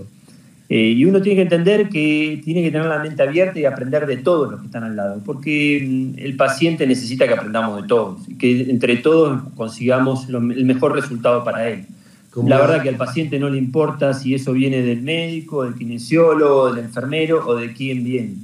Eh, 0.70 0.94
y 0.98 1.06
uno 1.06 1.22
tiene 1.22 1.38
que 1.38 1.42
entender 1.44 1.88
que 1.88 2.42
tiene 2.44 2.62
que 2.62 2.72
tener 2.72 2.88
la 2.88 3.00
mente 3.00 3.24
abierta 3.24 3.58
y 3.58 3.64
aprender 3.64 4.06
de 4.06 4.18
todos 4.18 4.52
los 4.52 4.60
que 4.60 4.66
están 4.66 4.84
al 4.84 4.98
lado, 4.98 5.22
porque 5.26 5.82
mm, 5.88 6.20
el 6.20 6.36
paciente 6.36 6.86
necesita 6.86 7.26
que 7.26 7.34
aprendamos 7.34 7.82
de 7.82 7.88
todos 7.88 8.28
y 8.28 8.36
que 8.36 8.70
entre 8.70 8.98
todos 8.98 9.42
consigamos 9.56 10.28
el 10.28 10.66
mejor 10.66 10.94
resultado 10.94 11.44
para 11.44 11.70
él. 11.70 11.86
La 12.46 12.60
verdad 12.60 12.84
que 12.84 12.90
al 12.90 12.98
paciente 12.98 13.40
no 13.40 13.50
le 13.50 13.58
importa 13.58 14.14
si 14.14 14.36
eso 14.36 14.54
viene 14.54 14.84
del 14.84 15.02
médico, 15.02 15.64
del 15.64 15.74
kinesiólogo, 15.74 16.72
del 16.72 16.86
enfermero 16.86 17.44
o 17.48 17.56
de 17.56 17.74
quién 17.74 18.04
viene. 18.04 18.36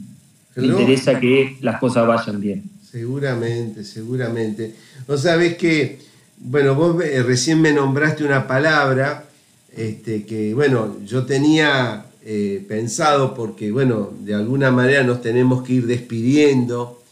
Le 0.55 0.67
interesa 0.67 1.19
que 1.19 1.57
las 1.61 1.80
cosas 1.80 2.07
vayan 2.07 2.39
bien. 2.39 2.63
Seguramente, 2.89 3.84
seguramente. 3.84 4.74
Vos 5.07 5.21
sabés 5.21 5.57
que, 5.57 5.99
bueno, 6.39 6.74
vos 6.74 7.03
eh, 7.03 7.21
recién 7.21 7.61
me 7.61 7.71
nombraste 7.71 8.24
una 8.24 8.47
palabra 8.47 9.26
este, 9.76 10.24
que, 10.24 10.53
bueno, 10.53 10.97
yo 11.05 11.26
tenía 11.26 12.05
eh, 12.26 12.63
pensado 12.69 13.34
porque, 13.34 13.69
bueno, 13.69 14.13
de 14.21 14.34
alguna 14.34 14.71
manera 14.71 15.03
nos 15.03 15.21
tenemos 15.21 15.61
que 15.61 15.74
ir 15.74 15.88
despidiendo. 15.88 17.03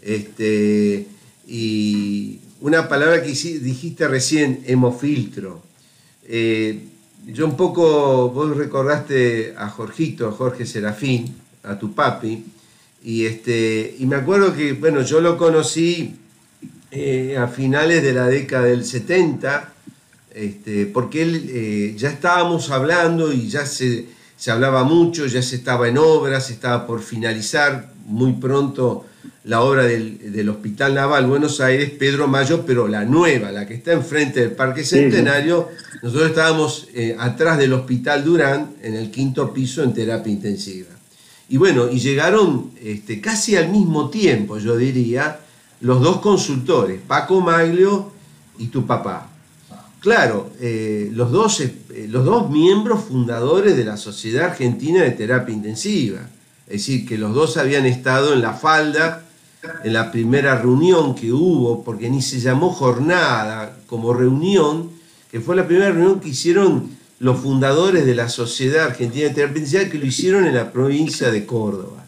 Este, 0.00 1.08
y 1.48 2.38
una 2.60 2.88
palabra 2.88 3.20
que 3.20 3.30
dijiste 3.30 4.06
recién, 4.06 4.62
hemofiltro. 4.64 5.60
Eh, 6.24 6.84
yo 7.26 7.46
un 7.46 7.56
poco, 7.56 8.30
vos 8.30 8.56
recordaste 8.56 9.54
a 9.58 9.68
Jorgito, 9.68 10.28
a 10.28 10.32
Jorge 10.32 10.64
Serafín, 10.64 11.34
a 11.64 11.76
tu 11.76 11.92
papi, 11.92 12.44
y, 13.02 13.24
este, 13.24 13.96
y 13.98 14.06
me 14.06 14.14
acuerdo 14.14 14.54
que, 14.54 14.74
bueno, 14.74 15.02
yo 15.02 15.20
lo 15.20 15.36
conocí 15.36 16.14
eh, 16.92 17.36
a 17.36 17.48
finales 17.48 18.04
de 18.04 18.12
la 18.12 18.28
década 18.28 18.66
del 18.66 18.84
70, 18.84 19.72
este, 20.32 20.86
porque 20.86 21.22
él 21.22 21.96
ya 21.96 22.10
estábamos 22.10 22.70
hablando 22.70 23.32
y 23.32 23.48
ya 23.48 23.66
se, 23.66 24.06
se 24.40 24.50
hablaba 24.50 24.84
mucho, 24.84 25.26
ya 25.26 25.42
se 25.42 25.56
estaba 25.56 25.86
en 25.86 25.98
obras, 25.98 26.46
se 26.46 26.54
estaba 26.54 26.86
por 26.86 27.02
finalizar 27.02 27.90
muy 28.06 28.32
pronto 28.32 29.04
la 29.44 29.60
obra 29.60 29.84
del, 29.84 30.48
Hospital 30.48 30.94
Naval 30.94 31.26
Buenos 31.26 31.60
Aires, 31.60 31.90
Pedro 31.90 32.26
Mayo, 32.26 32.64
pero 32.64 32.88
la 32.88 33.04
nueva, 33.04 33.52
la 33.52 33.66
que 33.66 33.74
está 33.74 33.92
enfrente 33.92 34.40
del 34.40 34.52
Parque 34.52 34.82
Centenario, 34.82 35.68
nosotros 36.02 36.30
estábamos 36.30 36.88
eh, 36.94 37.14
atrás 37.18 37.58
del 37.58 37.74
Hospital 37.74 38.24
Durán, 38.24 38.70
en 38.82 38.94
el 38.94 39.10
quinto 39.10 39.52
piso, 39.52 39.82
en 39.82 39.92
terapia 39.92 40.32
intensiva. 40.32 40.88
Y 41.50 41.58
bueno, 41.58 41.90
y 41.90 41.98
llegaron 41.98 42.70
este, 42.82 43.20
casi 43.20 43.56
al 43.56 43.68
mismo 43.68 44.08
tiempo, 44.08 44.56
yo 44.56 44.74
diría, 44.74 45.40
los 45.82 46.00
dos 46.00 46.20
consultores, 46.20 46.98
Paco 47.06 47.42
Maglio 47.42 48.10
y 48.58 48.68
tu 48.68 48.86
papá. 48.86 49.28
Claro, 50.00 50.50
eh, 50.60 51.10
los, 51.12 51.30
dos, 51.30 51.60
eh, 51.60 52.06
los 52.08 52.24
dos 52.24 52.50
miembros 52.50 53.04
fundadores 53.04 53.76
de 53.76 53.84
la 53.84 53.98
Sociedad 53.98 54.46
Argentina 54.46 55.02
de 55.02 55.10
Terapia 55.10 55.54
Intensiva. 55.54 56.20
Es 56.66 56.72
decir, 56.72 57.06
que 57.06 57.18
los 57.18 57.34
dos 57.34 57.58
habían 57.58 57.84
estado 57.84 58.32
en 58.32 58.40
la 58.40 58.54
falda 58.54 59.26
en 59.84 59.92
la 59.92 60.10
primera 60.10 60.56
reunión 60.56 61.14
que 61.14 61.32
hubo, 61.32 61.84
porque 61.84 62.08
ni 62.08 62.22
se 62.22 62.40
llamó 62.40 62.70
jornada 62.70 63.76
como 63.86 64.14
reunión, 64.14 64.90
que 65.30 65.40
fue 65.40 65.54
la 65.54 65.66
primera 65.66 65.90
reunión 65.90 66.20
que 66.20 66.30
hicieron 66.30 66.96
los 67.18 67.38
fundadores 67.40 68.06
de 68.06 68.14
la 68.14 68.30
Sociedad 68.30 68.86
Argentina 68.86 69.28
de 69.28 69.34
Terapia 69.34 69.58
Intensiva, 69.58 69.90
que 69.90 69.98
lo 69.98 70.06
hicieron 70.06 70.46
en 70.46 70.54
la 70.54 70.72
provincia 70.72 71.30
de 71.30 71.44
Córdoba. 71.44 72.06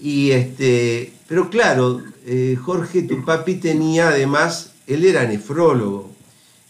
Y 0.00 0.30
este, 0.30 1.12
pero 1.28 1.50
claro, 1.50 2.02
eh, 2.24 2.56
Jorge, 2.58 3.02
tu 3.02 3.22
papi 3.22 3.56
tenía 3.56 4.08
además, 4.08 4.70
él 4.86 5.04
era 5.04 5.26
nefrólogo, 5.26 6.10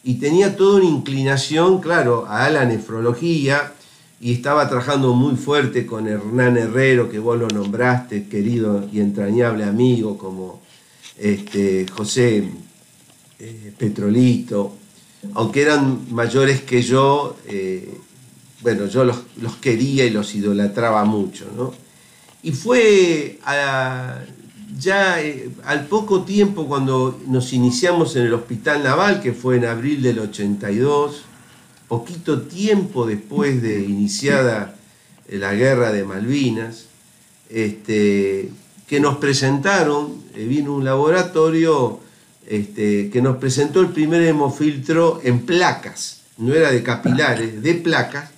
y 0.06 0.14
tenía 0.14 0.54
toda 0.54 0.76
una 0.76 0.88
inclinación, 0.88 1.80
claro, 1.80 2.26
a 2.28 2.48
la 2.48 2.64
nefrología 2.64 3.72
y 4.20 4.34
estaba 4.34 4.68
trabajando 4.68 5.12
muy 5.14 5.34
fuerte 5.34 5.84
con 5.84 6.06
Hernán 6.06 6.56
Herrero, 6.56 7.10
que 7.10 7.18
vos 7.18 7.36
lo 7.36 7.48
nombraste, 7.48 8.28
querido 8.28 8.88
y 8.92 9.00
entrañable 9.00 9.64
amigo, 9.64 10.16
como 10.16 10.62
este, 11.18 11.86
José 11.88 12.48
eh, 13.40 13.72
Petrolito, 13.76 14.76
aunque 15.34 15.62
eran 15.62 16.06
mayores 16.14 16.60
que 16.60 16.82
yo, 16.82 17.36
eh, 17.48 17.98
bueno, 18.60 18.86
yo 18.86 19.04
los, 19.04 19.18
los, 19.42 19.56
quería 19.56 20.06
y 20.06 20.10
los 20.10 20.36
idolatraba 20.36 21.04
mucho, 21.04 21.46
¿no? 21.56 21.74
Y 22.44 22.52
fue 22.52 23.40
a, 23.44 24.20
ya 24.78 25.22
eh, 25.22 25.50
al 25.64 25.86
poco 25.86 26.22
tiempo 26.22 26.66
cuando 26.66 27.20
nos 27.26 27.52
iniciamos 27.52 28.16
en 28.16 28.26
el 28.26 28.34
Hospital 28.34 28.82
Naval, 28.82 29.20
que 29.20 29.32
fue 29.32 29.56
en 29.56 29.64
abril 29.64 30.02
del 30.02 30.18
82, 30.18 31.22
poquito 31.88 32.42
tiempo 32.42 33.06
después 33.06 33.62
de 33.62 33.80
iniciada 33.80 34.76
eh, 35.28 35.38
la 35.38 35.54
guerra 35.54 35.92
de 35.92 36.04
Malvinas, 36.04 36.86
este, 37.48 38.50
que 38.86 39.00
nos 39.00 39.16
presentaron, 39.16 40.22
eh, 40.34 40.44
vino 40.44 40.74
un 40.74 40.84
laboratorio 40.84 42.00
este, 42.46 43.10
que 43.10 43.22
nos 43.22 43.38
presentó 43.38 43.80
el 43.80 43.88
primer 43.88 44.22
hemofiltro 44.22 45.20
en 45.24 45.46
placas, 45.46 46.22
no 46.38 46.52
era 46.52 46.70
de 46.70 46.82
capilares, 46.82 47.62
de 47.62 47.74
placas. 47.74 48.30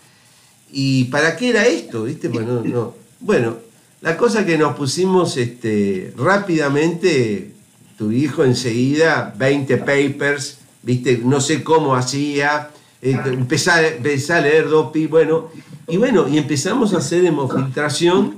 ¿Y 0.71 1.05
para 1.05 1.35
qué 1.35 1.49
era 1.49 1.67
esto? 1.67 2.05
¿Viste? 2.05 2.29
Bueno, 2.29 2.63
no. 2.63 2.95
bueno 3.21 3.68
la 4.01 4.17
cosa 4.17 4.47
que 4.47 4.57
nos 4.59 4.77
pusimos 4.77 5.37
este, 5.37 6.13
rápidamente, 6.17 7.53
tu 7.97 8.13
hijo 8.13 8.45
enseguida, 8.45 9.35
20 9.37 9.77
papers, 9.79 10.59
¿viste? 10.83 11.21
no 11.25 11.41
sé 11.41 11.65
cómo 11.65 11.97
hacía, 11.97 12.71
eh, 13.03 13.19
empecé, 13.27 13.71
a, 13.71 14.41
leer 14.41 14.69
DOPI, 14.69 15.07
bueno, 15.07 15.49
y 15.89 15.97
bueno, 15.97 16.29
y 16.29 16.39
empezamos 16.39 16.95
a 16.95 16.99
hacer 16.99 17.25
hemofiltración 17.25 18.37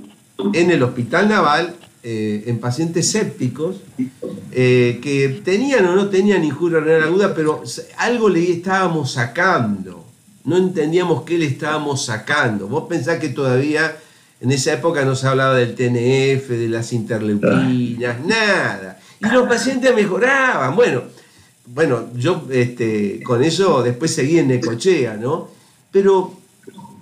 en 0.53 0.71
el 0.71 0.81
hospital 0.81 1.29
naval 1.29 1.75
eh, 2.03 2.45
en 2.47 2.59
pacientes 2.59 3.11
sépticos 3.11 3.75
eh, 4.51 4.99
que 5.03 5.41
tenían 5.45 5.85
o 5.85 5.95
no 5.95 6.09
tenían 6.09 6.43
injuria 6.43 6.79
renal 6.79 7.03
aguda, 7.03 7.35
pero 7.35 7.61
algo 7.97 8.29
le 8.29 8.51
estábamos 8.51 9.11
sacando, 9.11 10.03
no 10.43 10.57
entendíamos 10.57 11.21
qué 11.21 11.37
le 11.37 11.45
estábamos 11.45 12.05
sacando. 12.05 12.67
Vos 12.67 12.85
pensás 12.89 13.19
que 13.19 13.29
todavía 13.29 13.95
en 14.41 14.51
esa 14.51 14.73
época 14.73 15.05
no 15.05 15.15
se 15.15 15.27
hablaba 15.27 15.55
del 15.55 15.75
TNF, 15.75 16.49
de 16.49 16.67
las 16.67 16.91
interleuquinas, 16.93 18.25
nada. 18.25 18.99
Y 19.19 19.29
los 19.29 19.47
pacientes 19.47 19.95
mejoraban. 19.95 20.75
Bueno, 20.75 21.03
bueno, 21.67 22.07
yo 22.15 22.47
este, 22.51 23.21
con 23.23 23.43
eso 23.43 23.83
después 23.83 24.13
seguí 24.13 24.39
en 24.39 24.47
Necochea, 24.47 25.15
¿no? 25.15 25.49
Pero 25.91 26.33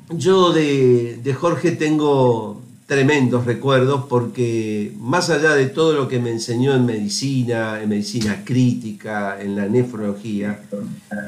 yo 0.10 0.52
de, 0.52 1.20
de 1.24 1.34
Jorge 1.34 1.72
tengo 1.72 2.62
tremendos 2.90 3.46
recuerdos 3.46 4.06
porque 4.10 4.94
más 5.00 5.30
allá 5.30 5.54
de 5.54 5.68
todo 5.68 5.94
lo 5.94 6.08
que 6.08 6.20
me 6.20 6.32
enseñó 6.32 6.74
en 6.74 6.88
medicina, 6.88 7.80
en 7.82 7.88
medicina 7.88 8.42
crítica, 8.44 9.40
en 9.40 9.56
la 9.56 9.68
nefrología, 9.68 10.62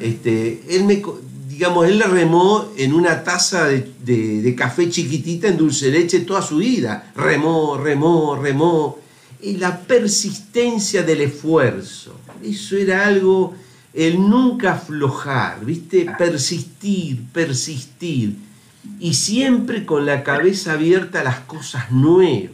este, 0.02 0.64
él 0.72 0.86
me, 0.86 1.04
digamos, 1.52 1.86
él 1.88 2.02
remó 2.02 2.72
en 2.78 2.94
una 2.94 3.24
taza 3.24 3.68
de, 3.68 4.56
café 4.58 4.90
chiquitita 4.90 5.50
en 5.50 5.58
dulce 5.58 5.92
leche 5.92 6.22
toda 6.22 6.42
su 6.42 6.58
vida. 6.58 7.12
Remó, 7.16 7.78
remó, 7.78 8.36
remó. 8.36 9.00
Y 9.42 9.58
la 9.58 9.80
persistencia 9.82 11.04
del 11.04 11.22
esfuerzo. 11.22 12.16
Eso 12.44 12.78
era 12.78 13.06
algo, 13.06 13.54
el 13.94 14.18
nunca 14.18 14.74
aflojar, 14.74 15.66
¿viste? 15.66 16.08
Persistir, 16.18 17.24
persistir. 17.34 18.36
Y 19.00 19.14
siempre 19.14 19.86
con 19.86 20.06
la 20.06 20.24
cabeza 20.24 20.74
abierta 20.74 21.20
a 21.20 21.24
las 21.24 21.40
cosas 21.42 21.92
nuevas. 21.92 22.52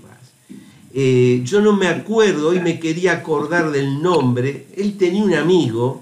Eh, 0.93 1.41
yo 1.43 1.61
no 1.61 1.73
me 1.73 1.87
acuerdo, 1.87 2.49
hoy 2.49 2.59
me 2.59 2.79
quería 2.79 3.11
acordar 3.11 3.71
del 3.71 4.01
nombre. 4.01 4.65
Él 4.75 4.97
tenía 4.97 5.23
un 5.23 5.33
amigo 5.35 6.01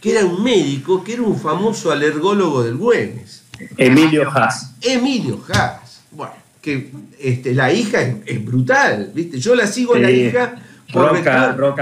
que 0.00 0.12
era 0.12 0.24
un 0.24 0.42
médico, 0.42 1.04
que 1.04 1.14
era 1.14 1.22
un 1.22 1.38
famoso 1.38 1.90
alergólogo 1.92 2.62
del 2.62 2.76
Güemes. 2.76 3.42
Emilio 3.76 4.28
Haas. 4.30 4.74
Emilio 4.80 5.40
Haas. 5.48 6.02
Bueno, 6.10 6.32
que 6.62 6.90
este, 7.18 7.54
la 7.54 7.72
hija 7.72 8.00
es, 8.24 8.44
brutal, 8.44 9.10
¿viste? 9.14 9.38
Yo 9.38 9.54
la 9.54 9.66
sigo 9.66 9.96
en 9.96 10.02
la 10.02 10.10
hija 10.10 10.56
por, 10.92 11.12
recuerdo, 11.12 11.76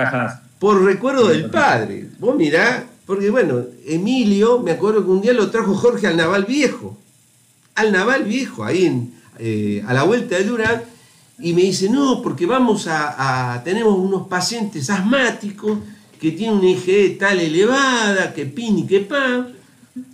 por 0.59 0.85
recuerdo 0.85 1.29
del 1.29 1.49
padre. 1.51 2.09
Vos 2.19 2.37
mirá, 2.37 2.85
porque 3.07 3.31
bueno, 3.31 3.65
Emilio, 3.87 4.61
me 4.61 4.73
acuerdo 4.73 5.05
que 5.05 5.11
un 5.11 5.21
día 5.21 5.33
lo 5.33 5.51
trajo 5.51 5.75
Jorge 5.75 6.09
al 6.09 6.17
Naval 6.17 6.45
Viejo. 6.45 6.99
Al 7.77 7.93
Naval 7.93 8.25
Viejo, 8.25 8.65
ahí 8.65 9.13
eh, 9.39 9.85
a 9.87 9.95
la 9.95 10.03
vuelta 10.03 10.37
de 10.37 10.45
Durán, 10.45 10.83
y 11.39 11.53
me 11.53 11.63
dice, 11.63 11.89
no, 11.89 12.21
porque 12.21 12.47
vamos 12.47 12.89
a, 12.89 13.55
a 13.55 13.63
tenemos 13.63 13.97
unos 13.97 14.27
pacientes 14.27 14.91
asmáticos 14.91 15.79
que 16.19 16.33
tiene 16.33 16.55
una 16.55 16.69
IgE 16.69 17.11
tal 17.11 17.41
elevada, 17.41 18.33
que 18.35 18.47
pin 18.47 18.79
y 18.79 18.87
que 18.87 19.01
pan. 19.01 19.55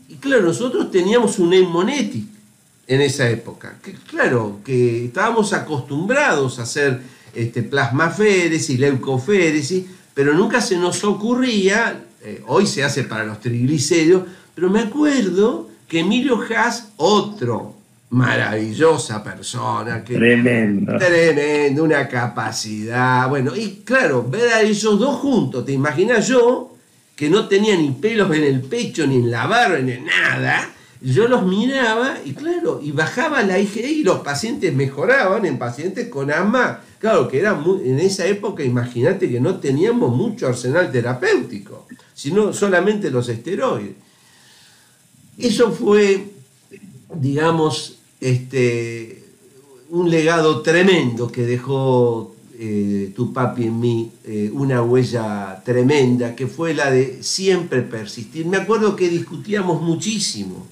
Y 0.08 0.16
claro, 0.16 0.42
nosotros 0.42 0.90
teníamos 0.90 1.38
un 1.38 1.50
Monetic 1.70 2.26
en 2.86 3.00
esa 3.00 3.28
época. 3.28 3.78
Que, 3.82 3.92
claro, 3.92 4.60
que 4.64 5.06
estábamos 5.06 5.52
acostumbrados 5.52 6.58
a 6.58 6.62
hacer 6.62 7.00
este, 7.34 7.62
plasmaféresis, 7.62 8.78
leucoféresis, 8.78 9.84
pero 10.12 10.34
nunca 10.34 10.60
se 10.60 10.76
nos 10.76 11.02
ocurría, 11.04 12.04
eh, 12.22 12.42
hoy 12.46 12.66
se 12.66 12.84
hace 12.84 13.04
para 13.04 13.24
los 13.24 13.40
triglicéridos, 13.40 14.24
pero 14.54 14.70
me 14.70 14.80
acuerdo 14.80 15.68
que 15.88 16.00
Emilio 16.00 16.40
Haas, 16.50 16.92
otro 16.96 17.73
maravillosa 18.10 19.22
persona. 19.22 20.04
Que, 20.04 20.14
tremendo. 20.14 20.96
Tremendo, 20.98 21.84
una 21.84 22.08
capacidad. 22.08 23.28
Bueno, 23.28 23.54
y 23.56 23.82
claro, 23.84 24.26
ver 24.28 24.52
a 24.52 24.62
ellos 24.62 24.98
dos 24.98 25.16
juntos, 25.20 25.64
¿te 25.64 25.72
imaginas 25.72 26.28
yo? 26.28 26.76
Que 27.16 27.30
no 27.30 27.48
tenía 27.48 27.76
ni 27.76 27.90
pelos 27.90 28.34
en 28.34 28.44
el 28.44 28.60
pecho, 28.62 29.06
ni 29.06 29.16
en 29.16 29.30
la 29.30 29.46
barba, 29.46 29.78
ni 29.78 29.92
en 29.92 30.04
nada 30.04 30.70
yo 31.04 31.28
los 31.28 31.44
miraba 31.44 32.16
y 32.24 32.32
claro, 32.32 32.80
y 32.82 32.90
bajaba 32.90 33.42
la 33.42 33.58
IgE 33.58 33.86
y 33.86 34.02
los 34.02 34.20
pacientes 34.20 34.72
mejoraban 34.72 35.44
en 35.44 35.58
pacientes 35.58 36.08
con 36.08 36.30
asma. 36.30 36.80
Claro, 36.98 37.28
que 37.28 37.40
era 37.40 37.62
en 37.84 38.00
esa 38.00 38.26
época, 38.26 38.64
imagínate 38.64 39.30
que 39.30 39.38
no 39.38 39.58
teníamos 39.60 40.16
mucho 40.16 40.46
arsenal 40.46 40.90
terapéutico, 40.90 41.86
sino 42.14 42.54
solamente 42.54 43.10
los 43.10 43.28
esteroides. 43.28 43.96
Eso 45.36 45.72
fue, 45.72 46.24
digamos, 47.20 47.98
este, 48.20 49.24
un 49.90 50.10
legado 50.10 50.62
tremendo 50.62 51.30
que 51.30 51.46
dejó 51.46 52.34
eh, 52.58 53.12
tu 53.14 53.32
papi 53.32 53.64
en 53.64 53.80
mí, 53.80 54.12
eh, 54.24 54.50
una 54.52 54.82
huella 54.82 55.62
tremenda, 55.64 56.34
que 56.34 56.46
fue 56.46 56.74
la 56.74 56.90
de 56.90 57.22
siempre 57.22 57.82
persistir. 57.82 58.46
Me 58.46 58.56
acuerdo 58.56 58.96
que 58.96 59.08
discutíamos 59.08 59.82
muchísimo 59.82 60.66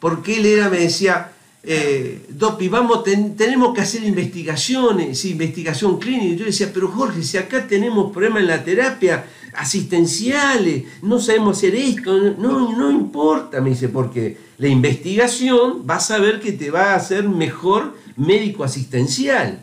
porque 0.00 0.38
él 0.38 0.46
era, 0.46 0.68
me 0.68 0.78
decía, 0.78 1.32
eh, 1.62 2.26
Dopi, 2.28 2.68
vamos, 2.68 3.02
tenemos 3.04 3.74
que 3.74 3.80
hacer 3.80 4.04
investigaciones, 4.04 5.24
investigación 5.24 5.98
clínica. 5.98 6.36
Yo 6.36 6.44
decía, 6.44 6.70
pero 6.72 6.88
Jorge, 6.88 7.22
si 7.22 7.36
acá 7.36 7.66
tenemos 7.66 8.12
problemas 8.12 8.42
en 8.42 8.48
la 8.48 8.64
terapia, 8.64 9.26
asistenciales, 9.58 10.84
no 11.02 11.20
sabemos 11.20 11.58
hacer 11.58 11.74
esto, 11.74 12.16
no, 12.38 12.76
no 12.76 12.90
importa, 12.90 13.60
me 13.60 13.70
dice, 13.70 13.88
porque 13.88 14.36
la 14.58 14.68
investigación 14.68 15.86
vas 15.86 16.10
a 16.10 16.18
ver 16.18 16.40
que 16.40 16.52
te 16.52 16.70
va 16.70 16.92
a 16.92 16.96
hacer 16.96 17.28
mejor 17.28 17.96
médico 18.16 18.64
asistencial. 18.64 19.60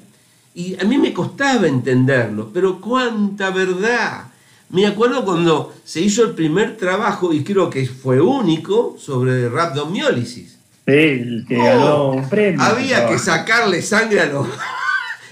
Y 0.53 0.79
a 0.79 0.85
mí 0.85 0.97
me 0.97 1.13
costaba 1.13 1.67
entenderlo, 1.67 2.51
pero 2.53 2.79
cuánta 2.79 3.49
verdad. 3.51 4.27
Me 4.69 4.85
acuerdo 4.85 5.23
cuando 5.23 5.73
se 5.83 6.01
hizo 6.01 6.23
el 6.23 6.31
primer 6.31 6.75
trabajo, 6.77 7.33
y 7.33 7.43
creo 7.43 7.69
que 7.69 7.85
fue 7.85 8.19
único, 8.19 8.97
sobre 8.99 9.47
rhabdomiólisis. 9.47 10.57
Sí, 10.85 10.93
el 10.93 11.45
que 11.47 11.57
ganó 11.57 12.11
un 12.11 12.29
premio. 12.29 12.61
Había 12.61 13.07
que 13.07 13.17
sacarle 13.17 13.81
sangre 13.81 14.21
a 14.21 14.25
los, 14.27 14.47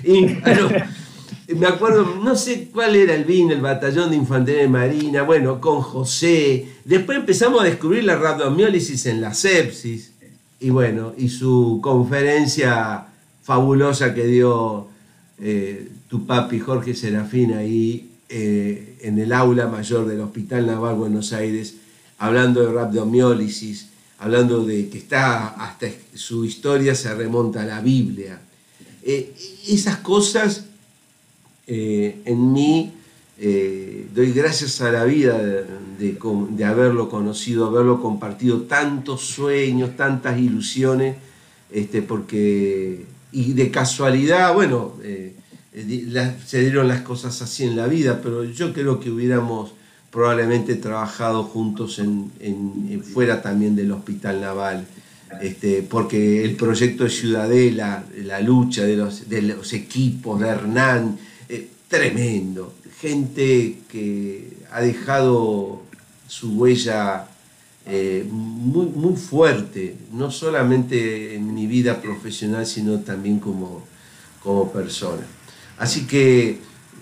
Me 1.55 1.67
acuerdo, 1.67 2.19
no 2.23 2.35
sé 2.35 2.69
cuál 2.71 2.95
era 2.95 3.13
el 3.13 3.25
BIN, 3.25 3.51
el 3.51 3.61
Batallón 3.61 4.09
de 4.09 4.15
Infantería 4.15 4.61
de 4.61 4.67
Marina, 4.67 5.23
bueno, 5.23 5.61
con 5.61 5.81
José. 5.81 6.67
Después 6.85 7.17
empezamos 7.17 7.61
a 7.61 7.65
descubrir 7.65 8.03
la 8.03 8.15
rhabdomiólisis 8.15 9.05
en 9.05 9.21
la 9.21 9.33
sepsis. 9.33 10.11
Y 10.59 10.69
bueno, 10.69 11.13
y 11.17 11.29
su 11.29 11.79
conferencia 11.81 13.05
fabulosa 13.43 14.13
que 14.13 14.25
dio 14.25 14.87
eh, 15.39 15.89
tu 16.07 16.25
papi 16.25 16.59
Jorge 16.59 16.95
Serafín 16.95 17.53
ahí 17.53 18.09
eh, 18.29 18.97
en 19.01 19.19
el 19.19 19.33
aula 19.33 19.67
mayor 19.67 20.07
del 20.07 20.21
Hospital 20.21 20.65
Naval 20.65 20.95
Buenos 20.95 21.33
Aires, 21.33 21.75
hablando 22.17 22.61
de 22.61 22.71
rhabdomiólisis, 22.71 23.89
hablando 24.19 24.63
de 24.65 24.89
que 24.89 24.97
está 24.97 25.49
hasta 25.49 25.87
su 26.15 26.45
historia 26.45 26.95
se 26.95 27.13
remonta 27.13 27.61
a 27.61 27.65
la 27.65 27.81
Biblia. 27.81 28.39
Eh, 29.03 29.33
esas 29.67 29.97
cosas 29.97 30.65
eh, 31.67 32.21
en 32.25 32.53
mí 32.53 32.93
doy 34.13 34.31
gracias 34.31 34.79
a 34.81 34.91
la 34.91 35.03
vida 35.05 35.37
de, 35.37 36.65
haberlo 36.65 37.09
conocido, 37.09 37.67
haberlo 37.67 38.01
compartido, 38.01 38.61
tantos 38.61 39.21
sueños, 39.21 39.95
tantas 39.95 40.39
ilusiones, 40.39 41.15
este, 41.71 42.01
porque, 42.01 43.05
y 43.31 43.53
de 43.53 43.71
casualidad, 43.71 44.53
bueno, 44.53 44.93
eh, 45.03 45.33
se 46.45 46.59
dieron 46.61 46.87
las 46.87 47.01
cosas 47.01 47.41
así 47.41 47.63
en 47.63 47.75
la 47.75 47.87
vida, 47.87 48.19
pero 48.21 48.43
yo 48.43 48.73
creo 48.73 48.99
que 48.99 49.09
hubiéramos 49.09 49.73
probablemente 50.11 50.75
trabajado 50.75 51.43
juntos 51.43 51.97
en, 51.99 53.01
fuera 53.03 53.41
también 53.41 53.75
del 53.75 53.91
hospital 53.91 54.41
naval, 54.41 54.85
este, 55.41 55.81
porque 55.81 56.45
el 56.45 56.55
proyecto 56.55 57.05
de 57.05 57.09
Ciudadela, 57.09 58.03
la 58.23 58.39
lucha 58.39 58.83
de 58.83 58.95
los, 58.95 59.27
de 59.27 59.41
los 59.41 59.73
equipos, 59.73 60.39
de 60.39 60.47
Hernán, 60.47 61.17
eh, 61.17 61.32
tremendo, 61.93 62.73
gente 62.99 63.81
que 63.87 64.47
ha 64.71 64.81
dejado 64.81 65.83
su 66.27 66.57
huella 66.57 67.27
eh, 67.85 68.25
muy, 68.27 68.87
muy 68.87 69.15
fuerte, 69.15 69.95
no 70.11 70.31
solamente 70.31 71.35
en 71.35 71.53
mi 71.53 71.67
vida 71.67 72.01
profesional, 72.01 72.65
sino 72.65 73.01
también 73.01 73.39
como, 73.39 73.83
como 74.41 74.71
persona. 74.71 75.21
Así 75.77 76.07
que 76.07 76.57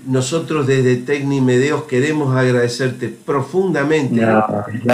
nosotros 0.06 0.68
desde 0.68 0.98
Tecni 0.98 1.40
Medeos 1.40 1.84
queremos 1.84 2.36
agradecerte 2.36 3.08
profundamente. 3.08 4.26
No, 4.26 4.44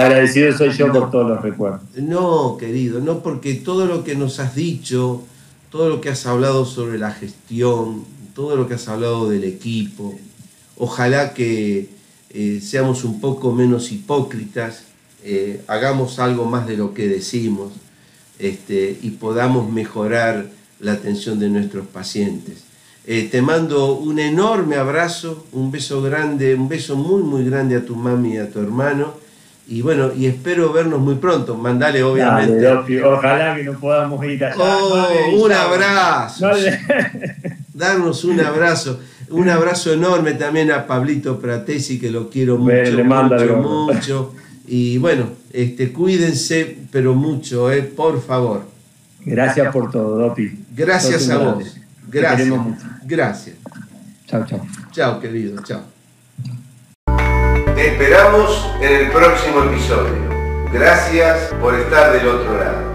agradecido 0.00 0.56
soy 0.56 0.70
yo 0.74 0.92
por 0.92 1.10
todos 1.10 1.28
los 1.28 1.42
recuerdos. 1.42 1.80
No, 1.96 2.56
querido, 2.56 3.00
no 3.00 3.18
porque 3.18 3.54
todo 3.54 3.86
lo 3.86 4.04
que 4.04 4.14
nos 4.14 4.38
has 4.38 4.54
dicho, 4.54 5.24
todo 5.72 5.88
lo 5.88 6.00
que 6.00 6.10
has 6.10 6.24
hablado 6.24 6.64
sobre 6.64 6.98
la 6.98 7.10
gestión, 7.10 8.04
todo 8.38 8.54
lo 8.54 8.68
que 8.68 8.74
has 8.74 8.86
hablado 8.86 9.28
del 9.28 9.42
equipo, 9.42 10.16
ojalá 10.76 11.34
que 11.34 11.88
eh, 12.30 12.60
seamos 12.62 13.02
un 13.02 13.20
poco 13.20 13.50
menos 13.50 13.90
hipócritas, 13.90 14.84
eh, 15.24 15.60
hagamos 15.66 16.20
algo 16.20 16.44
más 16.44 16.64
de 16.64 16.76
lo 16.76 16.94
que 16.94 17.08
decimos 17.08 17.72
este, 18.38 18.96
y 19.02 19.10
podamos 19.10 19.68
mejorar 19.72 20.46
la 20.78 20.92
atención 20.92 21.40
de 21.40 21.48
nuestros 21.48 21.88
pacientes. 21.88 22.62
Eh, 23.08 23.28
te 23.28 23.42
mando 23.42 23.94
un 23.94 24.20
enorme 24.20 24.76
abrazo, 24.76 25.44
un 25.50 25.72
beso 25.72 26.00
grande, 26.00 26.54
un 26.54 26.68
beso 26.68 26.94
muy, 26.94 27.24
muy 27.24 27.44
grande 27.44 27.74
a 27.74 27.84
tu 27.84 27.96
mami 27.96 28.34
y 28.34 28.36
a 28.36 28.48
tu 28.48 28.60
hermano. 28.60 29.14
Y 29.66 29.82
bueno, 29.82 30.12
y 30.16 30.26
espero 30.26 30.72
vernos 30.72 31.00
muy 31.00 31.16
pronto. 31.16 31.56
Mandale, 31.56 32.04
obviamente. 32.04 32.64
ojalá 33.02 33.56
que 33.56 33.64
nos 33.64 33.78
podamos 33.78 34.24
ir 34.24 34.44
allá. 34.44 34.54
Oh, 34.56 35.08
un 35.42 35.50
abrazo. 35.52 36.50
Darnos 37.78 38.24
un 38.24 38.40
abrazo. 38.40 38.98
Un 39.30 39.48
abrazo 39.48 39.92
enorme 39.92 40.32
también 40.32 40.72
a 40.72 40.84
Pablito 40.86 41.38
Pratesi, 41.38 42.00
que 42.00 42.10
lo 42.10 42.28
quiero 42.28 42.58
mucho, 42.58 43.04
mucho, 43.04 43.56
mucho. 43.56 44.34
Y 44.66 44.98
bueno, 44.98 45.26
este, 45.52 45.92
cuídense, 45.92 46.76
pero 46.90 47.14
mucho, 47.14 47.70
eh, 47.70 47.82
por 47.82 48.20
favor. 48.20 48.66
Gracias 49.24 49.72
por 49.72 49.92
todo, 49.92 50.18
Dopi. 50.18 50.64
Gracias 50.74 51.30
a 51.30 51.38
vos. 51.38 51.76
Gracias. 52.08 52.48
Gracias. 53.04 53.56
Chao, 54.26 54.44
chao. 54.44 54.66
Chao, 54.90 55.20
querido. 55.20 55.62
Chao. 55.62 55.82
Te 57.76 57.92
esperamos 57.92 58.70
en 58.80 58.92
el 58.92 59.12
próximo 59.12 59.62
episodio. 59.62 60.28
Gracias 60.72 61.54
por 61.60 61.78
estar 61.78 62.12
del 62.12 62.26
otro 62.26 62.58
lado. 62.58 62.87